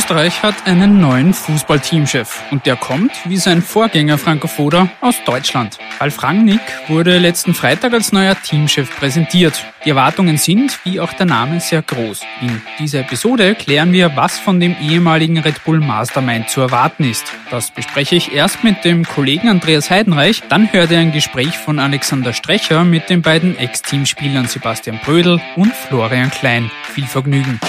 Österreich 0.00 0.42
hat 0.42 0.66
einen 0.66 0.98
neuen 0.98 1.34
Fußballteamchef 1.34 2.44
und 2.50 2.64
der 2.64 2.76
kommt, 2.76 3.12
wie 3.26 3.36
sein 3.36 3.60
Vorgänger 3.60 4.16
Franco 4.16 4.48
Foda, 4.48 4.88
aus 5.02 5.16
Deutschland. 5.26 5.78
Ralf 6.00 6.22
Rangnick 6.22 6.62
wurde 6.88 7.18
letzten 7.18 7.52
Freitag 7.52 7.92
als 7.92 8.10
neuer 8.10 8.34
Teamchef 8.34 8.96
präsentiert. 8.96 9.62
Die 9.84 9.90
Erwartungen 9.90 10.38
sind, 10.38 10.78
wie 10.84 11.00
auch 11.00 11.12
der 11.12 11.26
Name, 11.26 11.60
sehr 11.60 11.82
groß. 11.82 12.22
In 12.40 12.62
dieser 12.78 13.00
Episode 13.00 13.54
klären 13.54 13.92
wir, 13.92 14.16
was 14.16 14.38
von 14.38 14.58
dem 14.58 14.74
ehemaligen 14.80 15.36
Red 15.36 15.64
Bull 15.64 15.80
Mastermind 15.80 16.48
zu 16.48 16.62
erwarten 16.62 17.04
ist. 17.04 17.24
Das 17.50 17.70
bespreche 17.70 18.16
ich 18.16 18.32
erst 18.32 18.64
mit 18.64 18.86
dem 18.86 19.04
Kollegen 19.04 19.50
Andreas 19.50 19.90
Heidenreich, 19.90 20.42
dann 20.48 20.72
hört 20.72 20.90
ihr 20.92 20.98
ein 20.98 21.12
Gespräch 21.12 21.58
von 21.58 21.78
Alexander 21.78 22.32
Strecher 22.32 22.84
mit 22.84 23.10
den 23.10 23.20
beiden 23.20 23.58
Ex-Teamspielern 23.58 24.46
Sebastian 24.46 24.98
Brödel 25.04 25.42
und 25.56 25.74
Florian 25.74 26.30
Klein. 26.30 26.70
Viel 26.84 27.06
Vergnügen. 27.06 27.60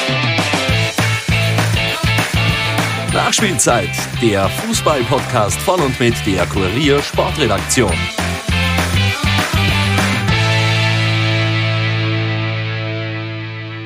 Nachspielzeit, 3.14 3.90
der 4.22 4.48
Fußball-Podcast 4.48 5.60
von 5.60 5.82
und 5.82 6.00
mit 6.00 6.14
der 6.26 6.46
Kurier 6.46 7.02
Sportredaktion. 7.02 7.92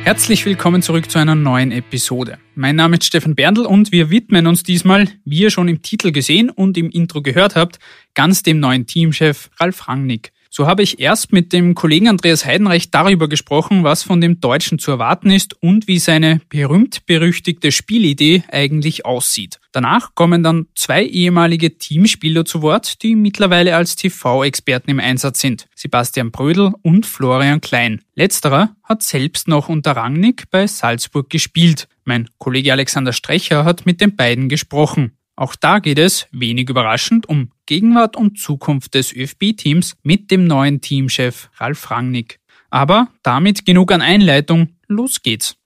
Herzlich 0.03 0.45
willkommen 0.45 0.84
zurück 0.84 1.09
zu 1.09 1.17
einer 1.17 1.34
neuen 1.34 1.71
Episode. 1.71 2.38
Mein 2.53 2.75
Name 2.75 2.98
ist 2.98 3.05
Stefan 3.05 3.34
Berndl 3.34 3.65
und 3.65 3.91
wir 3.91 4.11
widmen 4.11 4.45
uns 4.45 4.61
diesmal, 4.61 5.07
wie 5.26 5.39
ihr 5.39 5.49
schon 5.49 5.70
im 5.70 5.81
Titel 5.81 6.12
gesehen 6.12 6.51
und 6.51 6.77
im 6.77 6.91
Intro 6.91 7.23
gehört 7.23 7.55
habt, 7.55 7.79
ganz 8.13 8.43
dem 8.43 8.59
neuen 8.59 8.85
Teamchef 8.85 9.49
Ralf 9.59 9.87
Rangnick. 9.87 10.34
So 10.57 10.67
habe 10.67 10.83
ich 10.83 11.01
erst 11.01 11.33
mit 11.33 11.51
dem 11.51 11.75
Kollegen 11.75 12.07
Andreas 12.07 12.45
Heidenreich 12.45 12.89
darüber 12.89 13.27
gesprochen, 13.27 13.84
was 13.84 14.03
von 14.03 14.21
dem 14.21 14.39
Deutschen 14.39 14.79
zu 14.79 14.89
erwarten 14.89 15.29
ist 15.29 15.62
und 15.62 15.89
wie 15.89 15.99
seine 15.99 16.39
berühmt-berüchtigte 16.47 17.73
Spielidee 17.73 18.41
eigentlich 18.49 19.05
aussieht. 19.05 19.59
Danach 19.73 20.15
kommen 20.15 20.43
dann 20.43 20.67
zwei 20.73 21.03
ehemalige 21.03 21.77
Teamspieler 21.77 22.45
zu 22.45 22.62
Wort, 22.62 23.03
die 23.03 23.17
mittlerweile 23.17 23.75
als 23.75 23.97
TV-Experten 23.97 24.91
im 24.91 25.01
Einsatz 25.01 25.41
sind. 25.41 25.67
Sebastian 25.75 26.31
Brödel 26.31 26.71
und 26.84 27.05
Florian 27.05 27.59
Klein. 27.59 27.99
Letzterer 28.13 28.77
hat 28.81 29.03
selbst 29.03 29.49
noch 29.49 29.67
unter 29.67 29.91
Rangnick 29.91 30.49
bei 30.51 30.67
Salzburg 30.67 31.29
gespielt. 31.29 31.90
Mein 32.05 32.29
Kollege 32.37 32.71
Alexander 32.71 33.12
Strecher 33.12 33.65
hat 33.65 33.85
mit 33.85 33.99
den 33.99 34.15
beiden 34.15 34.47
gesprochen. 34.47 35.17
Auch 35.35 35.57
da 35.57 35.79
geht 35.79 35.99
es, 35.99 36.27
wenig 36.31 36.69
überraschend, 36.69 37.27
um 37.27 37.51
Gegenwart 37.66 38.16
und 38.16 38.40
Zukunft 38.40 38.94
des 38.94 39.13
ÖFB-Teams 39.13 39.96
mit 40.04 40.32
dem 40.32 40.46
neuen 40.46 40.82
Teamchef 40.82 41.49
Ralf 41.55 41.90
Rangnick. 41.91 42.40
Aber 42.70 43.08
damit 43.24 43.66
genug 43.66 43.91
an 43.91 44.02
Einleitung, 44.02 44.76
los 44.88 45.21
geht's. 45.21 45.58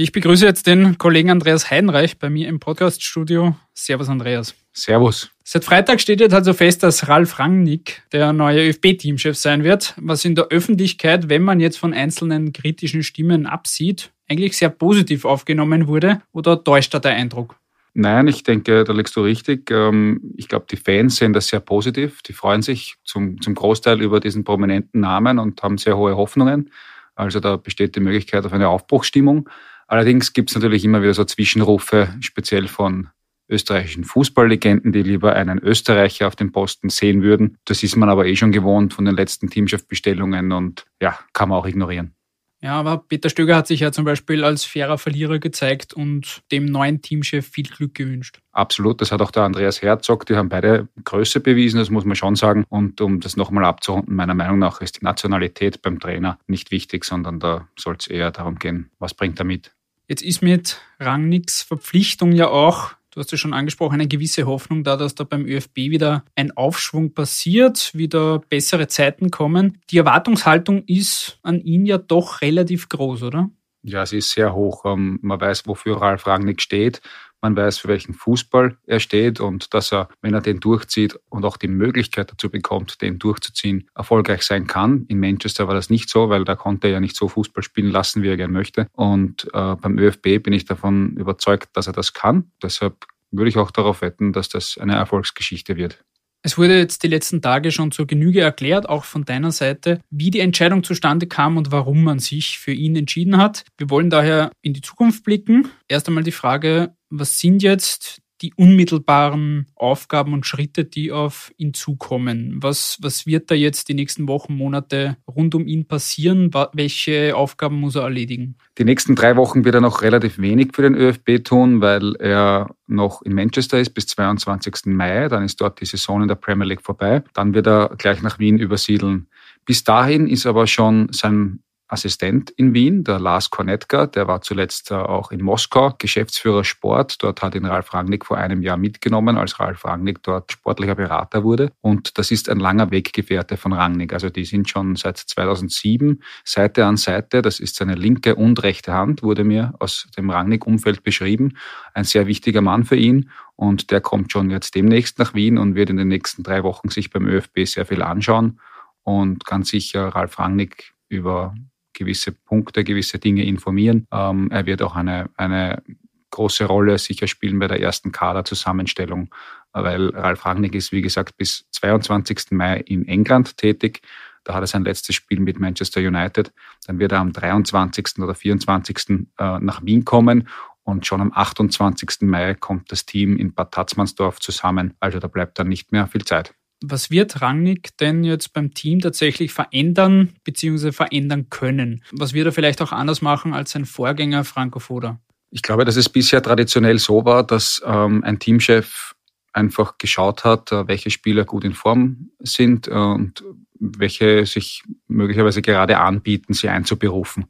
Ich 0.00 0.12
begrüße 0.12 0.46
jetzt 0.46 0.68
den 0.68 0.96
Kollegen 0.96 1.28
Andreas 1.28 1.72
Heidenreich 1.72 2.18
bei 2.18 2.30
mir 2.30 2.46
im 2.48 2.60
Podcaststudio. 2.60 3.56
Servus 3.74 4.08
Andreas. 4.08 4.54
Servus. 4.82 5.30
Seit 5.44 5.64
Freitag 5.64 6.00
steht 6.00 6.20
jetzt 6.20 6.34
also 6.34 6.52
fest, 6.52 6.82
dass 6.82 7.08
Ralf 7.08 7.38
Rangnick 7.38 8.02
der 8.12 8.32
neue 8.32 8.68
ÖFB-Teamchef 8.68 9.36
sein 9.36 9.64
wird, 9.64 9.94
was 9.96 10.24
in 10.24 10.34
der 10.34 10.48
Öffentlichkeit, 10.48 11.28
wenn 11.28 11.42
man 11.42 11.60
jetzt 11.60 11.78
von 11.78 11.94
einzelnen 11.94 12.52
kritischen 12.52 13.02
Stimmen 13.02 13.46
absieht, 13.46 14.12
eigentlich 14.28 14.56
sehr 14.56 14.68
positiv 14.68 15.24
aufgenommen 15.24 15.86
wurde. 15.86 16.20
Oder 16.32 16.62
täuscht 16.62 16.92
da 16.92 16.98
der 16.98 17.12
Eindruck? 17.12 17.56
Nein, 17.94 18.28
ich 18.28 18.42
denke, 18.42 18.84
da 18.84 18.92
liegst 18.92 19.16
du 19.16 19.22
richtig. 19.22 19.70
Ähm, 19.70 20.34
ich 20.36 20.48
glaube, 20.48 20.66
die 20.70 20.76
Fans 20.76 21.16
sehen 21.16 21.32
das 21.32 21.48
sehr 21.48 21.60
positiv. 21.60 22.22
Die 22.22 22.32
freuen 22.32 22.62
sich 22.62 22.96
zum, 23.04 23.40
zum 23.40 23.54
Großteil 23.54 24.00
über 24.00 24.20
diesen 24.20 24.44
prominenten 24.44 25.00
Namen 25.00 25.38
und 25.38 25.62
haben 25.62 25.78
sehr 25.78 25.96
hohe 25.96 26.16
Hoffnungen. 26.16 26.70
Also 27.16 27.40
da 27.40 27.56
besteht 27.56 27.96
die 27.96 28.00
Möglichkeit 28.00 28.46
auf 28.46 28.52
eine 28.52 28.68
Aufbruchsstimmung. 28.68 29.48
Allerdings 29.88 30.32
gibt 30.32 30.50
es 30.50 30.54
natürlich 30.54 30.84
immer 30.84 31.02
wieder 31.02 31.14
so 31.14 31.24
Zwischenrufe, 31.24 32.14
speziell 32.20 32.68
von 32.68 33.08
österreichischen 33.48 34.04
Fußballlegenden, 34.04 34.92
die 34.92 35.02
lieber 35.02 35.34
einen 35.34 35.58
Österreicher 35.58 36.26
auf 36.26 36.36
dem 36.36 36.52
Posten 36.52 36.88
sehen 36.88 37.22
würden. 37.22 37.58
Das 37.64 37.82
ist 37.82 37.96
man 37.96 38.08
aber 38.08 38.26
eh 38.26 38.36
schon 38.36 38.52
gewohnt 38.52 38.94
von 38.94 39.04
den 39.04 39.14
letzten 39.14 39.50
Teamchefbestellungen 39.50 40.52
und 40.52 40.86
ja, 41.00 41.18
kann 41.32 41.48
man 41.48 41.58
auch 41.58 41.66
ignorieren. 41.66 42.14
Ja, 42.60 42.72
aber 42.72 42.98
Peter 42.98 43.28
Stöger 43.28 43.54
hat 43.54 43.68
sich 43.68 43.80
ja 43.80 43.92
zum 43.92 44.04
Beispiel 44.04 44.42
als 44.42 44.64
fairer 44.64 44.98
Verlierer 44.98 45.38
gezeigt 45.38 45.94
und 45.94 46.42
dem 46.50 46.66
neuen 46.66 47.00
Teamchef 47.02 47.48
viel 47.48 47.68
Glück 47.68 47.94
gewünscht. 47.94 48.40
Absolut, 48.50 49.00
das 49.00 49.12
hat 49.12 49.22
auch 49.22 49.30
der 49.30 49.44
Andreas 49.44 49.80
Herzog. 49.80 50.26
Die 50.26 50.34
haben 50.34 50.48
beide 50.48 50.88
Größe 51.04 51.38
bewiesen, 51.38 51.78
das 51.78 51.90
muss 51.90 52.04
man 52.04 52.16
schon 52.16 52.34
sagen. 52.34 52.64
Und 52.68 53.00
um 53.00 53.20
das 53.20 53.36
nochmal 53.36 53.64
abzurunden, 53.64 54.16
meiner 54.16 54.34
Meinung 54.34 54.58
nach 54.58 54.80
ist 54.80 55.00
die 55.00 55.04
Nationalität 55.04 55.82
beim 55.82 56.00
Trainer 56.00 56.38
nicht 56.48 56.72
wichtig, 56.72 57.04
sondern 57.04 57.38
da 57.38 57.68
soll 57.78 57.94
es 57.96 58.08
eher 58.08 58.32
darum 58.32 58.58
gehen, 58.58 58.90
was 58.98 59.14
bringt 59.14 59.38
er 59.38 59.44
mit. 59.44 59.72
Jetzt 60.08 60.22
ist 60.22 60.42
mit 60.42 60.80
Rangnicks 60.98 61.62
Verpflichtung 61.62 62.32
ja 62.32 62.48
auch, 62.48 62.94
du 63.18 63.22
hast 63.24 63.32
ja 63.32 63.38
schon 63.38 63.52
angesprochen, 63.52 63.94
eine 63.94 64.06
gewisse 64.06 64.46
Hoffnung 64.46 64.84
da, 64.84 64.96
dass 64.96 65.16
da 65.16 65.24
beim 65.24 65.44
ÖFB 65.44 65.76
wieder 65.76 66.24
ein 66.36 66.56
Aufschwung 66.56 67.14
passiert, 67.14 67.90
wieder 67.94 68.38
bessere 68.38 68.86
Zeiten 68.86 69.30
kommen. 69.30 69.78
Die 69.90 69.98
Erwartungshaltung 69.98 70.84
ist 70.86 71.40
an 71.42 71.60
ihn 71.60 71.84
ja 71.84 71.98
doch 71.98 72.40
relativ 72.42 72.88
groß, 72.88 73.24
oder? 73.24 73.50
Ja, 73.82 74.06
sie 74.06 74.18
ist 74.18 74.30
sehr 74.30 74.54
hoch. 74.54 74.84
Ähm, 74.84 75.18
man 75.22 75.40
weiß, 75.40 75.66
wofür 75.66 76.00
Ralf 76.00 76.26
Rangnick 76.26 76.60
steht. 76.60 77.00
Man 77.40 77.56
weiß, 77.56 77.78
für 77.78 77.88
welchen 77.88 78.14
Fußball 78.14 78.76
er 78.86 79.00
steht 79.00 79.40
und 79.40 79.72
dass 79.74 79.92
er, 79.92 80.08
wenn 80.20 80.34
er 80.34 80.40
den 80.40 80.60
durchzieht 80.60 81.18
und 81.28 81.44
auch 81.44 81.56
die 81.56 81.68
Möglichkeit 81.68 82.30
dazu 82.30 82.50
bekommt, 82.50 83.00
den 83.00 83.18
durchzuziehen, 83.18 83.88
erfolgreich 83.94 84.42
sein 84.42 84.66
kann. 84.66 85.04
In 85.08 85.20
Manchester 85.20 85.68
war 85.68 85.74
das 85.74 85.90
nicht 85.90 86.08
so, 86.08 86.28
weil 86.28 86.44
da 86.44 86.56
konnte 86.56 86.88
er 86.88 86.94
ja 86.94 87.00
nicht 87.00 87.16
so 87.16 87.28
Fußball 87.28 87.62
spielen 87.62 87.90
lassen, 87.90 88.22
wie 88.22 88.28
er 88.28 88.36
gern 88.36 88.52
möchte. 88.52 88.88
Und 88.92 89.48
äh, 89.52 89.76
beim 89.76 89.98
ÖFB 89.98 90.42
bin 90.42 90.52
ich 90.52 90.64
davon 90.64 91.16
überzeugt, 91.16 91.70
dass 91.74 91.86
er 91.86 91.92
das 91.92 92.12
kann. 92.12 92.50
Deshalb 92.62 93.06
würde 93.30 93.48
ich 93.48 93.58
auch 93.58 93.70
darauf 93.70 94.00
wetten, 94.00 94.32
dass 94.32 94.48
das 94.48 94.78
eine 94.78 94.94
Erfolgsgeschichte 94.94 95.76
wird. 95.76 96.04
Es 96.48 96.56
wurde 96.56 96.78
jetzt 96.78 97.02
die 97.02 97.08
letzten 97.08 97.42
Tage 97.42 97.70
schon 97.70 97.92
zur 97.92 98.06
Genüge 98.06 98.40
erklärt, 98.40 98.88
auch 98.88 99.04
von 99.04 99.26
deiner 99.26 99.52
Seite, 99.52 100.00
wie 100.08 100.30
die 100.30 100.40
Entscheidung 100.40 100.82
zustande 100.82 101.26
kam 101.26 101.58
und 101.58 101.72
warum 101.72 102.02
man 102.02 102.20
sich 102.20 102.58
für 102.58 102.72
ihn 102.72 102.96
entschieden 102.96 103.36
hat. 103.36 103.66
Wir 103.76 103.90
wollen 103.90 104.08
daher 104.08 104.50
in 104.62 104.72
die 104.72 104.80
Zukunft 104.80 105.24
blicken. 105.24 105.68
Erst 105.88 106.08
einmal 106.08 106.24
die 106.24 106.32
Frage, 106.32 106.94
was 107.10 107.38
sind 107.38 107.62
jetzt 107.62 108.22
die 108.40 108.54
unmittelbaren 108.54 109.66
Aufgaben 109.74 110.32
und 110.32 110.46
Schritte, 110.46 110.84
die 110.84 111.12
auf 111.12 111.52
ihn 111.56 111.74
zukommen? 111.74 112.58
Was, 112.60 112.98
was 113.00 113.26
wird 113.26 113.50
da 113.50 113.54
jetzt 113.54 113.88
die 113.88 113.94
nächsten 113.94 114.28
Wochen, 114.28 114.54
Monate 114.54 115.16
rund 115.26 115.54
um 115.54 115.66
ihn 115.66 115.86
passieren? 115.86 116.50
Welche 116.72 117.34
Aufgaben 117.36 117.80
muss 117.80 117.96
er 117.96 118.02
erledigen? 118.02 118.56
Die 118.78 118.84
nächsten 118.84 119.14
drei 119.14 119.36
Wochen 119.36 119.64
wird 119.64 119.74
er 119.74 119.80
noch 119.80 120.02
relativ 120.02 120.38
wenig 120.38 120.70
für 120.74 120.82
den 120.82 120.94
ÖFB 120.94 121.42
tun, 121.42 121.80
weil 121.80 122.14
er 122.16 122.74
noch 122.86 123.22
in 123.22 123.34
Manchester 123.34 123.78
ist 123.78 123.90
bis 123.90 124.06
22. 124.06 124.86
Mai. 124.86 125.28
Dann 125.28 125.44
ist 125.44 125.60
dort 125.60 125.80
die 125.80 125.86
Saison 125.86 126.22
in 126.22 126.28
der 126.28 126.36
Premier 126.36 126.66
League 126.66 126.82
vorbei. 126.82 127.22
Dann 127.34 127.54
wird 127.54 127.66
er 127.66 127.94
gleich 127.98 128.22
nach 128.22 128.38
Wien 128.38 128.58
übersiedeln. 128.58 129.28
Bis 129.64 129.84
dahin 129.84 130.26
ist 130.26 130.46
aber 130.46 130.66
schon 130.66 131.08
sein 131.12 131.60
Assistent 131.88 132.50
in 132.50 132.74
Wien, 132.74 133.02
der 133.02 133.18
Lars 133.18 133.50
Kornetka, 133.50 134.06
der 134.06 134.28
war 134.28 134.42
zuletzt 134.42 134.90
äh, 134.90 134.94
auch 134.94 135.30
in 135.30 135.42
Moskau 135.42 135.94
Geschäftsführer 135.98 136.64
Sport. 136.64 137.22
Dort 137.22 137.42
hat 137.42 137.54
ihn 137.54 137.64
Ralf 137.64 137.94
Rangnick 137.94 138.26
vor 138.26 138.36
einem 138.36 138.62
Jahr 138.62 138.76
mitgenommen, 138.76 139.36
als 139.36 139.58
Ralf 139.58 139.84
Rangnick 139.84 140.22
dort 140.22 140.52
sportlicher 140.52 140.94
Berater 140.94 141.44
wurde. 141.44 141.72
Und 141.80 142.18
das 142.18 142.30
ist 142.30 142.48
ein 142.48 142.60
langer 142.60 142.90
Weggefährte 142.90 143.56
von 143.56 143.72
Rangnick. 143.72 144.12
Also 144.12 144.30
die 144.30 144.44
sind 144.44 144.68
schon 144.68 144.96
seit 144.96 145.16
2007 145.18 146.22
Seite 146.44 146.84
an 146.84 146.96
Seite. 146.96 147.42
Das 147.42 147.58
ist 147.58 147.76
seine 147.76 147.94
linke 147.94 148.34
und 148.34 148.62
rechte 148.62 148.92
Hand, 148.92 149.22
wurde 149.22 149.44
mir 149.44 149.74
aus 149.78 150.08
dem 150.16 150.30
Rangnick-Umfeld 150.30 151.02
beschrieben. 151.02 151.56
Ein 151.94 152.04
sehr 152.04 152.26
wichtiger 152.26 152.60
Mann 152.60 152.84
für 152.84 152.96
ihn. 152.96 153.30
Und 153.56 153.90
der 153.90 154.00
kommt 154.00 154.30
schon 154.30 154.50
jetzt 154.50 154.74
demnächst 154.74 155.18
nach 155.18 155.34
Wien 155.34 155.58
und 155.58 155.74
wird 155.74 155.90
in 155.90 155.96
den 155.96 156.08
nächsten 156.08 156.42
drei 156.42 156.62
Wochen 156.62 156.90
sich 156.90 157.10
beim 157.10 157.26
ÖFB 157.26 157.66
sehr 157.66 157.86
viel 157.86 158.02
anschauen 158.02 158.60
und 159.08 159.46
ganz 159.46 159.70
sicher 159.70 160.08
Ralf 160.08 160.38
Rangnick 160.38 160.92
über 161.08 161.54
gewisse 161.98 162.32
Punkte, 162.32 162.84
gewisse 162.84 163.18
Dinge 163.18 163.44
informieren. 163.44 164.06
Ähm, 164.12 164.48
er 164.50 164.66
wird 164.66 164.82
auch 164.82 164.96
eine, 164.96 165.28
eine 165.36 165.82
große 166.30 166.64
Rolle 166.64 166.98
sicher 166.98 167.26
spielen 167.26 167.58
bei 167.58 167.68
der 167.68 167.80
ersten 167.80 168.12
Kaderzusammenstellung, 168.12 169.34
weil 169.72 170.10
Ralf 170.10 170.46
Rangnick 170.46 170.74
ist, 170.74 170.92
wie 170.92 171.02
gesagt, 171.02 171.36
bis 171.36 171.66
22. 171.72 172.52
Mai 172.52 172.80
in 172.80 173.06
England 173.06 173.56
tätig. 173.56 174.02
Da 174.44 174.54
hat 174.54 174.62
er 174.62 174.66
sein 174.66 174.84
letztes 174.84 175.14
Spiel 175.14 175.40
mit 175.40 175.58
Manchester 175.58 176.00
United. 176.00 176.52
Dann 176.86 176.98
wird 176.98 177.12
er 177.12 177.18
am 177.18 177.32
23. 177.32 178.18
oder 178.20 178.34
24. 178.34 179.26
Äh, 179.38 179.58
nach 179.58 179.84
Wien 179.84 180.04
kommen 180.04 180.48
und 180.84 181.06
schon 181.06 181.20
am 181.20 181.32
28. 181.34 182.22
Mai 182.22 182.54
kommt 182.54 182.90
das 182.90 183.04
Team 183.04 183.36
in 183.36 183.52
Bad 183.52 183.72
Tatzmannsdorf 183.72 184.40
zusammen. 184.40 184.94
Also 185.00 185.18
da 185.18 185.28
bleibt 185.28 185.58
dann 185.58 185.68
nicht 185.68 185.92
mehr 185.92 186.06
viel 186.06 186.24
Zeit. 186.24 186.54
Was 186.80 187.10
wird 187.10 187.42
Rangnick 187.42 187.96
denn 187.98 188.22
jetzt 188.22 188.52
beim 188.52 188.72
Team 188.72 189.00
tatsächlich 189.00 189.52
verändern 189.52 190.34
bzw. 190.44 190.92
verändern 190.92 191.50
können? 191.50 192.04
Was 192.12 192.34
wird 192.34 192.46
er 192.46 192.52
vielleicht 192.52 192.80
auch 192.82 192.92
anders 192.92 193.20
machen 193.20 193.52
als 193.52 193.72
sein 193.72 193.84
Vorgänger 193.84 194.44
Franco 194.44 194.78
Foda? 194.78 195.18
Ich 195.50 195.62
glaube, 195.62 195.84
dass 195.84 195.96
es 195.96 196.08
bisher 196.08 196.42
traditionell 196.42 196.98
so 196.98 197.24
war, 197.24 197.42
dass 197.42 197.82
ähm, 197.84 198.22
ein 198.22 198.38
Teamchef 198.38 199.14
einfach 199.52 199.98
geschaut 199.98 200.44
hat, 200.44 200.70
äh, 200.72 200.86
welche 200.86 201.10
Spieler 201.10 201.44
gut 201.44 201.64
in 201.64 201.74
Form 201.74 202.30
sind 202.38 202.86
äh, 202.86 202.92
und 202.92 203.42
welche 203.80 204.46
sich 204.46 204.82
möglicherweise 205.08 205.62
gerade 205.62 205.98
anbieten, 205.98 206.52
sie 206.52 206.68
einzuberufen. 206.68 207.46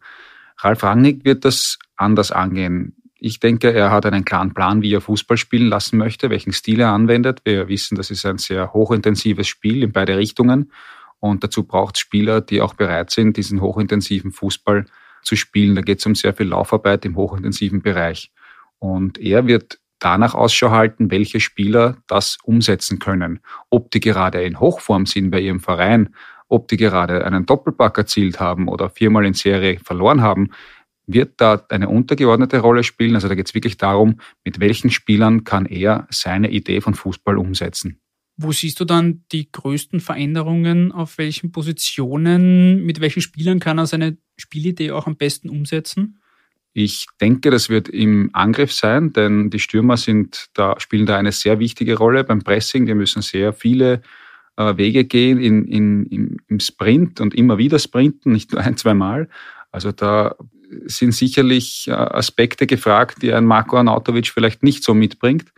Ralf 0.59 0.83
Rangnick 0.83 1.25
wird 1.25 1.45
das 1.45 1.79
anders 1.97 2.33
angehen. 2.33 2.97
Ich 3.21 3.41
denke, 3.41 3.73
er 3.73 3.91
hat 3.91 4.07
einen 4.07 4.25
klaren 4.25 4.55
Plan, 4.55 4.81
wie 4.81 4.95
er 4.95 5.01
Fußball 5.01 5.37
spielen 5.37 5.69
lassen 5.69 5.99
möchte, 5.99 6.31
welchen 6.31 6.53
Stil 6.53 6.81
er 6.81 6.93
anwendet. 6.93 7.41
Wir 7.45 7.67
wissen, 7.67 7.97
das 7.97 8.13
ist 8.13 8.25
ein 8.25 8.39
sehr 8.39 8.73
hochintensives 8.73 9.49
Spiel 9.49 9.83
in 9.83 9.93
beide 9.93 10.17
Richtungen. 10.17 10.73
Und 11.19 11.43
dazu 11.43 11.65
braucht 11.65 11.97
es 11.97 12.01
Spieler, 12.01 12.41
die 12.41 12.61
auch 12.61 12.75
bereit 12.75 13.11
sind, 13.11 13.37
diesen 13.37 13.61
hochintensiven 13.61 14.31
Fußball 14.31 14.87
zu 15.23 15.35
spielen. 15.35 15.75
Da 15.75 15.83
geht 15.83 15.99
es 15.99 16.07
um 16.07 16.15
sehr 16.15 16.33
viel 16.33 16.47
Laufarbeit 16.47 17.05
im 17.05 17.17
hochintensiven 17.17 17.83
Bereich. 17.83 18.31
Und 18.79 19.19
er 19.19 19.49
wird 19.49 19.81
danach 19.99 20.37
Ausschau 20.37 20.71
halten, 20.71 21.11
welche 21.11 21.41
Spieler 21.41 21.97
das 22.07 22.39
umsetzen 22.45 23.01
können. 23.01 23.41
Ob 23.69 23.91
die 23.91 24.01
gerade 24.01 24.43
in 24.43 24.61
Hochform 24.61 25.07
sind 25.07 25.33
bei 25.33 25.41
ihrem 25.41 25.59
Verein, 25.59 26.15
ob 26.49 26.69
die 26.69 26.77
gerade 26.77 27.25
einen 27.25 27.47
Doppelpack 27.47 27.99
erzielt 27.99 28.39
haben 28.41 28.69
oder 28.69 28.89
viermal 28.91 29.27
in 29.27 29.35
Serie 29.35 29.81
verloren 29.81 30.23
haben, 30.23 30.51
wird 31.09 31.41
da 31.41 31.65
eine 31.71 31.89
untergeordnete 31.89 32.59
Rolle 32.59 32.85
spielen. 32.85 33.15
Also 33.17 33.29
da 33.29 33.35
geht 33.35 33.49
es 33.49 33.55
wirklich 33.55 33.79
darum, 33.79 34.21
mit 34.45 34.61
welchen 34.61 34.91
Spielern 34.91 35.43
kann 35.43 35.67
er 35.67 36.07
seine 36.11 36.51
Idee 36.51 36.81
von 36.81 36.95
Fußball 36.95 37.37
umsetzen. 37.39 38.01
Wo 38.37 38.53
siehst 38.53 38.79
du 38.79 38.85
dann 38.85 39.25
die 39.33 39.51
größten 39.51 39.99
Veränderungen? 39.99 40.93
Auf 40.93 41.19
welchen 41.19 41.51
Positionen? 41.51 42.85
Mit 42.85 43.01
welchen 43.01 43.23
Spielern 43.23 43.59
kann 43.59 43.79
er 43.79 43.87
seine 43.87 44.19
Spielidee 44.37 44.93
auch 44.93 45.09
am 45.09 45.17
besten 45.17 45.49
umsetzen? 45.49 46.21
Ich 46.75 47.07
denke, 47.21 47.51
das 47.51 47.69
wird 47.69 47.89
im 47.89 48.31
Angriff 48.35 48.73
sein, 48.73 49.13
denn 49.13 49.51
die 49.51 49.59
Stürmer 49.59 49.97
sind 49.97 50.51
da, 50.55 50.79
spielen 50.79 51.07
da 51.07 51.17
eine 51.17 51.33
sehr 51.33 51.59
wichtige 51.59 51.97
Rolle 51.97 52.23
beim 52.23 52.45
Pressing. 52.45 52.87
Die 52.87 52.95
müssen 52.95 53.23
sehr 53.23 53.53
viele 53.53 54.03
äh, 54.57 54.77
Wege 54.77 55.05
gehen 55.05 55.41
in, 55.41 55.65
in, 55.65 56.07
im, 56.07 56.37
im 56.47 56.61
Sprint 56.61 57.21
und 57.21 57.35
immer 57.35 57.59
wieder 57.59 57.81
sprinten, 57.81 58.33
nicht 58.33 58.53
nur 58.53 58.61
ein, 58.61 58.77
zwei 58.77 58.95
Mal. 58.95 59.29
Also 59.73 59.91
da 59.91 60.37
sind 60.87 61.13
sicherlich 61.13 61.89
äh, 61.89 61.93
Aspekte 61.93 62.67
gefragt, 62.67 63.23
die 63.23 63.33
ein 63.33 63.45
Marco 63.45 63.77
Arnautovic 63.77 64.29
vielleicht 64.29 64.63
nicht 64.63 64.85
so 64.85 64.95
mitbringt. 64.95 65.53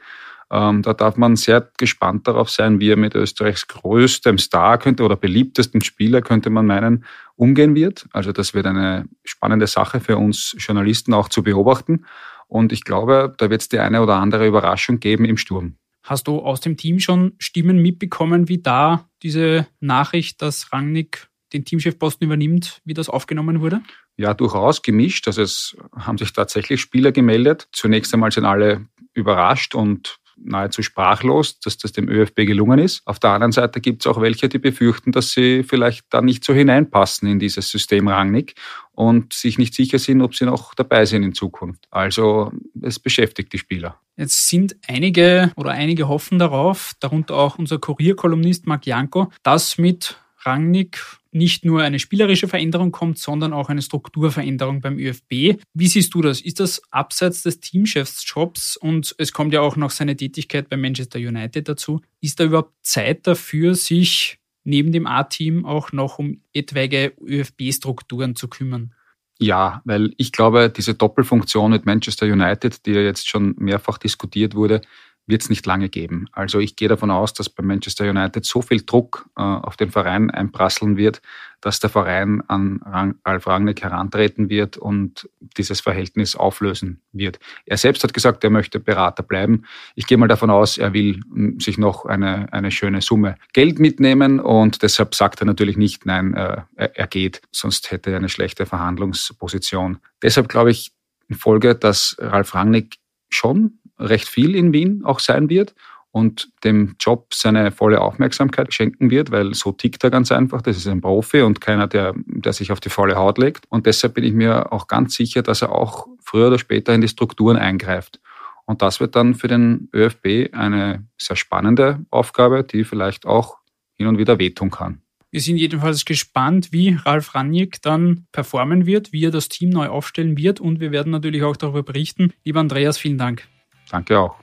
Ähm, 0.52 0.82
da 0.82 0.94
darf 0.94 1.16
man 1.16 1.36
sehr 1.36 1.70
gespannt 1.78 2.26
darauf 2.26 2.50
sein, 2.50 2.80
wie 2.80 2.90
er 2.90 2.96
mit 2.96 3.14
Österreichs 3.14 3.68
größtem 3.68 4.38
Star 4.38 4.78
könnte 4.78 5.04
oder 5.04 5.16
beliebtesten 5.16 5.80
Spieler, 5.80 6.22
könnte 6.22 6.50
man 6.50 6.66
meinen, 6.66 7.04
umgehen 7.36 7.74
wird. 7.74 8.06
Also 8.12 8.32
das 8.32 8.52
wird 8.52 8.66
eine 8.66 9.06
spannende 9.24 9.68
Sache 9.68 10.00
für 10.00 10.16
uns 10.16 10.56
Journalisten 10.58 11.14
auch 11.14 11.28
zu 11.28 11.44
beobachten. 11.44 12.04
Und 12.48 12.72
ich 12.72 12.82
glaube, 12.82 13.32
da 13.38 13.48
wird 13.48 13.60
es 13.60 13.68
die 13.68 13.78
eine 13.78 14.02
oder 14.02 14.16
andere 14.16 14.46
Überraschung 14.46 14.98
geben 14.98 15.24
im 15.24 15.36
Sturm. 15.36 15.76
Hast 16.02 16.26
du 16.26 16.40
aus 16.40 16.60
dem 16.60 16.76
Team 16.76 16.98
schon 16.98 17.34
Stimmen 17.38 17.80
mitbekommen, 17.80 18.48
wie 18.48 18.58
da 18.58 19.08
diese 19.22 19.68
Nachricht, 19.78 20.42
dass 20.42 20.72
Rangnick 20.72 21.28
den 21.52 21.64
Teamchefposten 21.64 22.26
übernimmt, 22.26 22.80
wie 22.84 22.94
das 22.94 23.08
aufgenommen 23.08 23.60
wurde? 23.60 23.82
Ja, 24.16 24.34
durchaus 24.34 24.82
gemischt. 24.82 25.26
Also 25.26 25.42
es 25.42 25.76
haben 25.96 26.18
sich 26.18 26.32
tatsächlich 26.32 26.80
Spieler 26.80 27.12
gemeldet. 27.12 27.68
Zunächst 27.72 28.12
einmal 28.12 28.30
sind 28.32 28.44
alle 28.44 28.86
überrascht 29.14 29.74
und 29.74 30.20
nahezu 30.42 30.82
sprachlos, 30.82 31.60
dass 31.60 31.78
das 31.78 31.92
dem 31.92 32.08
ÖFB 32.08 32.46
gelungen 32.46 32.78
ist. 32.78 33.02
Auf 33.04 33.18
der 33.18 33.30
anderen 33.30 33.52
Seite 33.52 33.80
gibt 33.80 34.02
es 34.02 34.06
auch 34.06 34.20
welche, 34.20 34.48
die 34.48 34.58
befürchten, 34.58 35.12
dass 35.12 35.32
sie 35.32 35.62
vielleicht 35.62 36.06
da 36.10 36.22
nicht 36.22 36.44
so 36.44 36.52
hineinpassen 36.54 37.28
in 37.28 37.38
dieses 37.38 37.68
System 37.70 38.08
Rangnick 38.08 38.54
und 38.92 39.32
sich 39.32 39.58
nicht 39.58 39.74
sicher 39.74 39.98
sind, 39.98 40.22
ob 40.22 40.34
sie 40.34 40.46
noch 40.46 40.74
dabei 40.74 41.04
sind 41.04 41.22
in 41.22 41.34
Zukunft. 41.34 41.86
Also 41.90 42.52
es 42.80 42.98
beschäftigt 42.98 43.52
die 43.52 43.58
Spieler. 43.58 43.98
Jetzt 44.16 44.48
sind 44.48 44.76
einige 44.86 45.52
oder 45.56 45.70
einige 45.70 46.08
hoffen 46.08 46.38
darauf, 46.38 46.92
darunter 47.00 47.36
auch 47.36 47.58
unser 47.58 47.78
Kurierkolumnist 47.78 48.66
Marc 48.66 48.86
Janko, 48.86 49.30
dass 49.42 49.78
mit 49.78 50.18
Rangnick 50.42 51.00
nicht 51.32 51.64
nur 51.64 51.82
eine 51.82 51.98
spielerische 51.98 52.48
Veränderung 52.48 52.92
kommt, 52.92 53.18
sondern 53.18 53.52
auch 53.52 53.68
eine 53.68 53.82
Strukturveränderung 53.82 54.80
beim 54.80 54.98
ÖFB. 54.98 55.60
Wie 55.74 55.86
siehst 55.86 56.14
du 56.14 56.22
das? 56.22 56.40
Ist 56.40 56.60
das 56.60 56.82
abseits 56.90 57.42
des 57.42 57.60
Teamchefsjobs 57.60 58.76
und 58.76 59.14
es 59.18 59.32
kommt 59.32 59.52
ja 59.52 59.60
auch 59.60 59.76
noch 59.76 59.90
seine 59.90 60.16
Tätigkeit 60.16 60.68
bei 60.68 60.76
Manchester 60.76 61.18
United 61.18 61.68
dazu? 61.68 62.00
Ist 62.20 62.40
da 62.40 62.44
überhaupt 62.44 62.74
Zeit 62.82 63.26
dafür, 63.26 63.74
sich 63.74 64.38
neben 64.64 64.92
dem 64.92 65.06
A-Team 65.06 65.64
auch 65.64 65.92
noch 65.92 66.18
um 66.18 66.42
etwaige 66.52 67.12
ÖFB-Strukturen 67.20 68.36
zu 68.36 68.48
kümmern? 68.48 68.94
Ja, 69.42 69.80
weil 69.86 70.12
ich 70.18 70.32
glaube, 70.32 70.68
diese 70.68 70.94
Doppelfunktion 70.94 71.70
mit 71.70 71.86
Manchester 71.86 72.26
United, 72.26 72.84
die 72.84 72.92
ja 72.92 73.00
jetzt 73.00 73.26
schon 73.26 73.54
mehrfach 73.56 73.96
diskutiert 73.96 74.54
wurde, 74.54 74.82
wird 75.30 75.42
es 75.42 75.48
nicht 75.48 75.64
lange 75.66 75.88
geben. 75.88 76.26
Also 76.32 76.58
ich 76.58 76.76
gehe 76.76 76.88
davon 76.88 77.10
aus, 77.10 77.32
dass 77.32 77.48
bei 77.48 77.62
Manchester 77.62 78.08
United 78.08 78.44
so 78.44 78.62
viel 78.62 78.82
Druck 78.82 79.26
äh, 79.36 79.42
auf 79.42 79.76
den 79.76 79.90
Verein 79.90 80.30
einprasseln 80.30 80.96
wird, 80.96 81.22
dass 81.60 81.80
der 81.80 81.90
Verein 81.90 82.42
an 82.48 82.80
Rang, 82.84 83.16
Ralf 83.24 83.46
Rangnick 83.46 83.82
herantreten 83.82 84.48
wird 84.48 84.76
und 84.76 85.28
dieses 85.56 85.80
Verhältnis 85.80 86.34
auflösen 86.34 87.00
wird. 87.12 87.38
Er 87.66 87.76
selbst 87.76 88.02
hat 88.02 88.14
gesagt, 88.14 88.44
er 88.44 88.50
möchte 88.50 88.80
Berater 88.80 89.22
bleiben. 89.22 89.64
Ich 89.94 90.06
gehe 90.06 90.18
mal 90.18 90.28
davon 90.28 90.50
aus, 90.50 90.78
er 90.78 90.92
will 90.92 91.20
hm, 91.32 91.60
sich 91.60 91.78
noch 91.78 92.04
eine, 92.06 92.52
eine 92.52 92.70
schöne 92.70 93.00
Summe 93.02 93.36
Geld 93.52 93.78
mitnehmen 93.78 94.40
und 94.40 94.82
deshalb 94.82 95.14
sagt 95.14 95.40
er 95.40 95.46
natürlich 95.46 95.76
nicht, 95.76 96.06
nein, 96.06 96.34
äh, 96.34 96.62
er 96.76 97.06
geht, 97.06 97.42
sonst 97.50 97.90
hätte 97.90 98.10
er 98.10 98.16
eine 98.16 98.28
schlechte 98.28 98.66
Verhandlungsposition. 98.66 99.98
Deshalb 100.22 100.48
glaube 100.48 100.70
ich 100.70 100.92
in 101.28 101.36
Folge, 101.36 101.74
dass 101.74 102.16
Ralf 102.18 102.54
Rangnick 102.54 102.98
schon 103.28 103.78
recht 104.00 104.28
viel 104.28 104.56
in 104.56 104.72
Wien 104.72 105.02
auch 105.04 105.20
sein 105.20 105.48
wird 105.48 105.74
und 106.12 106.50
dem 106.64 106.96
Job 106.98 107.32
seine 107.34 107.70
volle 107.70 108.00
Aufmerksamkeit 108.00 108.74
schenken 108.74 109.10
wird, 109.10 109.30
weil 109.30 109.54
so 109.54 109.72
tickt 109.72 110.02
er 110.02 110.10
ganz 110.10 110.32
einfach. 110.32 110.60
Das 110.62 110.76
ist 110.76 110.88
ein 110.88 111.00
Profi 111.00 111.42
und 111.42 111.60
keiner, 111.60 111.86
der, 111.86 112.14
der 112.26 112.52
sich 112.52 112.72
auf 112.72 112.80
die 112.80 112.88
volle 112.88 113.14
Haut 113.14 113.38
legt. 113.38 113.64
Und 113.68 113.86
deshalb 113.86 114.14
bin 114.14 114.24
ich 114.24 114.32
mir 114.32 114.72
auch 114.72 114.88
ganz 114.88 115.14
sicher, 115.14 115.42
dass 115.42 115.62
er 115.62 115.72
auch 115.72 116.08
früher 116.20 116.48
oder 116.48 116.58
später 116.58 116.94
in 116.94 117.00
die 117.00 117.08
Strukturen 117.08 117.56
eingreift. 117.56 118.20
Und 118.66 118.82
das 118.82 119.00
wird 119.00 119.16
dann 119.16 119.34
für 119.34 119.48
den 119.48 119.88
ÖFB 119.94 120.52
eine 120.52 121.06
sehr 121.18 121.36
spannende 121.36 122.04
Aufgabe, 122.10 122.64
die 122.64 122.84
vielleicht 122.84 123.26
auch 123.26 123.58
hin 123.96 124.06
und 124.06 124.18
wieder 124.18 124.38
wehtun 124.38 124.70
kann. 124.70 125.02
Wir 125.32 125.40
sind 125.40 125.58
jedenfalls 125.58 126.04
gespannt, 126.04 126.72
wie 126.72 126.96
Ralf 127.04 127.36
Rangnick 127.36 127.82
dann 127.82 128.26
performen 128.32 128.84
wird, 128.84 129.12
wie 129.12 129.24
er 129.24 129.30
das 129.30 129.48
Team 129.48 129.70
neu 129.70 129.86
aufstellen 129.86 130.36
wird 130.36 130.58
und 130.58 130.80
wir 130.80 130.90
werden 130.90 131.12
natürlich 131.12 131.44
auch 131.44 131.56
darüber 131.56 131.84
berichten. 131.84 132.32
Lieber 132.44 132.58
Andreas, 132.58 132.98
vielen 132.98 133.18
Dank. 133.18 133.46
Danke 133.90 134.18
auch. 134.18 134.36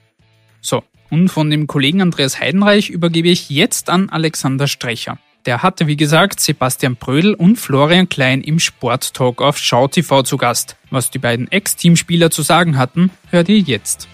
So, 0.61 0.83
und 1.09 1.29
von 1.29 1.49
dem 1.49 1.67
Kollegen 1.67 2.01
Andreas 2.01 2.39
Heidenreich 2.39 2.89
übergebe 2.89 3.29
ich 3.29 3.49
jetzt 3.49 3.89
an 3.89 4.09
Alexander 4.09 4.67
Strecher. 4.67 5.17
Der 5.45 5.63
hatte, 5.63 5.87
wie 5.87 5.95
gesagt, 5.95 6.41
Sebastian 6.41 6.97
Brödel 6.97 7.33
und 7.33 7.55
Florian 7.55 8.09
Klein 8.09 8.41
im 8.41 8.59
Sporttalk 8.59 9.41
auf 9.41 9.57
Schau 9.57 9.87
TV 9.87 10.23
zu 10.23 10.35
Gast. 10.35 10.75
Was 10.89 11.09
die 11.09 11.19
beiden 11.19 11.49
Ex-Teamspieler 11.49 12.29
zu 12.31 12.41
sagen 12.41 12.77
hatten, 12.77 13.11
hört 13.29 13.47
ihr 13.47 13.59
jetzt. 13.59 14.09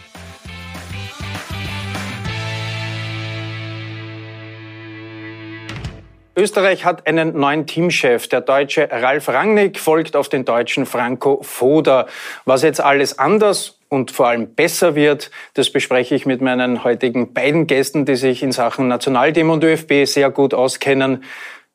Österreich 6.35 6.83
hat 6.83 7.05
einen 7.05 7.39
neuen 7.39 7.67
Teamchef. 7.67 8.27
Der 8.27 8.41
deutsche 8.41 8.89
Ralf 8.91 9.29
Rangnick 9.29 9.79
folgt 9.79 10.15
auf 10.15 10.29
den 10.29 10.45
deutschen 10.45 10.87
Franco 10.87 11.39
Foda. 11.43 12.07
Was 12.45 12.63
jetzt 12.63 12.81
alles 12.81 13.19
anders 13.19 13.77
und 13.87 14.09
vor 14.09 14.27
allem 14.27 14.55
besser 14.55 14.95
wird. 14.95 15.29
Das 15.53 15.71
bespreche 15.71 16.15
ich 16.15 16.25
mit 16.25 16.41
meinen 16.41 16.83
heutigen 16.83 17.33
beiden 17.33 17.67
Gästen, 17.67 18.05
die 18.05 18.15
sich 18.15 18.41
in 18.41 18.51
Sachen 18.51 18.87
Nationalteam 18.87 19.51
und 19.51 19.63
ÖFB 19.63 20.05
sehr 20.05 20.31
gut 20.31 20.55
auskennen. 20.55 21.23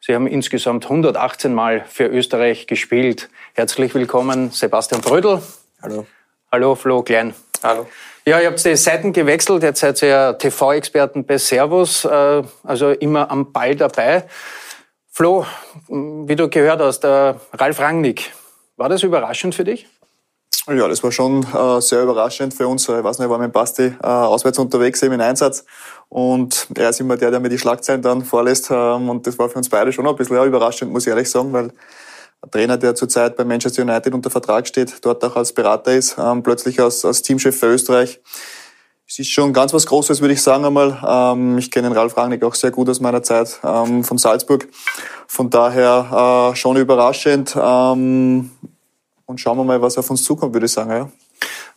Sie 0.01 0.15
haben 0.15 0.27
insgesamt 0.27 0.85
118 0.85 1.55
Mal 1.55 1.85
für 1.89 2.07
Österreich 2.07 2.67
gespielt. 2.67 3.29
Herzlich 3.55 3.95
willkommen, 3.95 4.51
Sebastian 4.51 5.01
Brödel. 5.01 5.41
Hallo. 5.83 6.07
Hallo, 6.51 6.75
Flo 6.75 7.03
Klein. 7.03 7.35
Hallo. 7.63 7.87
Ja, 8.25 8.41
ihr 8.41 8.49
habt 8.49 8.65
die 8.65 8.77
Seiten 8.77 9.13
gewechselt. 9.13 9.63
Jetzt 9.63 9.81
seid 9.81 10.01
ihr 10.03 10.09
ja 10.09 10.33
TV-Experten 10.33 11.25
bei 11.25 11.39
Servus, 11.39 12.05
äh, 12.05 12.43
also 12.63 12.91
immer 12.91 13.31
am 13.31 13.53
Ball 13.53 13.75
dabei. 13.75 14.25
Flo, 15.11 15.45
wie 15.89 16.37
du 16.37 16.49
gehört 16.49 16.81
hast, 16.81 17.01
der 17.01 17.41
Ralf 17.53 17.81
Rangnick, 17.81 18.33
war 18.77 18.89
das 18.89 19.03
überraschend 19.03 19.55
für 19.57 19.65
dich? 19.65 19.89
Ja, 20.69 20.87
das 20.87 21.03
war 21.03 21.11
schon 21.11 21.45
äh, 21.45 21.81
sehr 21.81 22.03
überraschend 22.03 22.55
für 22.55 22.69
uns. 22.69 22.89
Ich 22.89 23.03
weiß 23.03 23.19
nicht, 23.19 23.27
ich 23.27 23.31
war 23.31 23.39
mit 23.39 23.53
Basti 23.53 23.87
äh, 24.03 24.07
auswärts 24.07 24.59
unterwegs 24.59 25.03
eben 25.03 25.15
in 25.15 25.21
Einsatz 25.21 25.65
und 26.11 26.69
er 26.77 26.91
ist 26.91 27.01
immer 27.01 27.17
der, 27.17 27.31
der 27.31 27.41
mir 27.41 27.49
die 27.49 27.59
Schlagzeilen 27.59 28.03
dann 28.03 28.23
vorlässt 28.23 28.71
ähm, 28.71 29.09
und 29.09 29.27
das 29.27 29.39
war 29.39 29.49
für 29.49 29.57
uns 29.57 29.69
beide 29.69 29.93
schon 29.93 30.07
ein 30.07 30.15
bisschen 30.15 30.37
ja, 30.37 30.45
überraschend, 30.45 30.93
muss 30.93 31.07
ich 31.07 31.11
ehrlich 31.11 31.31
sagen, 31.31 31.53
weil 31.53 31.73
Trainer, 32.51 32.77
der 32.77 32.95
zurzeit 32.95 33.37
bei 33.37 33.45
Manchester 33.45 33.83
United 33.83 34.15
unter 34.15 34.31
Vertrag 34.31 34.67
steht, 34.67 35.05
dort 35.05 35.25
auch 35.25 35.37
als 35.37 35.53
Berater 35.53 35.93
ist, 35.93 36.17
ähm, 36.19 36.43
plötzlich 36.43 36.81
als, 36.81 37.05
als 37.05 37.23
Teamchef 37.23 37.59
für 37.59 37.67
Österreich. 37.67 38.21
Es 39.07 39.19
ist 39.19 39.31
schon 39.31 39.55
ganz 39.55 39.73
was 39.73 39.87
Großes, 39.87 40.21
würde 40.21 40.35
ich 40.35 40.43
sagen 40.43 40.67
einmal. 40.67 41.03
Ähm, 41.07 41.57
ich 41.57 41.71
kenne 41.71 41.89
den 41.89 41.97
Ralf 41.97 42.17
Rangnick 42.17 42.45
auch 42.45 42.55
sehr 42.55 42.71
gut 42.71 42.91
aus 42.91 43.01
meiner 43.01 43.23
Zeit 43.23 43.59
ähm, 43.65 44.05
von 44.05 44.19
Salzburg. 44.19 44.69
Von 45.27 45.49
daher 45.49 46.53
äh, 46.53 46.57
schon 46.57 46.77
überraschend. 46.77 47.57
Ähm, 47.59 48.51
und 49.25 49.41
schauen 49.41 49.57
wir 49.57 49.65
mal, 49.65 49.81
was 49.81 49.97
auf 49.97 50.11
uns 50.11 50.25
zukommt, 50.25 50.53
würde 50.53 50.67
ich 50.67 50.73
sagen. 50.73 50.91
Ja. 50.91 51.11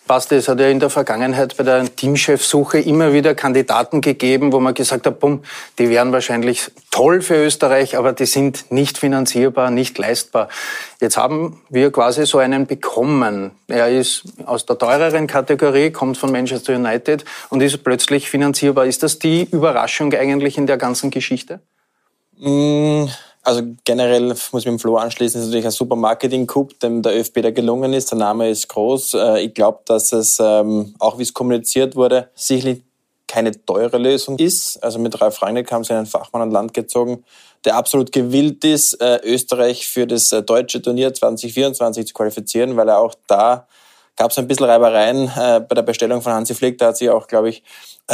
Basti, 0.08 0.36
es 0.36 0.48
hat 0.48 0.60
ja 0.60 0.68
in 0.68 0.80
der 0.80 0.90
Vergangenheit 0.90 1.56
bei 1.56 1.64
der 1.64 1.96
Teamchefsuche 1.96 2.80
immer 2.80 3.14
wieder 3.14 3.36
Kandidaten 3.36 4.02
gegeben, 4.02 4.52
wo 4.52 4.60
man 4.60 4.74
gesagt 4.74 5.06
hat, 5.06 5.20
bumm, 5.20 5.44
die 5.80 5.90
wären 5.90 6.12
wahrscheinlich 6.12 6.72
toll 6.90 7.22
für 7.22 7.36
Österreich, 7.36 7.96
aber 7.96 8.12
die 8.12 8.26
sind 8.26 8.72
nicht 8.72 8.98
finanzierbar, 8.98 9.72
nicht 9.72 9.98
leistbar. 9.98 10.50
Jetzt 11.00 11.18
haben 11.18 11.62
wir 11.70 11.92
quasi 11.92 12.26
so 12.26 12.40
einen 12.40 12.68
bekommen. 12.68 13.52
Er 13.68 13.90
ist 13.90 14.24
aus 14.46 14.66
der 14.66 14.78
teureren 14.78 15.28
Kategorie, 15.28 15.92
kommt 15.92 16.18
von 16.18 16.32
Manchester 16.32 16.76
United 16.76 17.24
und 17.50 17.62
ist 17.62 17.82
plötzlich 17.84 18.30
finanzierbar. 18.30 18.86
Ist 18.86 19.04
das 19.04 19.20
die 19.20 19.44
Überraschung 19.44 20.14
eigentlich 20.14 20.58
in 20.58 20.68
der 20.68 20.78
ganzen 20.78 21.12
Geschichte? 21.12 21.62
Mmh 22.38 23.08
also 23.44 23.64
generell 23.86 24.28
muss 24.28 24.44
ich 24.44 24.54
mit 24.54 24.66
dem 24.66 24.80
Flo 24.80 24.98
anschließen, 24.98 25.40
ist 25.40 25.48
natürlich 25.48 25.66
ein 25.66 25.72
super 25.72 25.96
Marketing-Coup, 25.96 26.80
dem 26.80 27.02
der 27.02 27.18
ÖFB 27.20 27.42
da 27.42 27.52
gelungen 27.52 27.94
ist. 27.94 28.12
Der 28.12 28.18
Name 28.18 28.50
ist 28.50 28.68
groß. 28.68 29.16
Äh, 29.16 29.42
ich 29.42 29.54
glaube, 29.54 29.80
dass 29.86 30.12
es, 30.12 30.40
ähm, 30.40 30.94
auch 31.00 31.18
wie 31.18 31.24
es 31.24 31.34
kommuniziert 31.34 31.96
wurde, 31.96 32.30
sicherlich 32.36 32.84
keine 33.28 33.52
teure 33.66 33.98
Lösung 33.98 34.38
ist. 34.38 34.84
Also 34.84 35.00
mit 35.00 35.20
Ralf 35.22 35.42
Rangnick 35.42 35.72
haben 35.72 35.84
sie 35.84 35.94
einen 35.94 36.06
Fachmann 36.06 36.44
an 36.44 36.52
Land 36.52 36.74
gezogen, 36.74 37.24
der 37.66 37.78
absolut 37.78 38.12
gewillt 38.12 38.64
ist, 38.64 39.02
äh, 39.02 39.20
Österreich 39.24 39.88
für 39.88 40.06
das 40.06 40.32
äh, 40.32 40.44
deutsche 40.44 40.82
Turnier 40.82 41.14
2024 41.14 42.08
zu 42.08 42.14
qualifizieren, 42.14 42.76
weil 42.76 42.90
er 42.90 43.00
auch 43.00 43.16
da 43.28 43.68
gab 44.18 44.32
es 44.32 44.38
ein 44.38 44.48
bisschen 44.48 44.66
Reibereien 44.66 45.32
bei 45.36 45.74
der 45.74 45.82
Bestellung 45.82 46.22
von 46.22 46.34
Hansi 46.34 46.54
Flick. 46.54 46.78
Da 46.78 46.88
hat 46.88 46.98
sich 46.98 47.10
auch, 47.10 47.28
glaube 47.28 47.50
ich, 47.50 47.64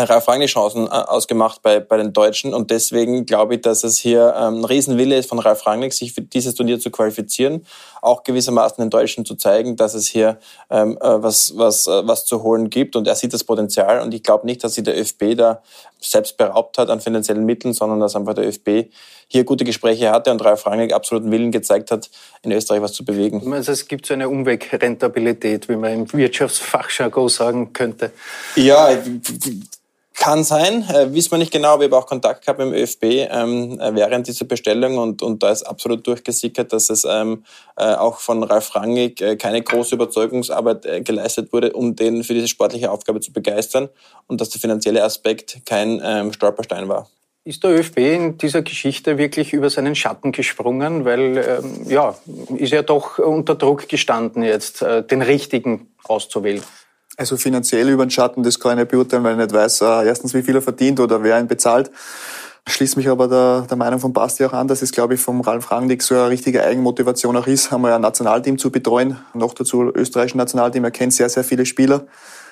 Ralf 0.03 0.27
Rangnick 0.27 0.49
Chancen 0.49 0.85
äh, 0.85 0.89
ausgemacht 0.89 1.61
bei, 1.61 1.79
bei 1.79 1.97
den 1.97 2.13
Deutschen 2.13 2.53
und 2.53 2.71
deswegen 2.71 3.25
glaube 3.25 3.55
ich, 3.55 3.61
dass 3.61 3.83
es 3.83 3.97
hier 3.97 4.35
ähm, 4.37 4.59
ein 4.59 4.65
Riesenwille 4.65 5.17
ist 5.17 5.29
von 5.29 5.39
Ralf 5.39 5.65
Rangnick, 5.65 5.93
sich 5.93 6.13
für 6.13 6.21
dieses 6.21 6.55
Turnier 6.55 6.79
zu 6.79 6.91
qualifizieren, 6.91 7.65
auch 8.01 8.23
gewissermaßen 8.23 8.81
den 8.81 8.89
Deutschen 8.89 9.25
zu 9.25 9.35
zeigen, 9.35 9.75
dass 9.75 9.93
es 9.93 10.07
hier 10.07 10.39
ähm, 10.69 10.97
äh, 11.01 11.23
was, 11.23 11.53
was, 11.57 11.87
äh, 11.87 12.07
was 12.07 12.25
zu 12.25 12.43
holen 12.43 12.69
gibt 12.69 12.95
und 12.95 13.07
er 13.07 13.15
sieht 13.15 13.33
das 13.33 13.43
Potenzial 13.43 14.01
und 14.01 14.13
ich 14.13 14.23
glaube 14.23 14.45
nicht, 14.45 14.63
dass 14.63 14.73
sich 14.73 14.83
der 14.83 14.99
ÖFB 14.99 15.35
da 15.35 15.61
selbst 15.99 16.37
beraubt 16.37 16.77
hat 16.77 16.89
an 16.89 17.01
finanziellen 17.01 17.45
Mitteln, 17.45 17.73
sondern 17.73 17.99
dass 17.99 18.15
einfach 18.15 18.33
der 18.33 18.47
ÖFB 18.47 18.91
hier 19.27 19.43
gute 19.43 19.65
Gespräche 19.65 20.11
hatte 20.11 20.31
und 20.31 20.43
Ralf 20.43 20.65
Rangnick 20.65 20.93
absoluten 20.93 21.31
Willen 21.31 21.51
gezeigt 21.51 21.91
hat, 21.91 22.09
in 22.43 22.51
Österreich 22.51 22.81
was 22.81 22.93
zu 22.93 23.03
bewegen. 23.03 23.51
Also 23.51 23.71
es 23.71 23.87
gibt 23.87 24.05
so 24.05 24.13
eine 24.13 24.29
Umwegrentabilität, 24.29 25.67
wie 25.69 25.75
man 25.75 25.93
im 25.93 26.13
Wirtschaftsfachjargon 26.13 27.29
sagen 27.29 27.73
könnte. 27.73 28.11
Ja, 28.55 28.89
kann 30.17 30.43
sein, 30.43 30.83
äh, 30.89 31.13
wissen 31.13 31.31
wir 31.31 31.37
nicht 31.37 31.53
genau, 31.53 31.69
aber 31.69 31.85
ich 31.85 31.91
habe 31.91 32.01
auch 32.01 32.07
Kontakt 32.07 32.43
gehabt 32.43 32.59
mit 32.59 32.69
dem 32.69 32.73
ÖFB 32.73 33.03
ähm, 33.03 33.79
äh, 33.79 33.95
während 33.95 34.27
dieser 34.27 34.45
Bestellung 34.45 34.97
und, 34.97 35.21
und 35.21 35.43
da 35.43 35.51
ist 35.51 35.63
absolut 35.63 36.05
durchgesickert, 36.05 36.73
dass 36.73 36.89
es 36.89 37.05
ähm, 37.05 37.45
äh, 37.77 37.93
auch 37.93 38.19
von 38.19 38.43
Ralf 38.43 38.75
Rangig 38.75 39.21
äh, 39.21 39.37
keine 39.37 39.61
große 39.61 39.95
Überzeugungsarbeit 39.95 40.85
äh, 40.85 41.01
geleistet 41.01 41.53
wurde, 41.53 41.71
um 41.71 41.95
den 41.95 42.23
für 42.23 42.33
diese 42.33 42.47
sportliche 42.47 42.91
Aufgabe 42.91 43.21
zu 43.21 43.31
begeistern 43.31 43.89
und 44.25 44.41
dass 44.41 44.49
der 44.49 44.59
finanzielle 44.59 45.03
Aspekt 45.03 45.61
kein 45.65 46.01
ähm, 46.03 46.33
Stolperstein 46.33 46.89
war. 46.89 47.07
Ist 47.43 47.63
der 47.63 47.71
ÖFB 47.71 47.99
in 47.99 48.37
dieser 48.37 48.61
Geschichte 48.63 49.17
wirklich 49.17 49.53
über 49.53 49.69
seinen 49.69 49.95
Schatten 49.95 50.33
gesprungen? 50.33 51.05
Weil, 51.05 51.37
ähm, 51.37 51.89
ja, 51.89 52.17
ist 52.57 52.73
ja 52.73 52.81
doch 52.81 53.19
unter 53.19 53.55
Druck 53.55 53.87
gestanden 53.87 54.43
jetzt, 54.43 54.81
äh, 54.81 55.01
den 55.03 55.21
richtigen 55.21 55.87
auszuwählen. 56.03 56.61
Also 57.19 57.35
finanziell 57.35 57.89
über 57.89 58.05
den 58.05 58.11
Schatten, 58.11 58.43
das 58.43 58.59
kann 58.59 58.73
ich 58.73 58.77
nicht 58.77 58.91
beurteilen, 58.91 59.23
weil 59.23 59.31
ich 59.31 59.39
nicht 59.39 59.51
weiß, 59.51 59.81
äh, 59.81 60.05
erstens, 60.05 60.35
wie 60.35 60.43
viel 60.43 60.55
er 60.55 60.61
verdient 60.61 60.99
oder 60.99 61.23
wer 61.23 61.39
ihn 61.39 61.47
bezahlt. 61.47 61.89
Schließt 62.67 62.95
mich 62.95 63.09
aber 63.09 63.27
der, 63.27 63.61
der 63.61 63.75
Meinung 63.75 63.99
von 63.99 64.13
Basti 64.13 64.45
auch 64.45 64.53
an, 64.53 64.67
dass 64.67 64.83
es, 64.83 64.91
glaube 64.91 65.15
ich, 65.15 65.21
vom 65.21 65.41
Ralf 65.41 65.71
Rangnick 65.71 66.03
so 66.03 66.13
eine 66.13 66.29
richtige 66.29 66.63
Eigenmotivation 66.63 67.35
auch 67.35 67.47
ist, 67.47 67.73
einmal 67.73 67.93
ein 67.93 68.01
Nationalteam 68.01 68.59
zu 68.59 68.69
betreuen. 68.71 69.17
Noch 69.33 69.55
dazu 69.55 69.83
österreichischen 69.95 70.37
Nationalteam. 70.37 70.83
Er 70.83 70.91
kennt 70.91 71.13
sehr, 71.13 71.29
sehr 71.29 71.43
viele 71.43 71.65
Spieler, 71.65 72.05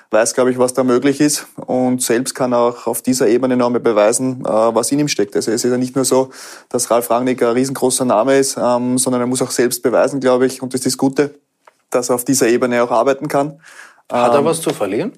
weiß, 0.09 0.33
glaube 0.33 0.49
ich, 0.49 0.57
was 0.57 0.73
da 0.73 0.83
möglich 0.83 1.21
ist 1.21 1.45
und 1.67 2.01
selbst 2.01 2.33
kann 2.33 2.53
auch 2.55 2.87
auf 2.87 3.03
dieser 3.03 3.27
Ebene 3.27 3.57
noch 3.57 3.67
einmal 3.67 3.81
beweisen, 3.81 4.41
äh, 4.45 4.49
was 4.49 4.91
in 4.91 4.97
ihm 4.97 5.09
steckt. 5.09 5.35
Also 5.35 5.51
es 5.51 5.63
ist 5.63 5.69
ja 5.69 5.77
nicht 5.77 5.95
nur 5.95 6.05
so, 6.05 6.31
dass 6.69 6.89
Ralf 6.89 7.11
Rangnick 7.11 7.43
ein 7.43 7.49
riesengroßer 7.49 8.05
Name 8.05 8.39
ist, 8.39 8.57
ähm, 8.57 8.97
sondern 8.97 9.21
er 9.21 9.27
muss 9.27 9.43
auch 9.43 9.51
selbst 9.51 9.83
beweisen, 9.83 10.21
glaube 10.21 10.47
ich, 10.47 10.63
und 10.63 10.73
das 10.73 10.79
ist 10.79 10.85
das 10.87 10.97
Gute, 10.97 11.35
dass 11.91 12.09
er 12.09 12.15
auf 12.15 12.25
dieser 12.25 12.47
Ebene 12.47 12.81
auch 12.81 12.91
arbeiten 12.91 13.27
kann. 13.27 13.59
Hat 14.11 14.33
er 14.33 14.39
ähm, 14.39 14.45
was 14.45 14.61
zu 14.61 14.71
verlieren? 14.71 15.13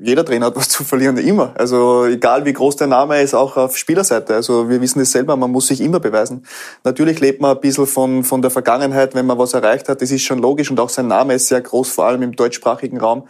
Jeder 0.00 0.24
Trainer 0.24 0.46
hat 0.46 0.56
was 0.56 0.68
zu 0.68 0.84
verlieren, 0.84 1.16
immer. 1.16 1.52
Also 1.56 2.04
egal 2.04 2.44
wie 2.44 2.52
groß 2.52 2.76
der 2.76 2.86
Name 2.86 3.20
ist, 3.20 3.34
auch 3.34 3.56
auf 3.56 3.76
Spielerseite. 3.76 4.32
Also 4.32 4.68
wir 4.70 4.80
wissen 4.80 5.00
es 5.00 5.10
selber, 5.10 5.36
man 5.36 5.50
muss 5.50 5.66
sich 5.66 5.80
immer 5.80 5.98
beweisen. 5.98 6.46
Natürlich 6.84 7.18
lebt 7.18 7.40
man 7.40 7.56
ein 7.56 7.60
bisschen 7.60 7.86
von, 7.86 8.22
von 8.22 8.40
der 8.40 8.52
Vergangenheit, 8.52 9.16
wenn 9.16 9.26
man 9.26 9.38
was 9.38 9.54
erreicht 9.54 9.88
hat. 9.88 10.00
Das 10.00 10.12
ist 10.12 10.22
schon 10.22 10.38
logisch 10.38 10.70
und 10.70 10.78
auch 10.78 10.88
sein 10.88 11.08
Name 11.08 11.34
ist 11.34 11.48
sehr 11.48 11.60
groß, 11.60 11.90
vor 11.90 12.04
allem 12.04 12.22
im 12.22 12.36
deutschsprachigen 12.36 13.00
Raum. 13.00 13.26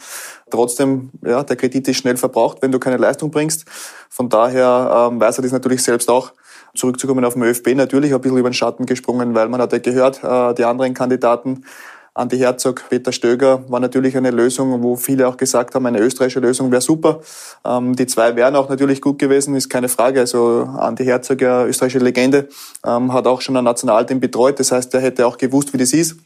Trotzdem, 0.50 1.10
ja, 1.24 1.42
der 1.42 1.56
Kredit 1.56 1.88
ist 1.88 1.96
schnell 1.96 2.18
verbraucht, 2.18 2.58
wenn 2.60 2.70
du 2.70 2.78
keine 2.78 2.98
Leistung 2.98 3.30
bringst. 3.30 3.64
Von 4.10 4.28
daher 4.28 5.08
ähm, 5.10 5.18
weiß 5.18 5.38
er 5.38 5.42
das 5.42 5.52
natürlich 5.52 5.82
selbst 5.82 6.10
auch. 6.10 6.32
Zurückzukommen 6.74 7.24
auf 7.24 7.32
den 7.32 7.44
ÖFB, 7.44 7.74
natürlich 7.76 8.12
ein 8.12 8.20
bisschen 8.20 8.36
über 8.36 8.50
den 8.50 8.54
Schatten 8.54 8.84
gesprungen, 8.84 9.34
weil 9.34 9.48
man 9.48 9.62
hat 9.62 9.72
ja 9.72 9.78
gehört, 9.78 10.22
äh, 10.22 10.54
die 10.54 10.64
anderen 10.64 10.92
Kandidaten 10.92 11.64
Andi 12.18 12.36
Herzog, 12.38 12.82
Peter 12.90 13.12
Stöger 13.12 13.62
war 13.70 13.78
natürlich 13.78 14.16
eine 14.16 14.32
Lösung, 14.32 14.82
wo 14.82 14.96
viele 14.96 15.28
auch 15.28 15.36
gesagt 15.36 15.76
haben, 15.76 15.86
eine 15.86 16.00
österreichische 16.00 16.40
Lösung 16.40 16.72
wäre 16.72 16.82
super. 16.82 17.20
Ähm, 17.64 17.94
die 17.94 18.06
zwei 18.06 18.34
wären 18.34 18.56
auch 18.56 18.68
natürlich 18.68 19.00
gut 19.00 19.20
gewesen, 19.20 19.54
ist 19.54 19.68
keine 19.68 19.88
Frage. 19.88 20.18
Also 20.18 20.62
Andi 20.64 21.04
Herzog, 21.04 21.40
ja 21.40 21.64
österreichische 21.64 22.04
Legende, 22.04 22.48
ähm, 22.84 23.12
hat 23.12 23.28
auch 23.28 23.40
schon 23.40 23.56
ein 23.56 23.62
Nationalteam 23.62 24.18
betreut. 24.18 24.58
Das 24.58 24.72
heißt, 24.72 24.92
er 24.94 25.00
hätte 25.00 25.26
auch 25.28 25.38
gewusst, 25.38 25.72
wie 25.72 25.78
das 25.78 25.92
ist. 25.92 26.16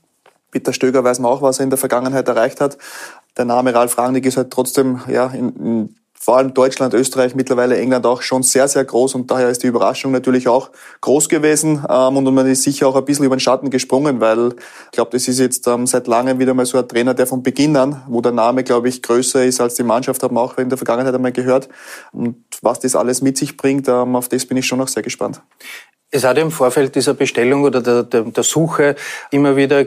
Peter 0.50 0.72
Stöger 0.72 1.04
weiß 1.04 1.18
man 1.18 1.30
auch, 1.30 1.42
was 1.42 1.58
er 1.60 1.64
in 1.64 1.70
der 1.70 1.78
Vergangenheit 1.78 2.26
erreicht 2.26 2.62
hat. 2.62 2.78
Der 3.36 3.44
Name 3.44 3.74
Ralf 3.74 3.98
Rangnick 3.98 4.24
ist 4.24 4.38
halt 4.38 4.50
trotzdem 4.50 5.00
ja, 5.08 5.26
in, 5.26 5.56
in 5.56 5.94
vor 6.24 6.36
allem 6.36 6.54
Deutschland, 6.54 6.94
Österreich, 6.94 7.34
mittlerweile 7.34 7.76
England 7.76 8.06
auch 8.06 8.22
schon 8.22 8.44
sehr, 8.44 8.68
sehr 8.68 8.84
groß. 8.84 9.16
Und 9.16 9.28
daher 9.28 9.48
ist 9.48 9.64
die 9.64 9.66
Überraschung 9.66 10.12
natürlich 10.12 10.46
auch 10.46 10.70
groß 11.00 11.28
gewesen. 11.28 11.84
Ähm, 11.90 12.16
und 12.16 12.32
man 12.32 12.46
ist 12.46 12.62
sicher 12.62 12.86
auch 12.86 12.94
ein 12.94 13.04
bisschen 13.04 13.24
über 13.24 13.34
den 13.34 13.40
Schatten 13.40 13.70
gesprungen, 13.70 14.20
weil 14.20 14.54
ich 14.84 14.92
glaube, 14.92 15.10
das 15.10 15.26
ist 15.26 15.40
jetzt 15.40 15.66
ähm, 15.66 15.84
seit 15.88 16.06
langem 16.06 16.38
wieder 16.38 16.54
mal 16.54 16.64
so 16.64 16.78
ein 16.78 16.86
Trainer, 16.86 17.12
der 17.12 17.26
von 17.26 17.42
Beginn 17.42 17.76
an, 17.76 18.04
wo 18.06 18.20
der 18.20 18.30
Name, 18.30 18.62
glaube 18.62 18.88
ich, 18.88 19.02
größer 19.02 19.44
ist 19.44 19.60
als 19.60 19.74
die 19.74 19.82
Mannschaft, 19.82 20.22
haben 20.22 20.36
wir 20.36 20.42
auch 20.42 20.56
in 20.58 20.68
der 20.68 20.78
Vergangenheit 20.78 21.12
einmal 21.12 21.32
gehört. 21.32 21.68
Und 22.12 22.36
was 22.60 22.78
das 22.78 22.94
alles 22.94 23.20
mit 23.20 23.36
sich 23.36 23.56
bringt, 23.56 23.88
ähm, 23.88 24.14
auf 24.14 24.28
das 24.28 24.46
bin 24.46 24.56
ich 24.56 24.64
schon 24.64 24.78
noch 24.78 24.86
sehr 24.86 25.02
gespannt. 25.02 25.42
Es 26.12 26.22
hat 26.22 26.38
im 26.38 26.52
Vorfeld 26.52 26.94
dieser 26.94 27.14
Bestellung 27.14 27.64
oder 27.64 27.80
der, 27.82 28.04
der, 28.04 28.22
der 28.22 28.44
Suche 28.44 28.94
immer 29.32 29.56
wieder 29.56 29.86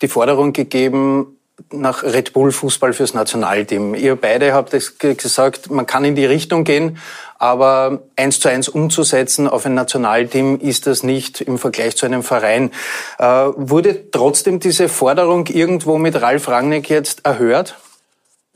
die 0.00 0.08
Forderung 0.08 0.54
gegeben, 0.54 1.36
nach 1.72 2.02
Red 2.02 2.32
Bull 2.32 2.50
Fußball 2.50 2.92
fürs 2.92 3.14
Nationalteam. 3.14 3.94
Ihr 3.94 4.16
beide 4.16 4.52
habt 4.52 4.74
es 4.74 4.98
gesagt, 4.98 5.70
man 5.70 5.86
kann 5.86 6.04
in 6.04 6.14
die 6.14 6.24
Richtung 6.24 6.64
gehen, 6.64 6.98
aber 7.38 8.02
eins 8.16 8.40
zu 8.40 8.48
eins 8.48 8.68
umzusetzen 8.68 9.48
auf 9.48 9.66
ein 9.66 9.74
Nationalteam 9.74 10.58
ist 10.58 10.86
das 10.86 11.02
nicht 11.02 11.40
im 11.40 11.58
Vergleich 11.58 11.96
zu 11.96 12.06
einem 12.06 12.22
Verein. 12.22 12.70
Äh, 13.18 13.24
wurde 13.24 14.10
trotzdem 14.10 14.60
diese 14.60 14.88
Forderung 14.88 15.46
irgendwo 15.46 15.98
mit 15.98 16.20
Ralf 16.20 16.48
Rangnick 16.48 16.88
jetzt 16.88 17.24
erhört? 17.24 17.76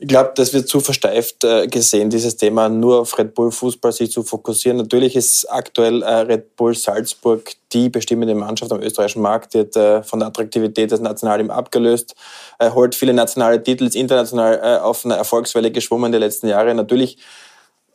Ich 0.01 0.07
glaube, 0.07 0.31
das 0.33 0.53
wird 0.53 0.69
zu 0.69 0.79
versteift 0.79 1.43
äh, 1.43 1.67
gesehen, 1.67 2.09
dieses 2.09 2.37
Thema 2.37 2.69
nur 2.69 3.01
auf 3.01 3.17
Red 3.17 3.33
Bull 3.33 3.51
Fußball 3.51 3.91
sich 3.91 4.09
zu 4.09 4.23
fokussieren. 4.23 4.77
Natürlich 4.77 5.13
ist 5.17 5.45
aktuell 5.51 6.03
äh, 6.03 6.19
Red 6.21 6.55
Bull 6.55 6.73
Salzburg 6.73 7.51
die 7.73 7.89
bestimmende 7.89 8.33
Mannschaft 8.33 8.71
am 8.71 8.81
österreichischen 8.81 9.21
Markt, 9.21 9.55
hat 9.55 9.75
äh, 9.75 10.01
von 10.01 10.19
der 10.19 10.29
Attraktivität 10.29 10.91
des 10.91 11.01
Nationalteams 11.01 11.49
abgelöst, 11.49 12.15
holt 12.61 12.95
viele 12.95 13.13
nationale 13.13 13.61
Titel, 13.61 13.87
ist 13.87 13.95
international 13.95 14.79
auf 14.79 15.03
einer 15.03 15.15
Erfolgswelle 15.15 15.69
geschwommen 15.69 16.13
die 16.13 16.17
letzten 16.17 16.47
Jahre. 16.47 16.73
Natürlich 16.73 17.17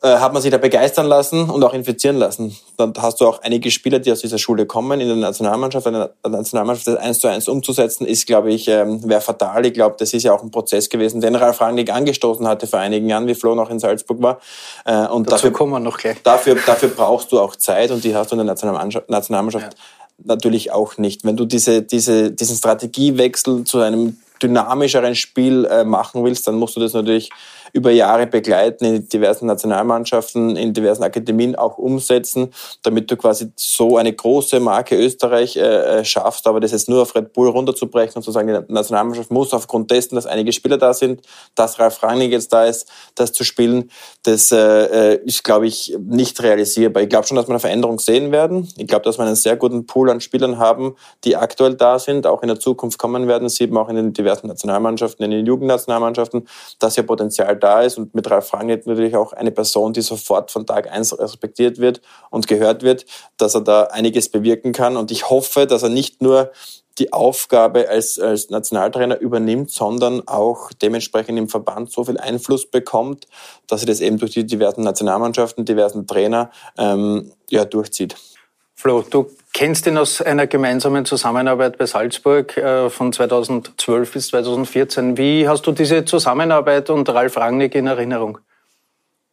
hat 0.01 0.33
man 0.33 0.41
sich 0.41 0.51
da 0.51 0.57
begeistern 0.57 1.07
lassen 1.07 1.49
und 1.49 1.63
auch 1.63 1.73
infizieren 1.73 2.17
lassen. 2.17 2.55
Dann 2.77 2.93
hast 2.97 3.21
du 3.21 3.27
auch 3.27 3.41
einige 3.41 3.71
Spieler, 3.71 3.99
die 3.99 4.11
aus 4.11 4.21
dieser 4.21 4.37
Schule 4.37 4.65
kommen, 4.65 4.99
in 4.99 5.07
der 5.07 5.17
Nationalmannschaft. 5.17 5.87
In 5.87 5.93
der 5.93 6.11
Nationalmannschaft 6.27 6.87
das 6.87 6.97
eins 6.97 7.19
zu 7.19 7.27
eins 7.27 7.47
umzusetzen, 7.47 8.05
ist, 8.05 8.27
glaube 8.27 8.51
ich, 8.51 8.67
ähm, 8.67 9.07
wäre 9.07 9.21
fatal. 9.21 9.65
Ich 9.65 9.73
glaube, 9.73 9.95
das 9.97 10.13
ist 10.13 10.23
ja 10.23 10.33
auch 10.33 10.43
ein 10.43 10.51
Prozess 10.51 10.89
gewesen, 10.89 11.21
den 11.21 11.35
Ralf 11.35 11.61
Rangnick 11.61 11.91
angestoßen 11.91 12.47
hatte 12.47 12.67
vor 12.67 12.79
einigen 12.79 13.09
Jahren, 13.09 13.27
wie 13.27 13.35
Flo 13.35 13.55
noch 13.55 13.69
in 13.69 13.79
Salzburg 13.79 14.21
war. 14.21 14.39
Äh, 14.85 15.07
und 15.07 15.27
Dazu 15.27 15.37
dafür, 15.37 15.51
kommen 15.51 15.71
wir 15.71 15.79
noch 15.79 15.97
gleich. 15.97 16.21
Dafür, 16.23 16.55
dafür 16.65 16.89
brauchst 16.89 17.31
du 17.31 17.39
auch 17.39 17.55
Zeit 17.55 17.91
und 17.91 18.03
die 18.03 18.15
hast 18.15 18.31
du 18.31 18.35
in 18.35 18.39
der 18.39 18.45
Nationalmannschaft, 18.45 19.09
Nationalmannschaft 19.09 19.73
ja. 19.73 20.25
natürlich 20.35 20.71
auch 20.71 20.97
nicht. 20.97 21.23
Wenn 21.23 21.37
du 21.37 21.45
diese, 21.45 21.81
diese, 21.81 22.31
diesen 22.31 22.55
Strategiewechsel 22.55 23.63
zu 23.63 23.79
einem 23.79 24.17
dynamischeren 24.41 25.15
Spiel 25.15 25.65
äh, 25.65 25.83
machen 25.83 26.23
willst, 26.23 26.47
dann 26.47 26.55
musst 26.55 26.75
du 26.75 26.79
das 26.79 26.93
natürlich 26.93 27.29
über 27.75 27.91
Jahre 27.91 28.25
begleiten, 28.25 28.85
in 28.85 29.09
diversen 29.09 29.47
Nationalmannschaften, 29.47 30.55
in 30.55 30.73
diversen 30.73 31.03
Akademien 31.03 31.57
auch 31.57 31.77
umsetzen, 31.77 32.53
damit 32.83 33.11
du 33.11 33.17
quasi 33.17 33.51
so 33.57 33.97
eine 33.97 34.13
große 34.13 34.61
Marke 34.61 34.95
Österreich 34.95 35.57
äh, 35.57 35.99
äh 35.99 36.05
schaffst. 36.05 36.47
Aber 36.47 36.61
das 36.61 36.71
jetzt 36.71 36.87
nur 36.87 37.01
auf 37.01 37.13
Red 37.15 37.33
Bull 37.33 37.49
runterzubrechen 37.49 38.15
und 38.15 38.23
zu 38.23 38.31
sagen, 38.31 38.47
die 38.47 38.73
Nationalmannschaft 38.73 39.29
muss 39.29 39.53
aufgrund 39.53 39.91
dessen, 39.91 40.15
dass 40.15 40.25
einige 40.25 40.53
Spieler 40.53 40.77
da 40.77 40.93
sind, 40.93 41.21
dass 41.55 41.77
Ralf 41.77 42.01
Rangnick 42.01 42.31
jetzt 42.31 42.53
da 42.53 42.63
ist, 42.63 42.89
das 43.15 43.33
zu 43.33 43.43
spielen, 43.43 43.91
das 44.23 44.53
äh, 44.53 45.15
äh 45.15 45.25
ist, 45.25 45.43
glaube 45.43 45.67
ich, 45.67 45.97
nicht 45.99 46.41
realisierbar. 46.41 47.03
Ich 47.03 47.09
glaube 47.09 47.27
schon, 47.27 47.35
dass 47.35 47.47
wir 47.47 47.51
eine 47.51 47.59
Veränderung 47.59 47.99
sehen 47.99 48.31
werden. 48.31 48.69
Ich 48.77 48.87
glaube, 48.87 49.03
dass 49.03 49.17
wir 49.17 49.25
einen 49.25 49.35
sehr 49.35 49.57
guten 49.57 49.85
Pool 49.85 50.09
an 50.09 50.21
Spielern 50.21 50.59
haben, 50.59 50.95
die 51.25 51.35
aktuell 51.35 51.73
da 51.73 51.99
sind, 51.99 52.25
auch 52.25 52.41
in 52.41 52.47
der 52.47 52.59
Zukunft 52.59 52.97
kommen 52.97 53.27
werden. 53.27 53.49
sieht 53.49 53.71
man 53.71 53.83
auch 53.83 53.89
in 53.89 53.97
den 53.97 54.13
diversen 54.13 54.47
Nationalmannschaften, 54.47 55.25
in 55.25 55.31
den 55.31 55.45
Jugendnationalmannschaften, 55.45 56.47
dass 56.79 56.95
ja 56.95 57.03
Potenzial 57.03 57.57
da 57.57 57.64
ist 57.83 57.97
und 57.97 58.15
mit 58.15 58.29
Ralf 58.29 58.53
Rangnick 58.53 58.85
natürlich 58.87 59.15
auch 59.15 59.33
eine 59.33 59.51
Person, 59.51 59.93
die 59.93 60.01
sofort 60.01 60.51
von 60.51 60.65
Tag 60.65 60.91
eins 60.91 61.17
respektiert 61.17 61.79
wird 61.79 62.01
und 62.29 62.47
gehört 62.47 62.83
wird, 62.83 63.05
dass 63.37 63.55
er 63.55 63.61
da 63.61 63.83
einiges 63.83 64.29
bewirken 64.29 64.73
kann. 64.73 64.97
Und 64.97 65.11
ich 65.11 65.29
hoffe, 65.29 65.67
dass 65.67 65.83
er 65.83 65.89
nicht 65.89 66.21
nur 66.21 66.51
die 66.97 67.11
Aufgabe 67.11 67.89
als, 67.89 68.19
als 68.19 68.49
Nationaltrainer 68.49 69.19
übernimmt, 69.19 69.69
sondern 69.69 70.27
auch 70.27 70.71
dementsprechend 70.71 71.37
im 71.37 71.49
Verband 71.49 71.91
so 71.91 72.05
viel 72.05 72.17
Einfluss 72.17 72.69
bekommt, 72.69 73.27
dass 73.67 73.81
er 73.81 73.87
das 73.87 73.99
eben 73.99 74.17
durch 74.17 74.31
die 74.31 74.45
diversen 74.45 74.81
Nationalmannschaften, 74.83 75.65
diversen 75.65 76.07
Trainer 76.07 76.51
ähm, 76.77 77.33
ja, 77.49 77.65
durchzieht. 77.65 78.15
Flo, 78.75 79.03
du 79.09 79.31
kennst 79.53 79.87
ihn 79.87 79.97
aus 79.97 80.21
einer 80.21 80.47
gemeinsamen 80.47 81.05
Zusammenarbeit 81.05 81.77
bei 81.77 81.85
Salzburg 81.85 82.57
äh, 82.57 82.89
von 82.89 83.13
2012 83.13 84.11
bis 84.11 84.27
2014. 84.27 85.17
Wie 85.17 85.47
hast 85.47 85.65
du 85.65 85.71
diese 85.71 86.03
Zusammenarbeit 86.03 86.89
und 86.89 87.07
Ralf 87.07 87.37
Rangnick 87.37 87.73
in 87.73 87.87
Erinnerung? 87.87 88.39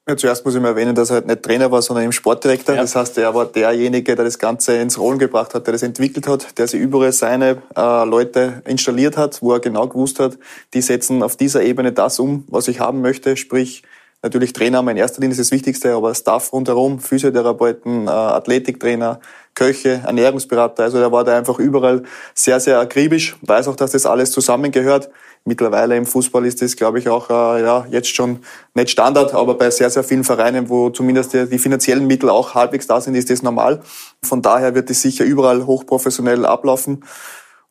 Ja, 0.09 0.17
zuerst 0.17 0.45
muss 0.45 0.55
ich 0.55 0.61
mal 0.61 0.69
erwähnen, 0.69 0.97
dass 0.97 1.11
er 1.11 1.17
halt 1.17 1.27
nicht 1.27 1.43
Trainer 1.43 1.71
war, 1.71 1.81
sondern 1.81 2.05
eben 2.05 2.13
Sportdirektor. 2.13 2.75
Ja. 2.75 2.83
Das 2.83 2.97
heißt, 2.97 3.19
er 3.19 3.35
war 3.35 3.47
derjenige, 3.47 4.17
der 4.17 4.25
das 4.25 4.39
Ganze 4.39 4.77
ins 4.77 4.99
Rollen 4.99 5.19
gebracht 5.19 5.55
hat, 5.55 5.67
der 5.67 5.73
das 5.73 5.83
entwickelt 5.83 6.27
hat, 6.27 6.59
der 6.59 6.67
sich 6.67 6.81
überall 6.81 7.13
seine 7.13 7.63
äh, 7.77 8.05
Leute 8.05 8.63
installiert 8.65 9.17
hat, 9.17 9.43
wo 9.43 9.53
er 9.53 9.61
genau 9.61 9.87
gewusst 9.87 10.19
hat, 10.19 10.39
die 10.75 10.83
setzen 10.83 11.23
auf 11.23 11.37
dieser 11.37 11.63
Ebene 11.63 11.93
das 11.93 12.19
um, 12.19 12.45
was 12.49 12.67
ich 12.67 12.81
haben 12.81 13.01
möchte, 13.01 13.37
sprich 13.37 13.83
natürlich 14.23 14.53
Trainer 14.53 14.79
haben 14.79 14.89
in 14.89 14.97
erster 14.97 15.21
Linie 15.21 15.33
ist 15.33 15.41
das 15.41 15.51
Wichtigste, 15.51 15.95
aber 15.95 16.15
Staff 16.15 16.53
rundherum, 16.53 17.01
Physiotherapeuten, 17.01 18.07
äh, 18.07 18.11
Athletiktrainer, 18.11 19.21
Köche, 19.55 20.03
Ernährungsberater. 20.07 20.85
Also 20.85 20.99
er 20.99 21.13
war 21.13 21.25
da 21.25 21.37
einfach 21.37 21.59
überall 21.59 22.05
sehr, 22.35 22.61
sehr 22.61 22.79
akribisch, 22.79 23.37
weiß 23.43 23.69
auch, 23.69 23.77
dass 23.77 23.93
das 23.93 24.07
alles 24.07 24.31
zusammengehört. 24.31 25.11
Mittlerweile 25.45 25.97
im 25.97 26.07
Fußball 26.07 26.47
ist 26.47 26.63
das, 26.63 26.77
glaube 26.77 27.01
ich, 27.01 27.09
auch 27.09 27.29
äh, 27.29 27.63
ja, 27.63 27.85
jetzt 27.91 28.15
schon 28.15 28.39
nicht 28.75 28.91
Standard, 28.91 29.35
aber 29.35 29.55
bei 29.55 29.71
sehr, 29.71 29.91
sehr 29.91 30.05
vielen 30.05 30.23
Vereinen, 30.23 30.69
wo 30.69 30.91
zumindest 30.91 31.33
die, 31.33 31.49
die 31.49 31.59
finanziellen 31.59 32.07
Mittel 32.07 32.31
auch 32.31 32.55
halbwegs 32.55 32.87
da 32.87 33.01
sind, 33.01 33.17
ist 33.17 33.29
das 33.29 33.43
normal. 33.43 33.83
Von 34.23 34.41
daher 34.41 34.77
wird 34.77 34.89
es 34.91 35.03
sicher 35.03 35.25
überall 35.25 35.67
hochprofessionell 35.67 36.47
ablaufen. 36.47 37.03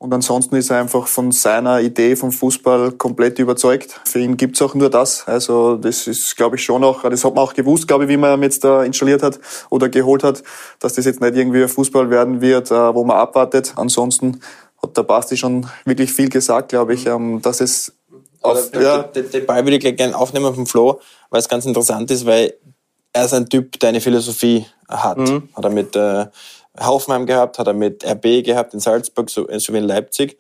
Und 0.02 0.12
ansonsten 0.16 0.56
ist 0.56 0.72
er 0.72 0.80
einfach 0.80 1.06
von 1.06 1.32
seiner 1.32 1.80
Idee 1.80 2.16
vom 2.16 2.32
Fußball 2.32 2.94
komplett 2.94 3.38
überzeugt. 3.38 4.02
Für 4.04 4.18
ihn 4.18 4.36
gibt's 4.36 4.60
auch 4.60 4.74
nur 4.74 4.90
das. 4.90 5.28
Also 5.28 5.76
das 5.76 6.08
ist, 6.08 6.36
glaube 6.36 6.56
ich, 6.56 6.64
schon 6.64 6.84
auch, 6.84 7.04
das 7.08 7.24
hat 7.24 7.36
man 7.36 7.44
auch 7.44 7.54
gewusst, 7.54 7.88
glaube 7.88 8.06
ich, 8.06 8.10
wie 8.10 8.18
man 8.18 8.40
ihn 8.40 8.42
jetzt 8.42 8.64
da 8.64 8.84
installiert 8.84 9.22
hat 9.22 9.40
oder 9.70 9.90
geholt 9.90 10.24
hat, 10.24 10.42
dass 10.80 10.94
das 10.94 11.06
jetzt 11.06 11.22
nicht 11.22 11.36
irgendwie 11.36 11.68
Fußball 11.68 12.10
werden 12.10 12.42
wird, 12.42 12.72
äh, 12.72 12.96
wo 12.96 13.04
man 13.04 13.18
abwartet. 13.18 13.74
Ansonsten 13.76 14.42
hat 14.82 14.98
der 14.98 15.04
Basti 15.04 15.38
schon 15.38 15.68
wirklich 15.86 16.12
viel 16.12 16.30
gesagt, 16.30 16.70
glaube 16.70 16.96
ich, 16.96 17.06
ähm, 17.06 17.40
dass 17.44 17.62
es 17.62 17.94
auf, 18.42 18.74
ja. 18.74 19.04
Den, 19.04 19.30
den 19.30 19.46
Ball 19.46 19.64
würde 19.64 19.76
ich 19.76 19.82
gleich 19.82 19.98
gerne 19.98 20.18
aufnehmen 20.18 20.52
vom 20.56 20.66
Flo, 20.66 21.00
weil 21.30 21.42
es 21.42 21.48
ganz 21.48 21.68
interessant 21.68 22.10
ist, 22.10 22.26
weil 22.26 22.56
er 23.14 23.26
ist 23.26 23.36
ein 23.36 23.48
Typ, 23.48 23.80
der 23.80 23.90
eine 23.90 24.02
Philosophie 24.02 24.66
hat. 24.90 25.20
Mhm. 25.20 25.50
Hat 25.54 25.64
er 25.64 25.70
mit 25.70 25.96
äh, 25.96 26.26
Hoffenheim 26.80 27.26
gehabt, 27.26 27.60
hat 27.60 27.68
er 27.68 27.74
mit 27.74 28.06
RB 28.06 28.44
gehabt 28.44 28.74
in 28.74 28.80
Salzburg 28.80 29.30
sowie 29.30 29.78
in 29.78 29.84
Leipzig. 29.84 30.38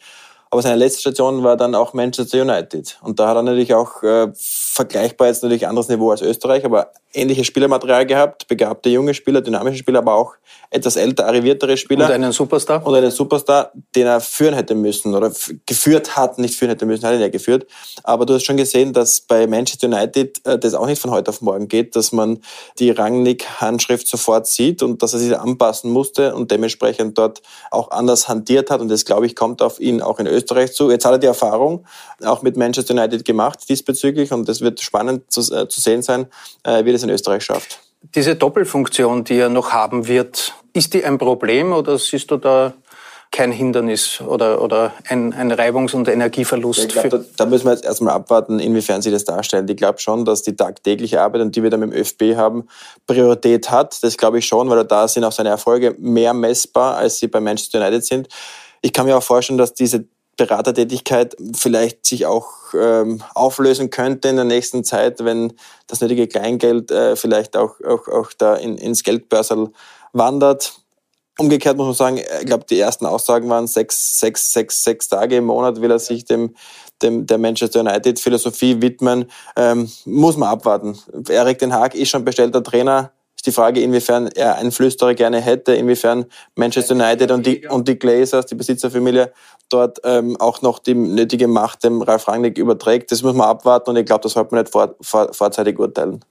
Aber 0.53 0.61
seine 0.61 0.75
letzte 0.75 0.99
Station 0.99 1.43
war 1.43 1.55
dann 1.55 1.75
auch 1.75 1.93
Manchester 1.93 2.41
United. 2.41 2.99
Und 3.01 3.19
da 3.21 3.29
hat 3.29 3.37
er 3.37 3.41
natürlich 3.41 3.73
auch 3.73 4.03
äh, 4.03 4.27
vergleichbar 4.35 5.27
jetzt 5.27 5.43
natürlich 5.43 5.65
anderes 5.65 5.87
Niveau 5.87 6.11
als 6.11 6.21
Österreich, 6.21 6.65
aber 6.65 6.91
ähnliches 7.13 7.47
Spielermaterial 7.47 8.05
gehabt, 8.05 8.49
begabte 8.49 8.89
junge 8.89 9.13
Spieler, 9.13 9.39
dynamische 9.39 9.77
Spieler, 9.77 9.99
aber 9.99 10.13
auch 10.15 10.33
etwas 10.69 10.97
älter, 10.97 11.25
arriviertere 11.25 11.77
Spieler. 11.77 12.05
Und 12.05 12.11
einen 12.11 12.31
Superstar? 12.33 12.85
Und 12.85 12.95
einen 12.95 13.11
Superstar, 13.11 13.71
den 13.95 14.07
er 14.07 14.19
führen 14.19 14.53
hätte 14.53 14.75
müssen 14.75 15.15
oder 15.15 15.31
geführt 15.65 16.17
hat, 16.17 16.37
nicht 16.37 16.55
führen 16.55 16.71
hätte 16.71 16.85
müssen, 16.85 17.05
hat 17.05 17.13
ihn 17.13 17.21
ja 17.21 17.29
geführt. 17.29 17.65
Aber 18.03 18.25
du 18.25 18.33
hast 18.33 18.43
schon 18.43 18.57
gesehen, 18.57 18.91
dass 18.91 19.21
bei 19.21 19.47
Manchester 19.47 19.87
United 19.87 20.45
äh, 20.45 20.59
das 20.59 20.73
auch 20.73 20.85
nicht 20.85 21.01
von 21.01 21.11
heute 21.11 21.29
auf 21.29 21.41
morgen 21.41 21.69
geht, 21.69 21.95
dass 21.95 22.11
man 22.11 22.39
die 22.77 22.91
Rangnick-Handschrift 22.91 24.07
sofort 24.07 24.47
sieht 24.47 24.83
und 24.83 25.01
dass 25.01 25.13
er 25.13 25.19
sich 25.19 25.37
anpassen 25.37 25.91
musste 25.91 26.35
und 26.35 26.51
dementsprechend 26.51 27.17
dort 27.17 27.41
auch 27.69 27.91
anders 27.91 28.27
hantiert 28.27 28.69
hat. 28.69 28.81
Und 28.81 28.89
das, 28.89 29.05
glaube 29.05 29.25
ich, 29.25 29.35
kommt 29.35 29.61
auf 29.61 29.79
ihn 29.79 30.01
auch 30.01 30.19
in 30.19 30.27
Österreich 30.27 30.40
zu. 30.45 30.89
Jetzt 30.89 31.05
hat 31.05 31.13
er 31.13 31.17
die 31.19 31.27
Erfahrung 31.27 31.85
auch 32.23 32.41
mit 32.41 32.57
Manchester 32.57 32.93
United 32.93 33.25
gemacht 33.25 33.59
diesbezüglich 33.69 34.31
und 34.31 34.47
das 34.47 34.61
wird 34.61 34.81
spannend 34.81 35.31
zu, 35.31 35.41
äh, 35.53 35.67
zu 35.67 35.81
sehen 35.81 36.01
sein, 36.01 36.27
äh, 36.63 36.85
wie 36.85 36.91
das 36.91 37.03
in 37.03 37.09
Österreich 37.09 37.43
schafft. 37.43 37.79
Diese 38.15 38.35
Doppelfunktion, 38.35 39.23
die 39.23 39.37
er 39.37 39.49
noch 39.49 39.71
haben 39.71 40.07
wird, 40.07 40.53
ist 40.73 40.93
die 40.93 41.05
ein 41.05 41.17
Problem 41.17 41.71
oder 41.71 41.97
siehst 41.97 42.31
du 42.31 42.37
da 42.37 42.73
kein 43.31 43.53
Hindernis 43.53 44.19
oder, 44.19 44.61
oder 44.61 44.93
ein, 45.07 45.33
ein 45.33 45.51
Reibungs- 45.51 45.95
und 45.95 46.09
Energieverlust. 46.09 46.89
Glaub, 46.89 47.09
da, 47.09 47.19
da, 47.37 47.45
müssen 47.45 47.65
wir 47.65 47.71
jetzt 47.71 47.85
erstmal 47.85 48.13
abwarten, 48.13 48.59
inwiefern 48.59 49.01
sie 49.01 49.09
das 49.09 49.23
darstellen. 49.23 49.67
Ich 49.69 49.77
glaube 49.77 49.99
schon, 49.99 50.25
dass 50.25 50.43
die 50.43 50.55
tagtägliche 50.55 51.21
Arbeit, 51.21 51.41
und 51.41 51.55
die 51.55 51.63
wir 51.63 51.69
da 51.69 51.77
mit 51.77 51.93
dem 51.93 51.97
ÖFB 51.97 52.35
haben, 52.35 52.67
Priorität 53.07 53.71
hat. 53.71 54.03
Das 54.03 54.17
glaube 54.17 54.39
ich 54.39 54.45
schon, 54.45 54.69
weil 54.69 54.83
da 54.83 55.07
sind 55.07 55.23
auch 55.23 55.31
seine 55.31 55.47
Erfolge 55.47 55.95
mehr 55.97 56.33
messbar, 56.33 56.97
als 56.97 57.19
sie 57.19 57.27
bei 57.27 57.39
Manchester 57.39 57.79
United 57.79 58.05
sind. 58.05 58.27
Ich 58.81 58.91
kann 58.91 59.05
mir 59.05 59.15
auch 59.15 59.23
vorstellen, 59.23 59.57
dass 59.57 59.73
diese 59.73 60.05
Beratertätigkeit 60.37 61.35
vielleicht 61.55 62.05
sich 62.05 62.25
auch 62.25 62.47
ähm, 62.73 63.21
auflösen 63.35 63.89
könnte 63.89 64.29
in 64.29 64.37
der 64.37 64.45
nächsten 64.45 64.83
Zeit, 64.83 65.23
wenn 65.23 65.53
das 65.87 66.01
nötige 66.01 66.27
Kleingeld 66.27 66.89
äh, 66.91 67.15
vielleicht 67.15 67.57
auch, 67.57 67.75
auch, 67.81 68.07
auch 68.07 68.31
da 68.37 68.55
in, 68.55 68.77
ins 68.77 69.03
Geldbörsel 69.03 69.71
wandert. 70.13 70.73
Umgekehrt 71.37 71.77
muss 71.77 71.87
man 71.87 71.95
sagen, 71.95 72.17
ich 72.17 72.45
glaube, 72.45 72.65
die 72.69 72.79
ersten 72.79 73.05
Aussagen 73.05 73.49
waren 73.49 73.67
sechs, 73.67 74.19
sechs, 74.19 74.51
sechs, 74.51 74.83
sechs 74.83 75.09
Tage 75.09 75.37
im 75.37 75.45
Monat 75.45 75.81
will 75.81 75.91
er 75.91 75.99
sich 75.99 76.25
dem, 76.25 76.55
dem 77.01 77.25
der 77.25 77.37
Manchester 77.37 77.79
United 77.81 78.19
Philosophie 78.19 78.81
widmen. 78.81 79.25
Ähm, 79.55 79.91
muss 80.05 80.37
man 80.37 80.49
abwarten. 80.49 80.97
Erik 81.29 81.59
Den 81.59 81.73
Haag 81.73 81.95
ist 81.95 82.09
schon 82.09 82.25
bestellter 82.25 82.63
Trainer 82.63 83.11
ist 83.41 83.47
die 83.47 83.51
Frage, 83.51 83.81
inwiefern 83.81 84.27
er 84.27 84.57
einen 84.57 84.71
Flüsterer 84.71 85.15
gerne 85.15 85.41
hätte, 85.41 85.73
inwiefern 85.73 86.25
Manchester 86.53 86.93
United 86.93 87.31
und 87.31 87.43
die, 87.43 87.67
und 87.67 87.87
die 87.87 87.97
Glazers, 87.97 88.45
die 88.45 88.53
Besitzerfamilie, 88.53 89.33
dort 89.67 89.99
ähm, 90.03 90.37
auch 90.37 90.61
noch 90.61 90.77
die 90.77 90.93
nötige 90.93 91.47
Macht 91.47 91.83
dem 91.83 92.03
Ralf 92.03 92.27
Rangnick 92.27 92.59
überträgt. 92.59 93.11
Das 93.11 93.23
muss 93.23 93.33
man 93.33 93.47
abwarten 93.47 93.89
und 93.89 93.95
ich 93.95 94.05
glaube, 94.05 94.21
das 94.21 94.33
sollte 94.33 94.53
man 94.53 94.63
nicht 94.63 94.71
vor, 94.71 94.93
vor, 95.01 95.33
vorzeitig 95.33 95.79
urteilen. 95.79 96.23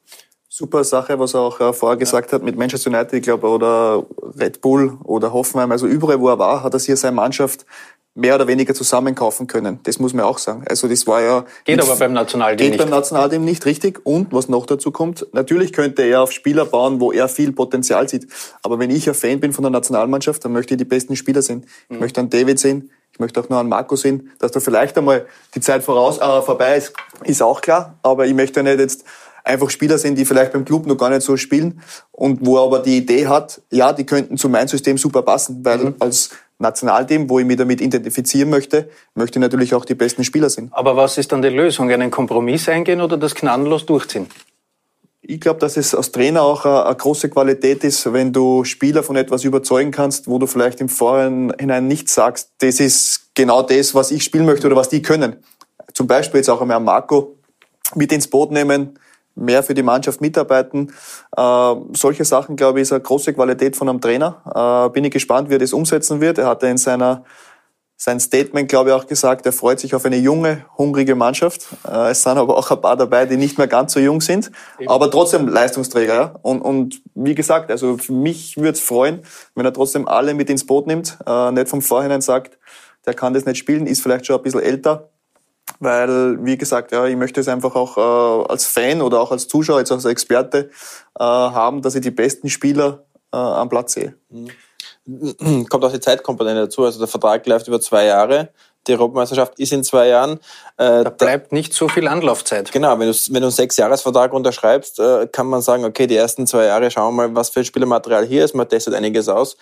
Super 0.48 0.84
Sache, 0.84 1.18
was 1.18 1.34
er 1.34 1.40
auch 1.40 1.58
äh, 1.58 1.72
vorher 1.72 1.96
gesagt 1.96 2.32
hat 2.32 2.44
mit 2.44 2.56
Manchester 2.56 2.90
United, 2.90 3.12
ich 3.12 3.22
glaube, 3.22 3.48
oder 3.48 4.06
Red 4.38 4.60
Bull 4.60 4.96
oder 5.02 5.32
Hoffenheim. 5.32 5.72
Also 5.72 5.88
überall, 5.88 6.20
wo 6.20 6.28
er 6.28 6.38
war, 6.38 6.62
hat 6.62 6.74
er 6.74 6.78
sich 6.78 6.94
seine 6.94 7.16
Mannschaft 7.16 7.66
mehr 8.14 8.34
oder 8.34 8.48
weniger 8.48 8.74
zusammenkaufen 8.74 9.46
können. 9.46 9.78
Das 9.84 9.98
muss 9.98 10.12
man 10.12 10.24
auch 10.24 10.38
sagen. 10.38 10.64
Also 10.68 10.88
das 10.88 11.06
war 11.06 11.22
ja... 11.22 11.44
Geht 11.64 11.80
aber 11.80 11.96
beim 11.96 12.12
Nationalteam 12.12 12.66
nicht. 12.66 12.78
Geht 12.78 12.80
beim 12.80 12.90
Nationalteam 12.90 13.44
nicht, 13.44 13.64
richtig. 13.66 14.04
Und 14.04 14.32
was 14.32 14.48
noch 14.48 14.66
dazu 14.66 14.90
kommt, 14.90 15.26
natürlich 15.32 15.72
könnte 15.72 16.02
er 16.02 16.22
auf 16.22 16.32
Spieler 16.32 16.66
bauen, 16.66 17.00
wo 17.00 17.12
er 17.12 17.28
viel 17.28 17.52
Potenzial 17.52 18.08
sieht. 18.08 18.26
Aber 18.62 18.78
wenn 18.78 18.90
ich 18.90 19.08
ein 19.08 19.14
Fan 19.14 19.38
bin 19.38 19.52
von 19.52 19.62
der 19.62 19.70
Nationalmannschaft, 19.70 20.44
dann 20.44 20.52
möchte 20.52 20.74
ich 20.74 20.78
die 20.78 20.84
besten 20.84 21.14
Spieler 21.14 21.42
sehen. 21.42 21.64
Ich 21.84 21.94
mhm. 21.94 22.00
möchte 22.00 22.20
einen 22.20 22.30
David 22.30 22.58
sehen, 22.58 22.90
ich 23.12 23.20
möchte 23.20 23.40
auch 23.40 23.48
noch 23.48 23.60
einen 23.60 23.68
Marco 23.68 23.94
sehen. 23.94 24.30
Dass 24.40 24.50
da 24.50 24.60
vielleicht 24.60 24.98
einmal 24.98 25.26
die 25.54 25.60
Zeit 25.60 25.84
voraus, 25.84 26.18
äh, 26.18 26.42
vorbei 26.42 26.76
ist, 26.76 26.92
ist 27.24 27.42
auch 27.42 27.60
klar. 27.60 27.98
Aber 28.02 28.26
ich 28.26 28.34
möchte 28.34 28.62
nicht 28.62 28.80
jetzt 28.80 29.04
einfach 29.44 29.70
Spieler 29.70 29.98
sehen, 29.98 30.16
die 30.16 30.24
vielleicht 30.24 30.52
beim 30.52 30.64
Club 30.64 30.86
noch 30.86 30.96
gar 30.96 31.10
nicht 31.10 31.22
so 31.22 31.36
spielen 31.36 31.80
und 32.12 32.44
wo 32.44 32.56
er 32.56 32.64
aber 32.64 32.80
die 32.80 32.98
Idee 32.98 33.26
hat, 33.26 33.62
ja, 33.70 33.92
die 33.92 34.04
könnten 34.04 34.36
zu 34.36 34.48
meinem 34.48 34.68
System 34.68 34.98
super 34.98 35.22
passen, 35.22 35.64
weil 35.64 35.78
mhm. 35.78 35.94
als 35.98 36.30
Nationalteam, 36.60 37.28
wo 37.28 37.38
ich 37.38 37.46
mich 37.46 37.56
damit 37.56 37.80
identifizieren 37.80 38.50
möchte, 38.50 38.88
möchte 39.14 39.38
ich 39.38 39.40
natürlich 39.40 39.74
auch 39.74 39.84
die 39.84 39.94
besten 39.94 40.24
Spieler 40.24 40.50
sehen. 40.50 40.68
Aber 40.72 40.96
was 40.96 41.18
ist 41.18 41.32
dann 41.32 41.42
die 41.42 41.48
Lösung? 41.48 41.90
Einen 41.90 42.10
Kompromiss 42.10 42.68
eingehen 42.68 43.00
oder 43.00 43.16
das 43.16 43.34
gnadenlos 43.34 43.86
durchziehen? 43.86 44.26
Ich 45.22 45.40
glaube, 45.40 45.60
dass 45.60 45.76
es 45.76 45.94
als 45.94 46.12
Trainer 46.12 46.42
auch 46.42 46.64
eine, 46.64 46.94
große 46.94 47.28
Qualität 47.28 47.84
ist, 47.84 48.12
wenn 48.12 48.32
du 48.32 48.64
Spieler 48.64 49.02
von 49.02 49.16
etwas 49.16 49.44
überzeugen 49.44 49.90
kannst, 49.90 50.28
wo 50.28 50.38
du 50.38 50.46
vielleicht 50.46 50.80
im 50.80 50.88
Vorhinein 50.88 51.86
nicht 51.86 52.08
sagst, 52.08 52.52
das 52.58 52.80
ist 52.80 53.30
genau 53.34 53.62
das, 53.62 53.94
was 53.94 54.10
ich 54.10 54.24
spielen 54.24 54.46
möchte 54.46 54.66
oder 54.66 54.76
was 54.76 54.88
die 54.88 55.02
können. 55.02 55.36
Zum 55.94 56.06
Beispiel 56.06 56.38
jetzt 56.38 56.48
auch 56.48 56.60
einmal 56.60 56.80
Marco 56.80 57.36
mit 57.94 58.12
ins 58.12 58.28
Boot 58.28 58.50
nehmen, 58.50 58.98
mehr 59.34 59.62
für 59.62 59.74
die 59.74 59.82
Mannschaft 59.82 60.20
mitarbeiten. 60.20 60.92
Äh, 61.36 61.74
solche 61.96 62.24
Sachen, 62.24 62.56
glaube 62.56 62.80
ich, 62.80 62.82
ist 62.82 62.92
eine 62.92 63.00
große 63.00 63.32
Qualität 63.34 63.76
von 63.76 63.88
einem 63.88 64.00
Trainer. 64.00 64.86
Äh, 64.88 64.92
bin 64.92 65.04
ich 65.04 65.12
gespannt, 65.12 65.50
wie 65.50 65.54
er 65.54 65.58
das 65.58 65.72
umsetzen 65.72 66.20
wird. 66.20 66.38
Er 66.38 66.46
hatte 66.46 66.66
in 66.66 66.78
seiner 66.78 67.24
sein 68.02 68.18
Statement, 68.18 68.66
glaube 68.66 68.88
ich, 68.88 68.96
auch 68.96 69.06
gesagt, 69.06 69.44
er 69.44 69.52
freut 69.52 69.78
sich 69.78 69.94
auf 69.94 70.06
eine 70.06 70.16
junge, 70.16 70.64
hungrige 70.78 71.14
Mannschaft. 71.14 71.66
Äh, 71.86 72.12
es 72.12 72.22
sind 72.22 72.38
aber 72.38 72.56
auch 72.56 72.70
ein 72.70 72.80
paar 72.80 72.96
dabei, 72.96 73.26
die 73.26 73.36
nicht 73.36 73.58
mehr 73.58 73.66
ganz 73.66 73.92
so 73.92 74.00
jung 74.00 74.22
sind, 74.22 74.50
aber 74.86 75.10
trotzdem 75.10 75.46
Leistungsträger. 75.46 76.14
Ja? 76.14 76.34
Und, 76.40 76.62
und 76.62 77.02
wie 77.14 77.34
gesagt, 77.34 77.70
also 77.70 77.98
für 77.98 78.14
mich 78.14 78.56
würde 78.56 78.70
es 78.70 78.80
freuen, 78.80 79.20
wenn 79.54 79.66
er 79.66 79.74
trotzdem 79.74 80.08
alle 80.08 80.32
mit 80.32 80.48
ins 80.48 80.64
Boot 80.64 80.86
nimmt, 80.86 81.18
äh, 81.26 81.52
nicht 81.52 81.68
vom 81.68 81.82
Vorhinein 81.82 82.22
sagt, 82.22 82.58
der 83.04 83.12
kann 83.12 83.34
das 83.34 83.44
nicht 83.44 83.58
spielen, 83.58 83.86
ist 83.86 84.02
vielleicht 84.02 84.24
schon 84.24 84.36
ein 84.36 84.42
bisschen 84.42 84.62
älter. 84.62 85.10
Weil, 85.80 86.44
wie 86.44 86.58
gesagt, 86.58 86.92
ja, 86.92 87.06
ich 87.06 87.16
möchte 87.16 87.40
es 87.40 87.48
einfach 87.48 87.74
auch 87.74 87.96
äh, 87.96 88.50
als 88.50 88.66
Fan 88.66 89.02
oder 89.02 89.20
auch 89.20 89.32
als 89.32 89.48
Zuschauer, 89.48 89.78
jetzt 89.78 89.90
als 89.90 90.04
Experte 90.04 90.70
äh, 91.18 91.24
haben, 91.24 91.82
dass 91.82 91.94
ich 91.94 92.02
die 92.02 92.10
besten 92.10 92.48
Spieler 92.48 93.04
äh, 93.32 93.36
am 93.36 93.68
Platz 93.68 93.94
sehe. 93.94 94.14
Mhm 94.28 94.50
kommt 95.68 95.84
auch 95.84 95.92
die 95.92 96.00
Zeitkomponente 96.00 96.62
dazu. 96.62 96.84
Also 96.84 96.98
der 96.98 97.08
Vertrag 97.08 97.46
läuft 97.46 97.68
über 97.68 97.80
zwei 97.80 98.04
Jahre. 98.04 98.50
Die 98.86 98.92
Europameisterschaft 98.92 99.58
ist 99.58 99.72
in 99.72 99.84
zwei 99.84 100.08
Jahren. 100.08 100.38
Äh, 100.78 101.04
da 101.04 101.10
bleibt 101.10 101.52
nicht 101.52 101.74
so 101.74 101.88
viel 101.88 102.08
Anlaufzeit. 102.08 102.72
Genau, 102.72 102.98
wenn 102.98 103.10
du, 103.10 103.18
wenn 103.28 103.34
du 103.34 103.48
einen 103.48 103.50
Sechsjahresvertrag 103.50 104.32
unterschreibst, 104.32 104.98
äh, 104.98 105.26
kann 105.26 105.48
man 105.48 105.60
sagen, 105.60 105.84
okay, 105.84 106.06
die 106.06 106.16
ersten 106.16 106.46
zwei 106.46 106.64
Jahre 106.64 106.90
schauen 106.90 107.14
wir 107.14 107.28
mal, 107.28 107.34
was 107.34 107.50
für 107.50 107.60
ein 107.60 107.66
Spielermaterial 107.66 108.24
hier 108.24 108.44
ist. 108.44 108.54
Man 108.54 108.68
testet 108.68 108.94
einiges 108.94 109.28
aus 109.28 109.56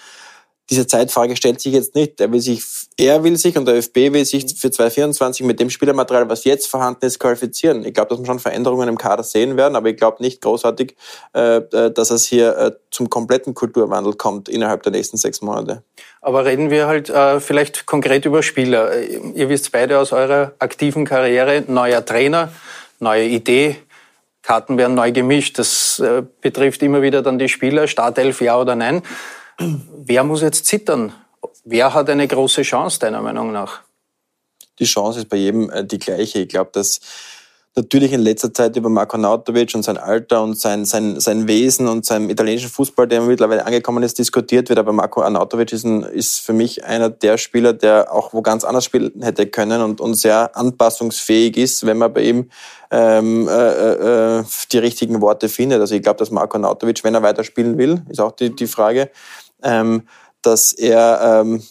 diese 0.71 0.87
Zeitfrage 0.87 1.35
stellt 1.35 1.61
sich 1.61 1.73
jetzt 1.73 1.95
nicht. 1.95 2.21
Er 2.21 2.31
will 2.31 2.41
sich, 2.41 2.63
er 2.99 3.25
will 3.25 3.37
sich 3.37 3.57
und 3.57 3.67
der 3.67 3.77
ÖFB 3.77 4.13
will 4.13 4.25
sich 4.25 4.55
für 4.59 4.71
2024 4.71 5.47
mit 5.47 5.61
dem 5.61 5.71
Spielermaterial, 5.71 6.29
was 6.29 6.45
jetzt 6.45 6.67
vorhanden 6.67 7.07
ist, 7.07 7.19
qualifizieren. 7.19 7.85
Ich 7.87 7.95
glaube, 7.95 8.11
dass 8.11 8.19
wir 8.19 8.27
schon 8.27 8.39
Veränderungen 8.39 8.89
im 8.89 8.99
Kader 8.99 9.23
sehen 9.23 9.57
werden, 9.57 9.77
aber 9.77 9.89
ich 9.89 9.97
glaube 9.97 10.23
nicht 10.23 10.43
großartig, 10.43 10.95
äh, 11.35 11.57
äh, 11.57 11.91
dass 11.91 12.11
es 12.11 12.25
hier 12.25 12.57
äh, 12.59 12.73
zum 12.91 13.09
kompletten 13.09 13.55
Kulturwandel 13.55 14.15
kommt 14.15 14.49
innerhalb 14.49 14.83
der 14.83 14.93
nächsten 14.93 15.17
sechs 15.17 15.41
Monate. 15.41 15.83
Aber 16.21 16.45
reden 16.45 16.71
wir 16.71 16.87
halt 16.87 17.09
äh, 17.09 17.41
vielleicht 17.41 17.87
konkret 17.87 18.27
über 18.27 18.43
Spieler. 18.43 18.93
Ihr 19.35 19.49
wisst 19.49 19.73
beide 19.73 19.99
aus 19.99 20.13
eurer 20.13 20.53
aktiven 20.59 21.07
Karriere, 21.07 21.65
neuer 21.67 22.05
Trainer, 22.05 22.53
neue 22.99 23.25
Idee, 23.25 23.77
Karten 24.43 24.79
werden 24.79 24.95
neu 24.95 25.13
gemischt. 25.13 25.59
Das 25.59 25.99
äh, 25.99 26.23
betrifft 26.41 26.83
immer 26.83 27.03
wieder 27.03 27.23
dann 27.23 27.39
die 27.39 27.49
Spieler, 27.51 27.87
Startelf 27.87 28.41
ja 28.41 28.59
oder 28.59 28.77
nein. 28.77 29.03
Wer 29.59 30.25
muss 30.25 30.43
jetzt 30.43 30.67
zittern? 30.67 31.13
Wer 31.65 31.93
hat 31.93 32.09
eine 32.09 32.27
große 32.27 32.63
Chance, 32.63 33.01
deiner 33.01 33.21
Meinung 33.21 33.53
nach? 33.53 33.81
Die 34.79 34.85
Chance 34.85 35.21
ist 35.21 35.29
bei 35.29 35.37
jedem 35.37 35.71
äh, 35.71 35.85
die 35.85 35.99
gleiche. 35.99 36.41
Ich 36.41 36.49
glaube, 36.49 36.71
dass 36.73 37.01
natürlich 37.75 38.13
in 38.13 38.21
letzter 38.21 38.53
Zeit 38.53 38.77
über 38.77 38.89
Marco 38.89 39.17
Nautovic 39.17 39.75
und 39.75 39.83
sein 39.83 39.99
Alter 39.99 40.43
und 40.43 40.59
sein, 40.59 40.85
sein, 40.85 41.21
sein 41.21 41.47
Wesen 41.47 41.89
und 41.89 42.05
sein 42.05 42.29
italienischen 42.29 42.71
Fußball, 42.71 43.07
der 43.07 43.21
mittlerweile 43.21 43.65
angekommen 43.65 44.03
ist, 44.03 44.19
diskutiert 44.19 44.69
wird. 44.69 44.79
Aber 44.79 44.93
Marco 44.93 45.23
Arnautovic 45.23 45.73
ist, 45.73 45.85
ist 45.85 46.41
für 46.41 46.53
mich 46.53 46.85
einer 46.85 47.09
der 47.09 47.39
Spieler, 47.39 47.73
der 47.73 48.13
auch 48.13 48.33
wo 48.33 48.43
ganz 48.43 48.65
anders 48.65 48.85
spielen 48.85 49.23
hätte 49.23 49.47
können 49.47 49.83
und, 49.83 50.01
und 50.01 50.15
sehr 50.15 50.57
anpassungsfähig 50.57 51.57
ist, 51.57 51.87
wenn 51.87 51.99
man 51.99 52.13
bei 52.13 52.23
ihm 52.23 52.51
ähm, 52.91 53.49
äh, 53.49 54.39
äh, 54.39 54.45
die 54.73 54.79
richtigen 54.79 55.21
Worte 55.21 55.49
findet. 55.49 55.81
Also 55.81 55.95
ich 55.95 56.03
glaube, 56.03 56.19
dass 56.19 56.31
Marco 56.31 56.57
Arnautovic, 56.57 57.05
wenn 57.05 57.15
er 57.15 57.23
weiterspielen 57.23 57.79
will, 57.79 58.03
ist 58.09 58.21
auch 58.21 58.33
die, 58.33 58.55
die 58.55 58.67
Frage, 58.67 59.11
ähm, 59.63 60.09
dass 60.43 60.73
er 60.73 61.43
ähm, 61.43 61.63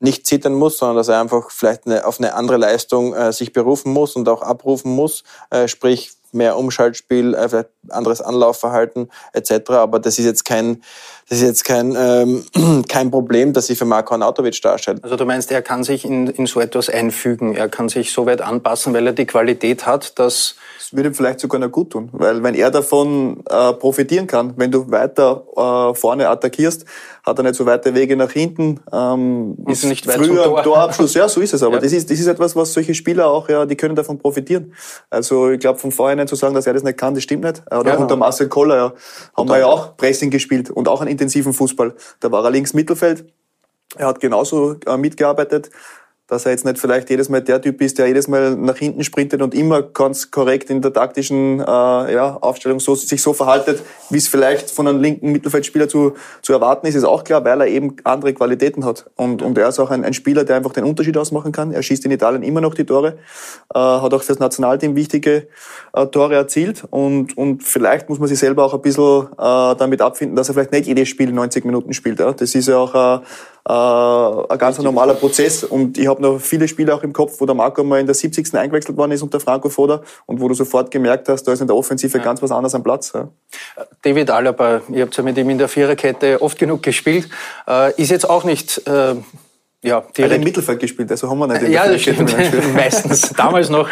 nicht 0.00 0.26
zittern 0.26 0.54
muss, 0.54 0.78
sondern 0.78 0.96
dass 0.96 1.08
er 1.08 1.20
einfach 1.20 1.50
vielleicht 1.50 1.86
eine, 1.86 2.06
auf 2.06 2.18
eine 2.18 2.34
andere 2.34 2.56
Leistung 2.56 3.14
äh, 3.14 3.32
sich 3.32 3.52
berufen 3.52 3.92
muss 3.92 4.16
und 4.16 4.28
auch 4.28 4.42
abrufen 4.42 4.92
muss, 4.92 5.24
äh, 5.50 5.66
sprich 5.66 6.12
mehr 6.32 6.56
Umschaltspiel, 6.56 7.34
äh, 7.34 7.48
vielleicht 7.48 7.70
anderes 7.90 8.20
Anlaufverhalten 8.20 9.10
etc. 9.32 9.70
Aber 9.70 9.98
das 9.98 10.18
ist 10.18 10.24
jetzt 10.24 10.44
kein, 10.44 10.82
das 11.28 11.38
ist 11.38 11.44
jetzt 11.44 11.64
kein, 11.64 11.94
ähm, 11.96 12.84
kein 12.88 13.10
Problem, 13.10 13.52
das 13.52 13.66
sich 13.66 13.78
für 13.78 13.84
Marko 13.84 14.14
Arnautovic 14.14 14.60
darstellt. 14.62 15.02
Also 15.02 15.16
du 15.16 15.24
meinst, 15.24 15.50
er 15.50 15.62
kann 15.62 15.84
sich 15.84 16.04
in, 16.04 16.28
in 16.28 16.46
so 16.46 16.60
etwas 16.60 16.88
einfügen, 16.88 17.54
er 17.54 17.68
kann 17.68 17.88
sich 17.88 18.12
so 18.12 18.26
weit 18.26 18.40
anpassen, 18.40 18.94
weil 18.94 19.06
er 19.06 19.12
die 19.12 19.26
Qualität 19.26 19.86
hat, 19.86 20.18
dass 20.18 20.56
das 20.88 20.96
würde 20.96 21.10
ihm 21.10 21.14
vielleicht 21.14 21.40
sogar 21.40 21.60
noch 21.60 21.70
gut 21.70 21.90
tun, 21.90 22.08
weil 22.12 22.42
wenn 22.42 22.54
er 22.54 22.70
davon 22.70 23.44
äh, 23.50 23.74
profitieren 23.74 24.26
kann, 24.26 24.54
wenn 24.56 24.70
du 24.70 24.90
weiter 24.90 25.44
äh, 25.54 25.94
vorne 25.94 26.30
attackierst, 26.30 26.86
hat 27.26 27.38
er 27.38 27.42
nicht 27.42 27.56
so 27.56 27.66
weite 27.66 27.94
Wege 27.94 28.16
nach 28.16 28.30
hinten. 28.30 28.80
Ähm, 28.90 29.56
ist 29.66 29.84
nicht 29.84 30.06
weit 30.06 30.16
früher 30.16 30.44
Tor. 30.44 30.62
Torabschluss, 30.62 31.12
ja, 31.12 31.28
so 31.28 31.42
ist 31.42 31.52
es. 31.52 31.62
Aber 31.62 31.74
ja. 31.76 31.80
das 31.80 31.92
ist 31.92 32.10
das 32.10 32.18
ist 32.18 32.26
etwas, 32.26 32.56
was 32.56 32.72
solche 32.72 32.94
Spieler 32.94 33.26
auch 33.26 33.50
ja, 33.50 33.66
die 33.66 33.76
können 33.76 33.96
davon 33.96 34.18
profitieren. 34.18 34.72
Also 35.10 35.50
ich 35.50 35.60
glaube, 35.60 35.78
von 35.78 35.92
vornherein 36.18 36.28
zu 36.28 36.36
sagen, 36.36 36.54
dass 36.54 36.66
er 36.66 36.74
das 36.74 36.82
nicht 36.82 36.98
kann, 36.98 37.14
das 37.14 37.22
stimmt 37.22 37.44
nicht. 37.44 37.62
Oder 37.70 37.94
ja, 37.94 37.96
unter 37.96 38.16
Marcel 38.16 38.48
Koller 38.48 38.76
ja, 38.76 38.92
haben 39.36 39.48
wir 39.48 39.58
ja 39.58 39.66
auch 39.66 39.96
Pressing 39.96 40.30
gespielt 40.30 40.70
und 40.70 40.88
auch 40.88 41.00
einen 41.00 41.10
intensiven 41.10 41.52
Fußball. 41.52 41.94
Da 42.20 42.30
war 42.30 42.44
er 42.44 42.50
links 42.50 42.74
Mittelfeld. 42.74 43.24
Er 43.96 44.06
hat 44.06 44.20
genauso 44.20 44.76
äh, 44.86 44.96
mitgearbeitet 44.96 45.70
dass 46.28 46.44
er 46.44 46.52
jetzt 46.52 46.66
nicht 46.66 46.78
vielleicht 46.78 47.08
jedes 47.08 47.30
Mal 47.30 47.40
der 47.40 47.60
Typ 47.60 47.80
ist, 47.80 47.98
der 47.98 48.06
jedes 48.06 48.28
Mal 48.28 48.54
nach 48.54 48.76
hinten 48.76 49.02
sprintet 49.02 49.40
und 49.40 49.54
immer 49.54 49.82
ganz 49.82 50.30
korrekt 50.30 50.68
in 50.68 50.82
der 50.82 50.92
taktischen 50.92 51.60
äh, 51.60 51.64
ja, 51.64 52.36
Aufstellung 52.40 52.80
so, 52.80 52.94
sich 52.94 53.22
so 53.22 53.32
verhaltet, 53.32 53.82
wie 54.10 54.18
es 54.18 54.28
vielleicht 54.28 54.70
von 54.70 54.86
einem 54.86 55.00
linken 55.00 55.32
Mittelfeldspieler 55.32 55.88
zu, 55.88 56.12
zu 56.42 56.52
erwarten 56.52 56.86
ist, 56.86 56.94
ist 56.94 57.04
auch 57.04 57.24
klar, 57.24 57.44
weil 57.44 57.62
er 57.62 57.66
eben 57.66 57.96
andere 58.04 58.34
Qualitäten 58.34 58.84
hat. 58.84 59.10
Und, 59.16 59.40
und 59.40 59.56
er 59.56 59.70
ist 59.70 59.78
auch 59.78 59.90
ein, 59.90 60.04
ein 60.04 60.12
Spieler, 60.12 60.44
der 60.44 60.56
einfach 60.56 60.74
den 60.74 60.84
Unterschied 60.84 61.16
ausmachen 61.16 61.50
kann. 61.50 61.72
Er 61.72 61.82
schießt 61.82 62.04
in 62.04 62.10
Italien 62.10 62.42
immer 62.42 62.60
noch 62.60 62.74
die 62.74 62.84
Tore, 62.84 63.16
äh, 63.74 63.78
hat 63.78 64.12
auch 64.12 64.22
fürs 64.22 64.38
Nationalteam 64.38 64.96
wichtige 64.96 65.48
äh, 65.94 66.06
Tore 66.06 66.34
erzielt 66.34 66.84
und, 66.90 67.38
und 67.38 67.62
vielleicht 67.62 68.10
muss 68.10 68.18
man 68.18 68.28
sich 68.28 68.38
selber 68.38 68.64
auch 68.64 68.74
ein 68.74 68.82
bisschen 68.82 69.28
äh, 69.32 69.76
damit 69.76 70.02
abfinden, 70.02 70.36
dass 70.36 70.48
er 70.48 70.54
vielleicht 70.54 70.72
nicht 70.72 70.86
jedes 70.86 71.08
Spiel 71.08 71.32
90 71.32 71.64
Minuten 71.64 71.94
spielt. 71.94 72.20
Ja. 72.20 72.32
Das 72.32 72.54
ist 72.54 72.68
ja 72.68 72.76
auch 72.76 72.94
äh, 72.94 73.24
äh, 73.68 73.72
ein 74.48 74.58
ganz 74.58 74.78
normaler 74.78 75.14
Prozess. 75.14 75.62
Und 75.62 75.98
ich 75.98 76.06
habe 76.06 76.17
noch 76.20 76.40
viele 76.40 76.68
Spiele 76.68 76.94
auch 76.94 77.02
im 77.02 77.12
Kopf, 77.12 77.40
wo 77.40 77.46
der 77.46 77.54
Marco 77.54 77.84
mal 77.84 78.00
in 78.00 78.06
der 78.06 78.14
70. 78.14 78.54
eingewechselt 78.54 78.96
worden 78.96 79.12
ist 79.12 79.22
unter 79.22 79.40
Franco 79.40 79.68
Foda 79.68 80.02
und 80.26 80.40
wo 80.40 80.48
du 80.48 80.54
sofort 80.54 80.90
gemerkt 80.90 81.28
hast, 81.28 81.44
da 81.44 81.52
ist 81.52 81.60
in 81.60 81.66
der 81.66 81.76
Offensive 81.76 82.18
ja. 82.18 82.24
ganz 82.24 82.42
was 82.42 82.50
anderes 82.50 82.74
am 82.74 82.82
Platz. 82.82 83.12
Ja. 83.14 83.28
David 84.02 84.30
Alaba, 84.30 84.82
ihr 84.88 85.02
habt 85.02 85.16
ja 85.16 85.22
mit 85.22 85.36
ihm 85.38 85.50
in 85.50 85.58
der 85.58 85.68
Viererkette 85.68 86.40
oft 86.42 86.58
genug 86.58 86.82
gespielt, 86.82 87.28
äh, 87.66 87.92
ist 88.00 88.10
jetzt 88.10 88.28
auch 88.28 88.44
nicht 88.44 88.86
äh, 88.86 89.14
ja, 89.82 90.02
direkt. 90.16 90.34
im 90.34 90.42
Mittelfeld 90.42 90.80
gespielt, 90.80 91.10
also 91.10 91.30
haben 91.30 91.38
wir 91.38 91.46
nicht. 91.46 91.62
In 91.62 91.72
ja, 91.72 91.86
das 91.86 92.00
stimmt. 92.00 92.34
Meistens. 92.74 93.32
Damals 93.36 93.70
noch, 93.70 93.88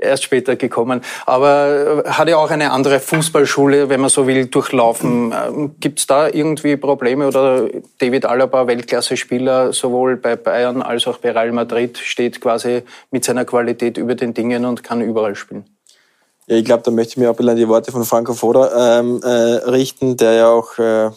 erst 0.00 0.22
später 0.22 0.54
gekommen. 0.54 1.00
Aber 1.26 2.04
äh, 2.06 2.08
hat 2.08 2.28
ja 2.28 2.36
auch 2.36 2.50
eine 2.50 2.70
andere 2.70 3.00
Fußballschule, 3.00 3.88
wenn 3.88 4.00
man 4.00 4.10
so 4.10 4.28
will, 4.28 4.46
durchlaufen. 4.46 5.32
Ähm, 5.32 5.74
Gibt 5.80 5.98
es 5.98 6.06
da 6.06 6.28
irgendwie 6.28 6.76
Probleme 6.76 7.26
oder 7.26 7.68
David 7.98 8.26
Alaba, 8.26 8.68
Weltklasse-Spieler, 8.68 9.72
sowohl 9.72 10.16
bei 10.16 10.36
Bayern 10.36 10.82
als 10.82 11.06
auch 11.08 11.18
bei 11.18 11.32
Real 11.32 11.50
Madrid, 11.50 11.98
steht 11.98 12.40
quasi 12.40 12.82
mit 13.10 13.24
seiner 13.24 13.44
Qualität 13.44 13.98
über 13.98 14.14
den 14.14 14.34
Dingen 14.34 14.64
und 14.64 14.84
kann 14.84 15.00
überall 15.00 15.34
spielen? 15.34 15.64
Ja, 16.46 16.56
ich 16.56 16.64
glaube, 16.64 16.82
da 16.84 16.90
möchte 16.90 17.12
ich 17.12 17.16
mir 17.16 17.28
auch 17.28 17.34
ein 17.34 17.36
bisschen 17.36 17.50
an 17.50 17.56
die 17.56 17.68
Worte 17.68 17.92
von 17.92 18.04
Franco 18.04 18.34
Foda 18.34 19.00
ähm, 19.00 19.20
äh, 19.22 19.28
richten, 19.28 20.16
der 20.16 20.32
ja 20.32 20.48
auch 20.48 20.78
äh, 20.78 21.10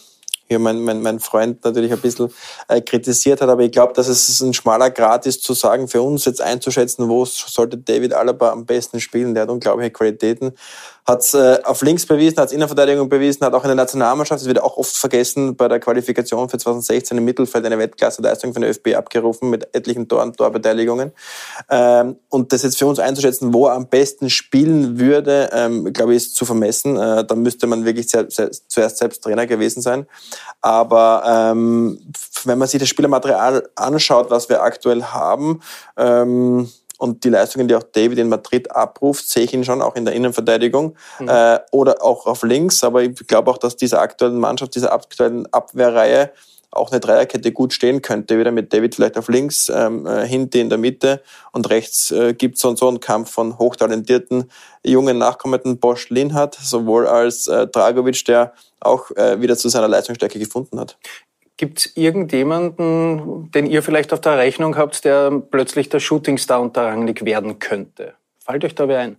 hier 0.51 0.59
mein, 0.59 0.81
mein, 0.81 1.01
mein 1.01 1.21
Freund 1.21 1.63
natürlich 1.63 1.93
ein 1.93 1.99
bisschen 1.99 2.29
äh, 2.67 2.81
kritisiert 2.81 3.39
hat, 3.39 3.47
aber 3.47 3.63
ich 3.63 3.71
glaube, 3.71 3.93
dass 3.93 4.09
es 4.09 4.41
ein 4.41 4.53
schmaler 4.53 4.91
Grad 4.91 5.25
ist, 5.25 5.43
zu 5.43 5.53
sagen, 5.53 5.87
für 5.87 6.01
uns 6.01 6.25
jetzt 6.25 6.41
einzuschätzen, 6.41 7.07
wo 7.07 7.23
sollte 7.23 7.77
David 7.77 8.13
Alaba 8.13 8.51
am 8.51 8.65
besten 8.65 8.99
spielen. 8.99 9.33
Der 9.33 9.43
hat 9.43 9.49
unglaubliche 9.49 9.91
Qualitäten 9.91 10.53
hat 11.05 11.21
es 11.21 11.33
äh, 11.33 11.59
auf 11.63 11.81
links 11.81 12.05
bewiesen, 12.05 12.37
hat 12.37 12.47
es 12.47 12.53
Innenverteidigung 12.53 13.09
bewiesen, 13.09 13.45
hat 13.45 13.53
auch 13.53 13.63
in 13.63 13.69
der 13.69 13.75
Nationalmannschaft, 13.75 14.41
das 14.41 14.47
wird 14.47 14.61
auch 14.61 14.77
oft 14.77 14.95
vergessen, 14.95 15.55
bei 15.55 15.67
der 15.67 15.79
Qualifikation 15.79 16.47
für 16.47 16.57
2016 16.57 17.17
im 17.17 17.25
Mittelfeld 17.25 17.65
eine 17.65 17.77
Weltklasse-Leistung 17.77 18.53
für 18.53 18.59
den 18.59 18.69
ÖFB 18.69 18.95
abgerufen 18.95 19.49
mit 19.49 19.73
etlichen 19.75 20.07
Toren, 20.07 20.33
Torbeteiligungen. 20.33 21.11
Ähm, 21.69 22.17
und 22.29 22.53
das 22.53 22.63
jetzt 22.63 22.77
für 22.77 22.85
uns 22.85 22.99
einzuschätzen, 22.99 23.53
wo 23.53 23.67
er 23.67 23.73
am 23.73 23.87
besten 23.87 24.29
spielen 24.29 24.99
würde, 24.99 25.49
ähm, 25.53 25.91
glaube 25.91 26.13
ich, 26.13 26.17
ist 26.17 26.35
zu 26.35 26.45
vermessen. 26.45 26.97
Äh, 26.97 27.25
da 27.25 27.35
müsste 27.35 27.65
man 27.65 27.83
wirklich 27.83 28.07
sehr, 28.07 28.29
sehr, 28.29 28.51
zuerst 28.51 28.97
selbst 28.97 29.23
Trainer 29.23 29.47
gewesen 29.47 29.81
sein. 29.81 30.05
Aber 30.61 31.23
ähm, 31.25 31.99
wenn 32.45 32.57
man 32.57 32.67
sich 32.67 32.79
das 32.79 32.89
Spielermaterial 32.89 33.69
anschaut, 33.75 34.29
was 34.29 34.49
wir 34.49 34.61
aktuell 34.61 35.03
haben, 35.03 35.61
ähm, 35.97 36.69
und 37.01 37.23
die 37.23 37.29
Leistungen, 37.29 37.67
die 37.67 37.73
auch 37.73 37.81
David 37.81 38.19
in 38.19 38.29
Madrid 38.29 38.69
abruft, 38.69 39.27
sehe 39.27 39.43
ich 39.43 39.53
ihn 39.55 39.65
schon 39.65 39.81
auch 39.81 39.95
in 39.95 40.05
der 40.05 40.13
Innenverteidigung 40.13 40.95
mhm. 41.17 41.29
äh, 41.29 41.57
oder 41.71 42.03
auch 42.03 42.27
auf 42.27 42.43
links. 42.43 42.83
Aber 42.83 43.01
ich 43.01 43.15
glaube 43.25 43.49
auch, 43.49 43.57
dass 43.57 43.75
dieser 43.75 44.01
aktuellen 44.01 44.39
Mannschaft, 44.39 44.75
dieser 44.75 44.93
aktuellen 44.93 45.51
Abwehrreihe 45.51 46.31
auch 46.71 46.91
eine 46.91 46.99
Dreierkette 46.99 47.51
gut 47.51 47.73
stehen 47.73 48.01
könnte. 48.01 48.39
Wieder 48.39 48.51
mit 48.51 48.73
David 48.73 48.95
vielleicht 48.95 49.17
auf 49.17 49.27
links, 49.27 49.69
ähm, 49.69 50.05
äh, 50.05 50.25
Hinte 50.25 50.59
in 50.59 50.69
der 50.69 50.77
Mitte 50.77 51.21
und 51.51 51.69
rechts 51.69 52.11
äh, 52.11 52.33
gibt 52.33 52.55
es 52.55 52.61
so 52.61 52.69
und 52.69 52.77
so 52.77 52.87
einen 52.87 52.99
Kampf 52.99 53.31
von 53.31 53.59
hochtalentierten 53.59 54.49
jungen 54.83 55.17
nachkommenden 55.17 55.79
Bosch 55.79 56.09
Linhardt, 56.09 56.55
sowohl 56.55 57.07
als 57.07 57.47
äh, 57.47 57.67
Dragovic, 57.67 58.23
der 58.25 58.53
auch 58.79 59.11
äh, 59.11 59.41
wieder 59.41 59.57
zu 59.57 59.69
seiner 59.69 59.87
Leistungsstärke 59.87 60.39
gefunden 60.39 60.79
hat. 60.79 60.97
Gibt 61.57 61.79
es 61.79 61.95
irgendjemanden, 61.95 63.51
den 63.51 63.67
ihr 63.67 63.83
vielleicht 63.83 64.13
auf 64.13 64.21
der 64.21 64.37
Rechnung 64.37 64.77
habt, 64.77 65.05
der 65.05 65.29
plötzlich 65.51 65.89
der 65.89 65.99
Shootingstar 65.99 66.59
unter 66.59 66.87
Rangnick 66.87 67.23
werden 67.23 67.59
könnte? 67.59 68.13
Fällt 68.43 68.65
euch 68.65 68.73
da 68.73 68.87
wer 68.87 68.99
ein? 68.99 69.17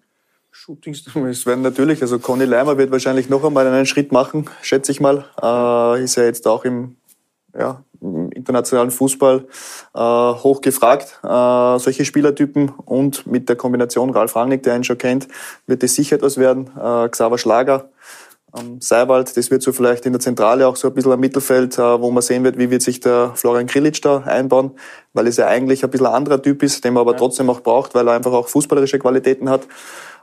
Shootingstar, 0.51 1.25
es 1.27 1.47
werden 1.47 1.63
natürlich, 1.63 2.03
also 2.03 2.19
Conny 2.19 2.45
Leimer 2.45 2.77
wird 2.77 2.91
wahrscheinlich 2.91 3.29
noch 3.31 3.45
einmal 3.45 3.67
einen 3.67 3.87
Schritt 3.87 4.13
machen, 4.13 4.51
schätze 4.61 4.93
ich 4.93 5.01
mal. 5.01 5.25
Äh, 5.41 6.03
ist 6.03 6.17
ja 6.17 6.25
jetzt 6.25 6.47
auch 6.47 6.65
im, 6.65 6.97
ja, 7.59 7.83
im 8.01 8.31
internationalen 8.33 8.91
Fußball 8.91 9.47
äh, 9.95 9.99
hoch 9.99 10.61
gefragt, 10.61 11.21
äh, 11.23 11.79
solche 11.79 12.05
Spielertypen. 12.05 12.71
Und 12.71 13.27
mit 13.27 13.49
der 13.49 13.57
Kombination 13.57 14.11
Ralf 14.11 14.37
Rangnick, 14.37 14.63
der 14.63 14.77
ihn 14.77 14.85
schon 14.85 14.99
kennt, 14.99 15.29
wird 15.67 15.83
es 15.83 15.95
sicher 15.95 16.17
etwas 16.17 16.39
werden. 16.39 16.71
Äh, 16.77 17.09
Xaver 17.09 17.39
Schlager, 17.39 17.91
ähm, 18.59 18.81
Seiwald, 18.81 19.35
das 19.37 19.51
wird 19.51 19.63
so 19.63 19.73
vielleicht 19.73 20.05
in 20.05 20.13
der 20.13 20.21
Zentrale 20.21 20.67
auch 20.67 20.77
so 20.77 20.89
ein 20.89 20.95
bisschen 20.95 21.13
am 21.13 21.21
Mittelfeld, 21.21 21.79
äh, 21.79 22.01
wo 22.01 22.11
man 22.11 22.23
sehen 22.23 22.45
wird, 22.45 22.59
wie 22.59 22.71
wird 22.71 22.83
sich 22.83 23.01
der 23.01 23.33
Florian 23.35 23.67
Krilic 23.67 24.03
da 24.03 24.19
einbauen, 24.19 24.73
weil 25.15 25.27
es 25.27 25.39
ja 25.39 25.47
eigentlich 25.47 25.85
ein 25.85 25.91
bisschen 25.91 26.07
ein 26.07 26.13
anderer 26.13 26.43
Typ 26.43 26.63
ist, 26.63 26.85
den 26.85 26.95
man 26.95 27.03
aber 27.03 27.13
ja. 27.13 27.19
trotzdem 27.19 27.49
auch 27.49 27.61
braucht, 27.61 27.95
weil 27.95 28.07
er 28.07 28.15
einfach 28.15 28.33
auch 28.33 28.49
fußballerische 28.49 28.99
Qualitäten 28.99 29.49
hat. 29.49 29.67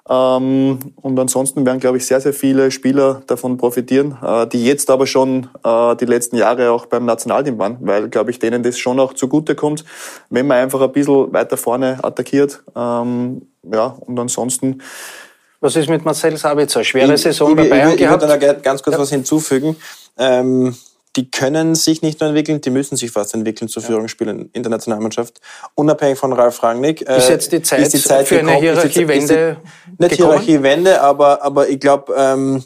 Ähm, 0.07 0.79
und 0.95 1.19
ansonsten 1.19 1.65
werden, 1.65 1.79
glaube 1.79 1.97
ich, 1.97 2.05
sehr, 2.05 2.21
sehr 2.21 2.33
viele 2.33 2.71
Spieler 2.71 3.21
davon 3.27 3.57
profitieren, 3.57 4.17
äh, 4.23 4.47
die 4.47 4.63
jetzt 4.65 4.89
aber 4.89 5.07
schon 5.07 5.49
äh, 5.63 5.95
die 5.95 6.05
letzten 6.05 6.35
Jahre 6.35 6.71
auch 6.71 6.85
beim 6.85 7.05
Nationalteam 7.05 7.57
waren, 7.57 7.77
weil, 7.81 8.09
glaube 8.09 8.31
ich, 8.31 8.39
denen 8.39 8.63
das 8.63 8.77
schon 8.77 8.99
auch 8.99 9.13
zugute 9.13 9.55
kommt, 9.55 9.85
wenn 10.29 10.47
man 10.47 10.57
einfach 10.57 10.81
ein 10.81 10.91
bisschen 10.91 11.33
weiter 11.33 11.57
vorne 11.57 11.97
attackiert. 12.03 12.63
Ähm, 12.75 13.43
ja, 13.71 13.95
und 13.99 14.19
ansonsten 14.19 14.81
was 15.61 15.75
ist 15.75 15.89
mit 15.89 16.05
Marcel 16.05 16.37
Sabitzer? 16.37 16.83
Schwere 16.83 17.13
ich, 17.13 17.21
Saison 17.21 17.53
bei 17.55 17.67
Bayern 17.67 17.91
ich, 17.91 17.97
gehabt? 17.97 18.23
Ich 18.23 18.29
würde 18.29 18.39
da 18.39 18.53
ganz 18.53 18.81
kurz 18.81 18.95
ja. 18.95 19.01
was 19.01 19.09
hinzufügen. 19.09 19.75
Ähm, 20.17 20.73
die 21.15 21.31
können 21.31 21.75
sich 21.75 22.01
nicht 22.01 22.19
nur 22.19 22.29
entwickeln, 22.29 22.61
die 22.61 22.69
müssen 22.69 22.95
sich 22.95 23.11
fast 23.11 23.33
entwickeln 23.33 23.67
zu 23.67 23.81
Führungsspielern 23.81 24.49
in 24.53 24.63
der 24.63 24.69
Nationalmannschaft. 24.69 25.39
Unabhängig 25.75 26.19
von 26.19 26.33
Ralf 26.33 26.61
Rangnick. 26.61 27.07
Äh, 27.07 27.17
ist 27.17 27.29
jetzt 27.29 27.51
die 27.51 27.61
Zeit, 27.61 27.81
ist 27.81 27.93
die 27.93 27.99
Zeit 27.99 28.27
für 28.27 28.35
gekommen, 28.35 28.51
eine 28.51 28.59
Hierarchiewende? 28.59 29.57
Nicht 29.97 30.15
Hierarchiewende, 30.15 31.01
aber, 31.01 31.41
aber 31.41 31.67
ich 31.67 31.79
glaube, 31.79 32.13
ähm, 32.15 32.63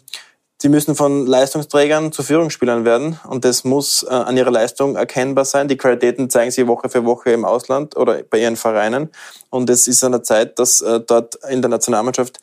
die 0.61 0.69
müssen 0.69 0.95
von 0.95 1.25
Leistungsträgern 1.25 2.11
zu 2.11 2.23
Führungsspielern 2.23 2.85
werden 2.85 3.19
und 3.27 3.43
das 3.43 3.63
muss 3.63 4.03
äh, 4.03 4.13
an 4.13 4.37
ihrer 4.37 4.51
Leistung 4.51 4.95
erkennbar 4.95 5.45
sein. 5.45 5.67
Die 5.67 5.77
Qualitäten 5.77 6.29
zeigen 6.29 6.51
sie 6.51 6.67
Woche 6.67 6.89
für 6.89 7.03
Woche 7.05 7.31
im 7.31 7.43
Ausland 7.43 7.97
oder 7.97 8.23
bei 8.23 8.39
ihren 8.39 8.55
Vereinen 8.55 9.09
und 9.49 9.69
es 9.69 9.87
ist 9.87 10.03
an 10.03 10.13
der 10.13 10.23
Zeit, 10.23 10.59
dass 10.59 10.81
äh, 10.81 11.01
dort 11.01 11.35
in 11.49 11.61
der 11.61 11.69
Nationalmannschaft 11.69 12.39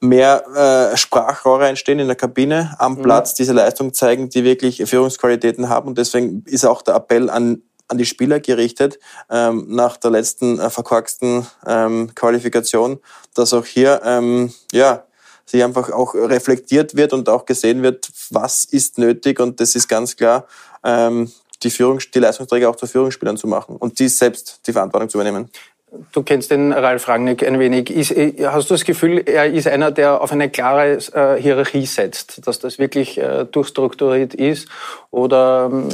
mehr 0.00 0.92
äh, 0.92 0.96
Sprachrohre 0.96 1.68
entstehen 1.68 1.98
in 1.98 2.06
der 2.06 2.16
Kabine, 2.16 2.74
am 2.78 2.94
mhm. 2.94 3.02
Platz 3.02 3.34
diese 3.34 3.52
Leistung 3.52 3.94
zeigen, 3.94 4.28
die 4.28 4.44
wirklich 4.44 4.82
Führungsqualitäten 4.84 5.68
haben. 5.68 5.88
Und 5.88 5.98
deswegen 5.98 6.44
ist 6.46 6.64
auch 6.64 6.82
der 6.82 6.94
Appell 6.94 7.30
an 7.30 7.62
an 7.88 7.98
die 7.98 8.04
Spieler 8.04 8.40
gerichtet, 8.40 8.98
ähm, 9.30 9.66
nach 9.68 9.96
der 9.96 10.10
letzten 10.10 10.58
äh, 10.58 10.70
verkorksten 10.70 11.46
ähm, 11.66 12.12
Qualifikation, 12.14 12.98
dass 13.34 13.52
auch 13.52 13.64
hier 13.64 14.00
ähm, 14.04 14.52
ja, 14.72 15.04
sie 15.44 15.62
einfach 15.62 15.90
auch 15.90 16.14
reflektiert 16.14 16.96
wird 16.96 17.12
und 17.12 17.28
auch 17.28 17.44
gesehen 17.44 17.82
wird, 17.82 18.10
was 18.30 18.64
ist 18.64 18.98
nötig. 18.98 19.40
Und 19.40 19.60
das 19.60 19.74
ist 19.74 19.88
ganz 19.88 20.16
klar, 20.16 20.46
ähm, 20.82 21.30
die, 21.62 21.70
Führung, 21.70 22.00
die 22.12 22.18
Leistungsträger 22.18 22.68
auch 22.68 22.76
zu 22.76 22.86
Führungsspielern 22.86 23.36
zu 23.36 23.46
machen 23.46 23.76
und 23.76 23.98
die 23.98 24.08
selbst 24.08 24.60
die 24.66 24.72
Verantwortung 24.72 25.08
zu 25.08 25.18
übernehmen. 25.18 25.50
Du 26.12 26.22
kennst 26.22 26.50
den 26.50 26.72
Ralf 26.72 27.08
Rangnick 27.08 27.46
ein 27.46 27.58
wenig. 27.60 27.90
Ist, 27.90 28.10
äh, 28.10 28.34
hast 28.46 28.70
du 28.70 28.74
das 28.74 28.84
Gefühl, 28.84 29.22
er 29.24 29.46
ist 29.46 29.68
einer, 29.68 29.92
der 29.92 30.20
auf 30.20 30.32
eine 30.32 30.50
klare 30.50 30.98
äh, 31.12 31.40
Hierarchie 31.40 31.86
setzt, 31.86 32.46
dass 32.46 32.58
das 32.58 32.78
wirklich 32.78 33.18
äh, 33.18 33.44
durchstrukturiert 33.44 34.34
ist? 34.34 34.68
Oder 35.10 35.70
ähm, 35.72 35.88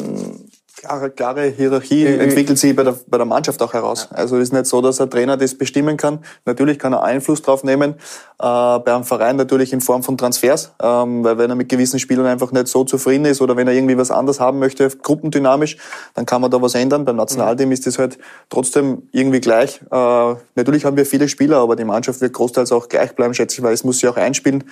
klare, 0.83 1.11
klare 1.11 1.45
Hierarchie 1.47 2.05
äh, 2.05 2.19
entwickelt 2.19 2.59
sich 2.59 2.75
bei 2.75 2.83
der, 2.83 2.97
bei 3.07 3.17
der 3.17 3.27
Mannschaft 3.27 3.63
auch 3.63 3.73
heraus. 3.73 4.09
Ja. 4.11 4.19
Also 4.19 4.37
es 4.37 4.45
ist 4.45 4.53
nicht 4.53 4.67
so, 4.67 4.81
dass 4.81 5.01
ein 5.01 5.11
Trainer 5.11 5.37
das 5.37 5.55
bestimmen 5.55 5.97
kann. 5.97 6.19
Natürlich 6.45 6.79
kann 6.79 6.93
er 6.93 7.03
Einfluss 7.03 7.41
drauf 7.43 7.63
nehmen, 7.63 7.93
äh, 7.93 7.97
bei 8.39 8.85
einem 8.87 9.05
Verein 9.05 9.37
natürlich 9.37 9.73
in 9.73 9.81
Form 9.81 10.03
von 10.03 10.19
Transfers, 10.19 10.73
ähm, 10.83 11.23
weil 11.23 11.39
wenn 11.39 11.51
er 11.51 11.57
mit 11.57 11.69
gewissen 11.69 12.01
Spielern 12.01 12.27
einfach 12.27 12.51
nicht 12.53 12.69
so 12.69 12.85
zufrieden 12.85 13.25
ist 13.27 13.41
oder 13.41 13.57
wenn 13.57 13.69
er 13.69 13.75
irgendwie 13.75 13.97
was 13.97 14.11
anderes 14.11 14.41
haben 14.41 14.59
möchte, 14.59 14.89
gruppendynamisch, 14.89 15.77
dann 16.15 16.27
kann 16.27 16.41
man 16.41 16.51
da 16.51 16.61
was 16.61 16.75
ändern. 16.75 17.05
Beim 17.05 17.17
Nationalteam 17.17 17.69
mhm. 17.69 17.73
ist 17.73 17.87
das 17.87 17.99
halt 17.99 18.19
trotzdem 18.51 19.09
irgendwie 19.13 19.41
gleich. 19.41 19.81
Äh, 19.91 20.35
natürlich 20.57 20.85
haben 20.85 20.97
wir 20.97 21.07
viele 21.07 21.29
Spieler, 21.29 21.59
aber 21.59 21.77
die 21.77 21.85
Mannschaft 21.85 22.21
wird 22.21 22.33
großteils 22.33 22.73
auch 22.73 22.89
gleich 22.89 23.15
bleiben, 23.15 23.35
schätze 23.35 23.59
ich, 23.59 23.63
weil 23.63 23.73
es 23.73 23.85
muss 23.85 24.01
sich 24.01 24.09
auch 24.09 24.17
einspielen 24.17 24.65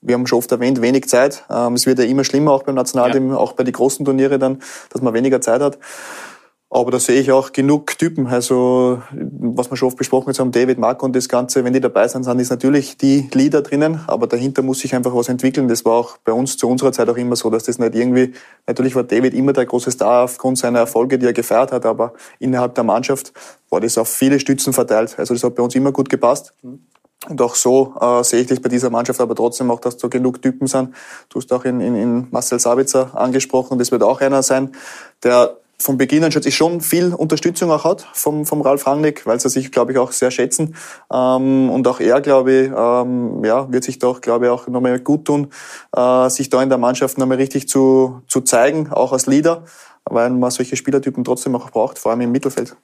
wir 0.00 0.14
haben 0.14 0.26
schon 0.26 0.38
oft 0.38 0.50
erwähnt, 0.52 0.80
wenig 0.80 1.08
Zeit. 1.08 1.44
Ähm, 1.50 1.74
es 1.74 1.86
wird 1.86 1.98
ja 1.98 2.04
immer 2.04 2.24
schlimmer, 2.24 2.52
auch 2.52 2.62
beim 2.62 2.74
Nationalteam, 2.74 3.30
ja. 3.30 3.36
auch 3.36 3.52
bei 3.52 3.64
den 3.64 3.72
großen 3.72 4.04
Turniere 4.04 4.38
dann, 4.38 4.60
dass 4.90 5.02
man 5.02 5.14
weniger 5.14 5.40
Zeit 5.40 5.60
hat. 5.60 5.78
Aber 6.72 6.92
da 6.92 7.00
sehe 7.00 7.20
ich 7.20 7.32
auch 7.32 7.50
genug 7.50 7.98
Typen. 7.98 8.28
Also, 8.28 9.02
was 9.10 9.72
wir 9.72 9.76
schon 9.76 9.88
oft 9.88 9.96
besprochen 9.96 10.32
haben, 10.38 10.52
David, 10.52 10.78
Marco 10.78 11.04
und 11.04 11.16
das 11.16 11.28
Ganze, 11.28 11.64
wenn 11.64 11.72
die 11.72 11.80
dabei 11.80 12.06
sind, 12.06 12.22
sind 12.22 12.38
ist 12.38 12.50
natürlich 12.50 12.96
die 12.96 13.28
Leader 13.34 13.62
drinnen, 13.62 13.98
aber 14.06 14.28
dahinter 14.28 14.62
muss 14.62 14.78
sich 14.78 14.94
einfach 14.94 15.12
was 15.12 15.28
entwickeln. 15.28 15.66
Das 15.66 15.84
war 15.84 15.94
auch 15.94 16.18
bei 16.18 16.32
uns 16.32 16.56
zu 16.56 16.68
unserer 16.68 16.92
Zeit 16.92 17.08
auch 17.08 17.16
immer 17.16 17.34
so, 17.34 17.50
dass 17.50 17.64
das 17.64 17.80
nicht 17.80 17.96
irgendwie, 17.96 18.34
natürlich 18.68 18.94
war 18.94 19.02
David 19.02 19.34
immer 19.34 19.52
der 19.52 19.66
große 19.66 19.90
Star 19.90 20.22
aufgrund 20.22 20.58
seiner 20.58 20.78
Erfolge, 20.78 21.18
die 21.18 21.26
er 21.26 21.32
gefeiert 21.32 21.72
hat, 21.72 21.84
aber 21.84 22.12
innerhalb 22.38 22.76
der 22.76 22.84
Mannschaft 22.84 23.32
war 23.68 23.80
das 23.80 23.98
auf 23.98 24.08
viele 24.08 24.38
Stützen 24.38 24.72
verteilt. 24.72 25.16
Also, 25.18 25.34
das 25.34 25.42
hat 25.42 25.56
bei 25.56 25.64
uns 25.64 25.74
immer 25.74 25.90
gut 25.90 26.08
gepasst. 26.08 26.54
Und 27.28 27.40
auch 27.42 27.54
so 27.54 27.94
äh, 28.00 28.24
sehe 28.24 28.40
ich 28.40 28.46
das 28.46 28.60
bei 28.60 28.70
dieser 28.70 28.88
Mannschaft, 28.88 29.20
aber 29.20 29.34
trotzdem 29.34 29.70
auch, 29.70 29.80
dass 29.80 29.98
da 29.98 30.08
genug 30.08 30.40
Typen 30.40 30.66
sind. 30.66 30.94
Du 31.28 31.38
hast 31.38 31.52
auch 31.52 31.64
in, 31.64 31.80
in, 31.80 31.94
in 31.94 32.28
Marcel 32.30 32.58
Sabitzer 32.58 33.10
angesprochen, 33.14 33.78
das 33.78 33.92
wird 33.92 34.02
auch 34.02 34.20
einer 34.22 34.42
sein, 34.42 34.72
der 35.22 35.56
von 35.80 35.96
Beginn 35.96 36.22
an 36.24 36.30
schon 36.30 36.80
viel 36.80 37.14
Unterstützung 37.14 37.70
auch 37.70 37.84
hat 37.84 38.06
vom, 38.12 38.44
vom 38.44 38.60
Ralf 38.60 38.86
Rangnick, 38.86 39.26
weil 39.26 39.40
sie 39.40 39.48
sich, 39.48 39.72
glaube 39.72 39.92
ich, 39.92 39.98
auch 39.98 40.12
sehr 40.12 40.30
schätzen. 40.30 40.74
Ähm, 41.12 41.70
und 41.70 41.86
auch 41.88 42.00
er, 42.00 42.20
glaube 42.20 42.52
ich, 42.52 42.70
ähm, 42.74 43.42
ja, 43.44 43.70
wird 43.72 43.84
sich 43.84 43.98
doch, 43.98 44.20
glaube 44.20 44.46
ich, 44.46 44.50
auch 44.50 44.68
nochmal 44.68 45.00
gut 45.00 45.24
tun, 45.24 45.48
äh, 45.96 46.28
sich 46.28 46.50
da 46.50 46.62
in 46.62 46.68
der 46.68 46.78
Mannschaft 46.78 47.18
nochmal 47.18 47.38
richtig 47.38 47.68
zu, 47.68 48.22
zu 48.28 48.42
zeigen, 48.42 48.92
auch 48.92 49.12
als 49.12 49.26
Leader, 49.26 49.64
weil 50.04 50.30
man 50.30 50.50
solche 50.50 50.76
Spielertypen 50.76 51.24
trotzdem 51.24 51.56
auch 51.56 51.70
braucht, 51.70 51.98
vor 51.98 52.12
allem 52.12 52.20
im 52.20 52.32
Mittelfeld. 52.32 52.76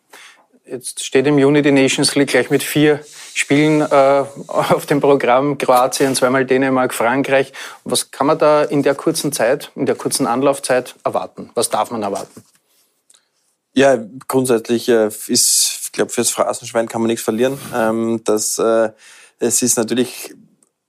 Jetzt 0.68 1.04
steht 1.04 1.28
im 1.28 1.38
Juni 1.38 1.62
die 1.62 1.70
Nations 1.70 2.16
League 2.16 2.30
gleich 2.30 2.50
mit 2.50 2.60
vier 2.60 2.98
Spielen 3.34 3.82
äh, 3.82 4.24
auf 4.48 4.84
dem 4.86 5.00
Programm. 5.00 5.58
Kroatien, 5.58 6.16
zweimal 6.16 6.44
Dänemark, 6.44 6.92
Frankreich. 6.92 7.52
Was 7.84 8.10
kann 8.10 8.26
man 8.26 8.36
da 8.38 8.64
in 8.64 8.82
der 8.82 8.96
kurzen 8.96 9.30
Zeit, 9.30 9.70
in 9.76 9.86
der 9.86 9.94
kurzen 9.94 10.26
Anlaufzeit 10.26 10.96
erwarten? 11.04 11.50
Was 11.54 11.70
darf 11.70 11.92
man 11.92 12.02
erwarten? 12.02 12.42
Ja, 13.74 13.96
grundsätzlich 14.26 14.88
äh, 14.88 15.06
ist, 15.06 15.80
ich 15.84 15.92
glaube, 15.92 16.10
fürs 16.10 16.30
Phrasenschwein 16.30 16.88
kann 16.88 17.00
man 17.00 17.08
nichts 17.08 17.22
verlieren. 17.22 17.58
Ähm, 17.72 18.22
das, 18.24 18.58
äh, 18.58 18.90
es 19.38 19.62
ist 19.62 19.76
natürlich 19.76 20.34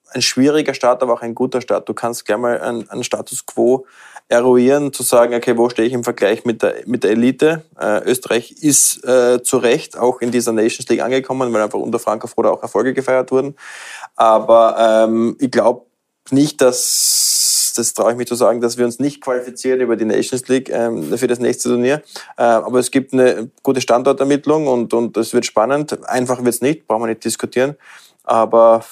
ein 0.10 0.24
schwieriger 0.24 0.74
Start, 0.74 1.04
aber 1.04 1.14
auch 1.14 1.22
ein 1.22 1.36
guter 1.36 1.62
Start. 1.62 1.88
Du 1.88 1.94
kannst 1.94 2.26
gleich 2.26 2.40
mal 2.40 2.60
einen 2.60 3.04
Status 3.04 3.46
quo 3.46 3.86
eruieren, 4.30 4.92
zu 4.92 5.04
sagen, 5.04 5.34
okay, 5.34 5.58
wo 5.58 5.70
stehe 5.70 5.88
ich 5.88 5.94
im 5.94 6.04
Vergleich 6.04 6.44
mit 6.44 6.62
der, 6.62 6.76
mit 6.86 7.04
der 7.04 7.12
Elite? 7.12 7.64
Äh, 7.80 8.04
Österreich 8.04 8.52
ist 8.52 9.04
äh, 9.06 9.42
zu 9.42 9.58
Recht 9.58 9.98
auch 9.98 10.20
in 10.20 10.32
dieser 10.32 10.52
Nations 10.52 10.88
League 10.90 11.02
angekommen, 11.02 11.54
weil 11.54 11.62
einfach 11.62 11.80
unter 11.80 12.00
Frank 12.00 12.28
Froder 12.28 12.52
auch 12.52 12.62
Erfolge 12.62 12.94
gefeiert 12.94 13.32
wurden. 13.32 13.56
Aber 14.16 15.06
ähm, 15.08 15.38
ich 15.40 15.50
glaube 15.50 15.86
nicht, 16.32 16.62
dass, 16.62 17.74
das 17.78 17.94
traue 17.94 18.12
ich 18.12 18.18
mich 18.18 18.28
zu 18.28 18.36
sagen, 18.36 18.60
dass 18.60 18.78
wir 18.78 18.86
uns 18.86 19.00
nicht 19.00 19.22
qualifizieren 19.22 19.80
über 19.80 19.96
die 19.96 20.04
Nations 20.04 20.46
League 20.50 20.70
ähm, 20.70 21.18
für 21.18 21.28
das 21.28 21.40
nächste 21.40 21.70
Turnier. 21.70 22.02
Äh, 22.38 22.44
aber 22.44 22.80
es 22.80 22.92
gibt 22.92 23.14
eine 23.14 23.50
gute 23.64 23.80
Standortermittlung 23.80 24.68
und, 24.68 24.94
und 24.94 25.16
es 25.16 25.34
wird 25.34 25.46
spannend. 25.46 26.06
Einfach 26.10 26.40
wird 26.40 26.56
es 26.56 26.62
nicht, 26.62 26.86
brauchen 26.86 27.04
wir 27.04 27.08
nicht 27.08 27.24
diskutieren. 27.24 27.76
Aber 28.24 28.84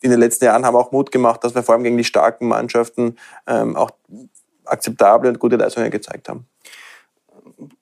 in 0.00 0.10
den 0.10 0.20
letzten 0.20 0.44
Jahren 0.44 0.64
haben 0.64 0.74
wir 0.74 0.80
auch 0.80 0.92
Mut 0.92 1.10
gemacht, 1.10 1.42
dass 1.42 1.54
wir 1.54 1.64
vor 1.64 1.74
allem 1.74 1.84
gegen 1.84 1.96
die 1.96 2.04
starken 2.04 2.46
Mannschaften 2.46 3.16
ähm, 3.46 3.76
auch 3.76 3.90
akzeptable 4.64 5.28
und 5.28 5.38
gute 5.38 5.56
Leistungen 5.56 5.90
gezeigt 5.90 6.28
haben. 6.28 6.46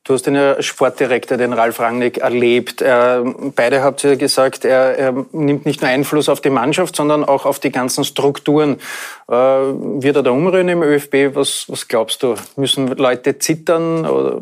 Du 0.05 0.15
hast 0.15 0.27
den 0.27 0.63
Sportdirektor, 0.63 1.39
den 1.39 1.53
Ralf 1.53 1.79
Rangnick, 1.81 2.19
erlebt. 2.19 2.79
beide 2.81 3.83
habt 3.83 4.03
ihr 4.05 4.17
gesagt, 4.17 4.65
er, 4.65 4.99
er, 4.99 5.27
nimmt 5.33 5.67
nicht 5.67 5.81
nur 5.81 5.91
Einfluss 5.91 6.29
auf 6.29 6.41
die 6.41 6.51
Mannschaft, 6.51 6.97
sondern 6.97 7.25
auch 7.25 7.47
auf 7.47 7.61
die 7.61 7.71
ganzen 7.71 8.05
Strukturen. 8.05 8.79
Äh, 9.29 9.35
wird 9.35 10.17
er 10.17 10.23
da 10.23 10.31
umrühren 10.31 10.69
im 10.69 10.83
ÖFB? 10.83 11.35
Was, 11.35 11.67
was 11.69 11.87
glaubst 11.89 12.23
du? 12.23 12.35
Müssen 12.57 12.89
Leute 12.89 13.39
zittern 13.39 14.05
oder, 14.05 14.41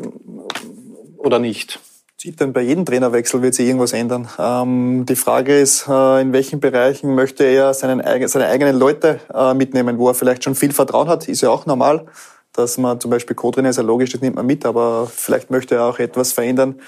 oder 1.17 1.39
nicht? 1.39 1.79
Zittern 2.19 2.51
bei 2.51 2.59
jedem 2.59 2.85
Trainerwechsel 2.85 3.41
wird 3.41 3.53
sich 3.53 3.65
irgendwas 3.65 3.93
ändern. 3.93 4.27
Ähm, 4.37 5.05
die 5.07 5.15
Frage 5.15 5.57
ist, 5.57 5.87
äh, 5.87 6.21
in 6.21 6.33
welchen 6.33 6.59
Bereichen 6.59 7.15
möchte 7.15 7.45
er 7.45 7.73
seinen, 7.73 8.01
seine 8.27 8.47
eigenen 8.47 8.77
Leute 8.77 9.21
äh, 9.33 9.53
mitnehmen, 9.53 9.97
wo 9.97 10.09
er 10.09 10.13
vielleicht 10.13 10.43
schon 10.43 10.53
viel 10.53 10.73
Vertrauen 10.73 11.07
hat, 11.07 11.29
ist 11.29 11.39
ja 11.39 11.49
auch 11.49 11.65
normal, 11.65 12.07
dass 12.51 12.77
man 12.77 12.99
zum 12.99 13.09
Beispiel 13.09 13.37
Co-Trainer 13.37 13.69
ist 13.69 13.77
ja 13.77 13.83
logisch, 13.83 14.11
das 14.11 14.19
nimmt 14.19 14.35
man 14.35 14.45
mit, 14.45 14.65
aber 14.65 15.09
vielleicht 15.09 15.49
möchte 15.49 15.75
er 15.75 15.85
auch 15.85 15.97
etwas 15.99 16.33
verändern. 16.33 16.81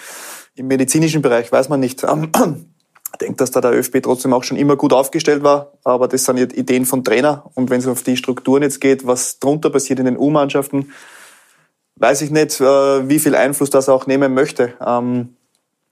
Im 0.56 0.68
medizinischen 0.68 1.22
Bereich 1.22 1.50
weiß 1.50 1.70
man 1.70 1.80
nicht. 1.80 2.04
Ähm, 2.04 2.30
ich 3.14 3.18
denke, 3.22 3.38
dass 3.38 3.52
da 3.52 3.62
der 3.62 3.72
ÖFB 3.72 4.04
trotzdem 4.04 4.34
auch 4.34 4.44
schon 4.44 4.58
immer 4.58 4.76
gut 4.76 4.92
aufgestellt 4.92 5.44
war, 5.44 5.72
aber 5.86 6.10
das 6.10 6.26
sind 6.26 6.40
Ideen 6.40 6.86
von 6.86 7.06
Trainer 7.06 7.50
und 7.54 7.70
wenn 7.70 7.80
es 7.80 7.88
auf 7.88 8.04
die 8.04 8.18
Strukturen 8.18 8.64
jetzt 8.64 8.82
geht, 8.82 9.08
was 9.08 9.40
drunter 9.40 9.70
passiert 9.70 10.00
in 10.00 10.06
den 10.08 10.18
U-Mannschaften, 10.18 10.92
weiß 12.02 12.24
ich 12.24 12.32
nicht, 12.32 12.60
äh, 12.60 13.08
wie 13.10 13.20
viel 13.20 13.36
Einfluss 13.36 13.70
das 13.70 13.88
auch 13.88 14.08
nehmen 14.08 14.34
möchte. 14.34 14.74
Ähm, 14.86 15.36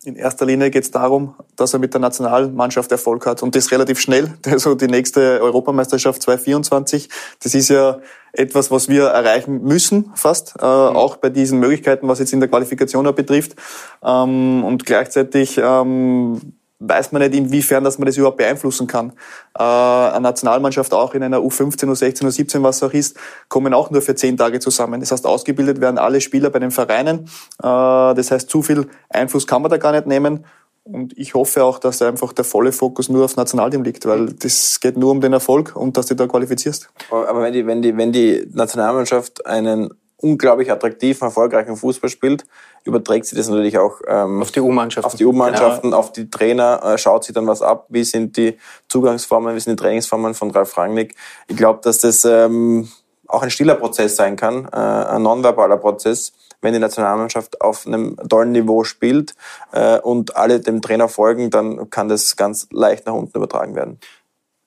In 0.05 0.15
erster 0.15 0.45
Linie 0.45 0.69
geht 0.69 0.83
es 0.83 0.91
darum, 0.91 1.35
dass 1.57 1.73
er 1.73 1.79
mit 1.79 1.93
der 1.93 1.99
Nationalmannschaft 1.99 2.89
Erfolg 2.89 3.25
hat 3.25 3.43
und 3.43 3.53
das 3.53 3.69
relativ 3.69 3.99
schnell. 3.99 4.33
Also 4.45 4.73
die 4.73 4.87
nächste 4.87 5.41
Europameisterschaft 5.41 6.21
2024, 6.21 7.09
das 7.43 7.53
ist 7.53 7.69
ja 7.69 7.99
etwas, 8.31 8.71
was 8.71 8.87
wir 8.87 9.07
erreichen 9.07 9.61
müssen, 9.63 10.11
fast, 10.15 10.55
äh, 10.57 10.65
mhm. 10.65 10.95
auch 10.95 11.17
bei 11.17 11.29
diesen 11.29 11.59
Möglichkeiten, 11.59 12.07
was 12.07 12.19
jetzt 12.19 12.31
in 12.31 12.39
der 12.39 12.49
Qualifikation 12.49 13.13
betrifft. 13.13 13.55
Ähm, 14.01 14.63
und 14.63 14.85
gleichzeitig 14.85 15.59
ähm, 15.61 16.53
weiß 16.79 17.11
man 17.11 17.21
nicht, 17.21 17.35
inwiefern 17.35 17.83
dass 17.83 17.99
man 17.99 18.05
das 18.05 18.17
überhaupt 18.17 18.37
beeinflussen 18.37 18.87
kann. 18.87 19.11
Äh, 19.57 19.63
eine 19.63 20.21
Nationalmannschaft 20.21 20.93
auch 20.93 21.13
in 21.13 21.23
einer 21.23 21.39
U15, 21.39 21.85
U16, 21.85 22.23
U17, 22.23 22.63
was 22.63 22.81
auch 22.81 22.93
ist, 22.93 23.17
kommen 23.49 23.73
auch 23.73 23.91
nur 23.91 24.01
für 24.01 24.15
zehn 24.15 24.37
Tage 24.37 24.59
zusammen. 24.59 24.99
Das 24.99 25.11
heißt, 25.11 25.25
ausgebildet 25.25 25.81
werden 25.81 25.97
alle 25.97 26.21
Spieler 26.21 26.49
bei 26.49 26.59
den 26.59 26.71
Vereinen. 26.71 27.25
Äh, 27.61 27.63
das 27.63 28.31
heißt, 28.31 28.49
zu 28.49 28.61
viel 28.61 28.87
Einfluss 29.09 29.45
kann 29.45 29.61
man 29.61 29.69
da 29.69 29.77
gar 29.77 29.91
nicht 29.91 30.07
nehmen. 30.07 30.45
Und 30.83 31.15
ich 31.17 31.33
hoffe 31.33 31.63
auch, 31.63 31.77
dass 31.77 32.01
einfach 32.01 32.33
der 32.33 32.45
volle 32.45 32.71
Fokus 32.71 33.09
nur 33.09 33.25
aufs 33.25 33.35
Nationalteam 33.35 33.83
liegt, 33.83 34.05
weil 34.07 34.27
das 34.27 34.79
geht 34.79 34.97
nur 34.97 35.11
um 35.11 35.21
den 35.21 35.33
Erfolg 35.33 35.75
und 35.75 35.97
dass 35.97 36.07
du 36.07 36.15
da 36.15 36.25
qualifizierst. 36.25 36.89
Aber 37.11 37.43
wenn 37.43 37.53
die, 37.53 37.67
wenn 37.67 37.81
die, 37.81 37.95
wenn 37.95 38.11
die 38.11 38.47
Nationalmannschaft 38.51 39.45
einen 39.45 39.89
unglaublich 40.17 40.71
attraktiven, 40.71 41.27
erfolgreichen 41.27 41.75
Fußball 41.75 42.09
spielt, 42.09 42.45
überträgt 42.83 43.25
sie 43.25 43.35
das 43.35 43.49
natürlich 43.49 43.77
auch 43.77 44.01
ähm, 44.07 44.41
auf 44.41 44.51
die 44.51 44.61
U-Mannschaften, 44.61 45.05
auf 45.05 45.15
die 45.15 45.25
U-Mannschaften, 45.25 45.89
genau. 45.89 45.97
auf 45.97 46.11
die 46.11 46.29
Trainer, 46.29 46.81
äh, 46.83 46.97
schaut 46.97 47.23
sie 47.23 47.33
dann 47.33 47.47
was 47.47 47.61
ab, 47.61 47.85
wie 47.89 48.03
sind 48.03 48.37
die 48.37 48.57
Zugangsformen, 48.87 49.55
wie 49.55 49.59
sind 49.59 49.79
die 49.79 49.83
Trainingsformen 49.83 50.33
von 50.33 50.51
Ralf 50.51 50.77
Rangnick. 50.77 51.15
Ich 51.47 51.57
glaube, 51.57 51.79
dass 51.83 51.99
das 51.99 52.25
ähm, 52.25 52.89
auch 53.27 53.43
ein 53.43 53.51
stiller 53.51 53.75
Prozess 53.75 54.15
sein 54.15 54.35
kann, 54.35 54.67
äh, 54.71 54.75
ein 54.75 55.21
nonverbaler 55.21 55.77
Prozess, 55.77 56.33
wenn 56.61 56.73
die 56.73 56.79
Nationalmannschaft 56.79 57.61
auf 57.61 57.87
einem 57.87 58.17
tollen 58.27 58.51
Niveau 58.51 58.83
spielt 58.83 59.33
äh, 59.71 59.99
und 59.99 60.35
alle 60.35 60.59
dem 60.59 60.81
Trainer 60.81 61.07
folgen, 61.07 61.49
dann 61.49 61.89
kann 61.89 62.09
das 62.09 62.35
ganz 62.35 62.67
leicht 62.71 63.05
nach 63.05 63.13
unten 63.13 63.37
übertragen 63.37 63.75
werden. 63.75 63.99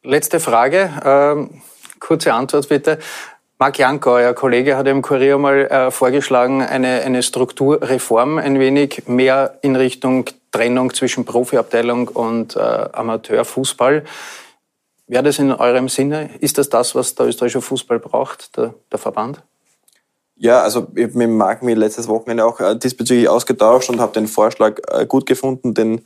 Letzte 0.03 0.41
Frage, 0.41 0.91
ähm, 1.05 1.63
kurze 2.01 2.33
Antwort 2.33 2.69
bitte. 2.69 2.99
Marc 3.63 3.79
Janko, 3.79 4.15
euer 4.15 4.35
Kollege, 4.35 4.77
hat 4.77 4.89
im 4.89 5.03
Kurier 5.03 5.39
mal 5.39 5.67
äh, 5.67 5.93
vorgeschlagen, 5.93 6.63
eine, 6.63 7.03
eine 7.03 7.23
Strukturreform 7.23 8.39
ein 8.39 8.59
wenig 8.59 9.05
mehr 9.07 9.57
in 9.63 9.77
Richtung 9.77 10.25
Trennung 10.51 10.93
zwischen 10.93 11.25
Profiabteilung 11.25 12.09
und 12.09 12.57
äh, 12.57 12.59
Amateurfußball. 12.59 14.03
Wäre 15.07 15.23
das 15.23 15.39
in 15.39 15.53
eurem 15.53 15.89
Sinne? 15.89 16.31
Ist 16.41 16.59
das 16.59 16.71
das, 16.71 16.97
was 16.97 17.15
der 17.15 17.27
österreichische 17.27 17.61
Fußball 17.61 18.01
braucht, 18.01 18.57
der, 18.57 18.75
der 18.91 18.99
Verband? 18.99 19.41
Ja, 20.35 20.61
also 20.63 20.89
ich 20.97 21.05
habe 21.05 21.19
mit 21.19 21.31
Marc 21.31 21.63
mir 21.63 21.77
letztes 21.77 22.09
Wochenende 22.09 22.45
auch 22.45 22.59
äh, 22.59 22.77
diesbezüglich 22.77 23.29
ausgetauscht 23.29 23.91
und 23.91 24.01
habe 24.01 24.13
den 24.13 24.27
Vorschlag 24.27 24.81
äh, 24.89 25.07
gut 25.07 25.25
gefunden, 25.25 25.73
den 25.73 26.05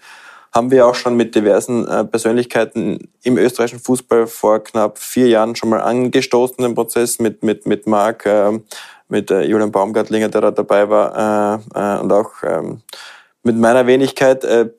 haben 0.56 0.70
wir 0.70 0.86
auch 0.86 0.94
schon 0.94 1.16
mit 1.16 1.34
diversen 1.34 1.86
äh, 1.86 2.04
Persönlichkeiten 2.06 3.10
im 3.22 3.36
österreichischen 3.36 3.78
Fußball 3.78 4.26
vor 4.26 4.64
knapp 4.64 4.98
vier 4.98 5.28
Jahren 5.28 5.54
schon 5.54 5.68
mal 5.68 5.82
angestoßen, 5.82 6.56
den 6.56 6.74
Prozess 6.74 7.18
mit, 7.18 7.42
mit, 7.42 7.66
mit 7.66 7.86
Marc, 7.86 8.24
äh, 8.24 8.58
mit 9.08 9.30
äh, 9.30 9.42
Julian 9.42 9.70
Baumgartlinger, 9.70 10.30
der 10.30 10.40
da 10.40 10.50
dabei 10.50 10.88
war, 10.88 11.62
äh, 11.74 11.96
äh, 11.96 12.00
und 12.00 12.10
auch 12.10 12.30
ähm, 12.42 12.80
mit 13.42 13.58
meiner 13.58 13.86
Wenigkeit. 13.86 14.44
Äh, 14.44 14.70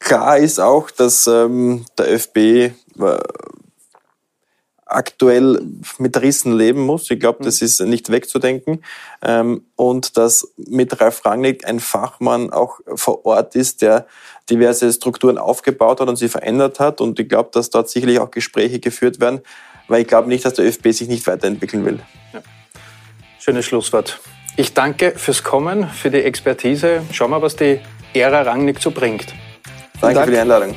klar 0.00 0.38
ist 0.38 0.58
auch, 0.58 0.90
dass 0.90 1.28
ähm, 1.28 1.86
der 1.96 2.12
ÖFB 2.12 2.36
äh, 2.36 2.72
aktuell 4.94 5.60
mit 5.98 6.20
Rissen 6.20 6.56
leben 6.56 6.80
muss. 6.80 7.10
Ich 7.10 7.20
glaube, 7.20 7.44
das 7.44 7.60
mhm. 7.60 7.66
ist 7.66 7.80
nicht 7.80 8.10
wegzudenken. 8.10 8.84
Ähm, 9.22 9.64
und 9.76 10.16
dass 10.16 10.52
mit 10.56 11.00
Ralf 11.00 11.24
Rangnick 11.24 11.66
ein 11.66 11.80
Fachmann 11.80 12.50
auch 12.50 12.80
vor 12.94 13.24
Ort 13.24 13.54
ist, 13.56 13.82
der 13.82 14.06
diverse 14.50 14.92
Strukturen 14.92 15.38
aufgebaut 15.38 16.00
hat 16.00 16.08
und 16.08 16.16
sie 16.16 16.28
verändert 16.28 16.80
hat. 16.80 17.00
Und 17.00 17.18
ich 17.18 17.28
glaube, 17.28 17.50
dass 17.52 17.70
dort 17.70 17.88
sicherlich 17.88 18.18
auch 18.18 18.30
Gespräche 18.30 18.80
geführt 18.80 19.20
werden, 19.20 19.40
weil 19.88 20.02
ich 20.02 20.08
glaube 20.08 20.28
nicht, 20.28 20.44
dass 20.44 20.54
der 20.54 20.66
ÖFB 20.66 20.88
sich 20.88 21.08
nicht 21.08 21.26
weiterentwickeln 21.26 21.84
will. 21.84 22.00
Ja. 22.32 22.42
Schönes 23.38 23.64
Schlusswort. 23.64 24.20
Ich 24.56 24.74
danke 24.74 25.12
fürs 25.16 25.42
Kommen, 25.42 25.88
für 25.88 26.10
die 26.10 26.22
Expertise. 26.22 27.02
Schauen 27.12 27.30
wir, 27.30 27.40
was 27.40 27.56
die 27.56 27.80
Ära 28.12 28.42
Rangnick 28.42 28.80
so 28.80 28.90
bringt. 28.90 29.34
Danke 30.00 30.14
Dank. 30.14 30.26
für 30.26 30.32
die 30.32 30.38
Einladung. 30.38 30.74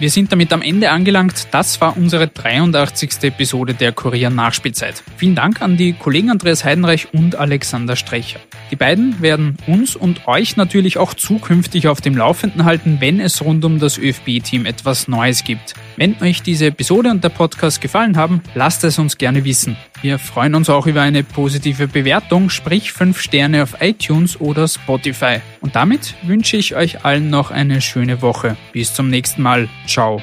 Wir 0.00 0.10
sind 0.10 0.30
damit 0.30 0.52
am 0.52 0.62
Ende 0.62 0.90
angelangt. 0.90 1.48
Das 1.50 1.80
war 1.80 1.96
unsere 1.96 2.28
83. 2.28 3.24
Episode 3.24 3.74
der 3.74 3.90
Kurier 3.90 4.30
Nachspielzeit. 4.30 5.02
Vielen 5.16 5.34
Dank 5.34 5.60
an 5.60 5.76
die 5.76 5.92
Kollegen 5.92 6.30
Andreas 6.30 6.64
Heidenreich 6.64 7.12
und 7.12 7.34
Alexander 7.34 7.96
Strecher. 7.96 8.38
Die 8.70 8.76
beiden 8.76 9.20
werden 9.20 9.56
uns 9.66 9.96
und 9.96 10.28
euch 10.28 10.56
natürlich 10.56 10.98
auch 10.98 11.14
zukünftig 11.14 11.88
auf 11.88 12.00
dem 12.00 12.16
Laufenden 12.16 12.64
halten, 12.64 12.98
wenn 13.00 13.18
es 13.18 13.42
rund 13.42 13.64
um 13.64 13.80
das 13.80 13.98
ÖFB-Team 13.98 14.66
etwas 14.66 15.08
Neues 15.08 15.42
gibt. 15.42 15.74
Wenn 15.98 16.14
euch 16.22 16.42
diese 16.42 16.66
Episode 16.66 17.10
und 17.10 17.24
der 17.24 17.28
Podcast 17.30 17.80
gefallen 17.80 18.16
haben, 18.16 18.40
lasst 18.54 18.84
es 18.84 19.00
uns 19.00 19.18
gerne 19.18 19.44
wissen. 19.44 19.76
Wir 20.00 20.20
freuen 20.20 20.54
uns 20.54 20.70
auch 20.70 20.86
über 20.86 21.02
eine 21.02 21.24
positive 21.24 21.88
Bewertung, 21.88 22.50
sprich 22.50 22.92
5 22.92 23.20
Sterne 23.20 23.64
auf 23.64 23.80
iTunes 23.80 24.40
oder 24.40 24.68
Spotify. 24.68 25.40
Und 25.60 25.74
damit 25.74 26.14
wünsche 26.22 26.56
ich 26.56 26.76
euch 26.76 27.04
allen 27.04 27.30
noch 27.30 27.50
eine 27.50 27.80
schöne 27.80 28.22
Woche. 28.22 28.56
Bis 28.72 28.94
zum 28.94 29.10
nächsten 29.10 29.42
Mal. 29.42 29.68
Ciao. 29.88 30.22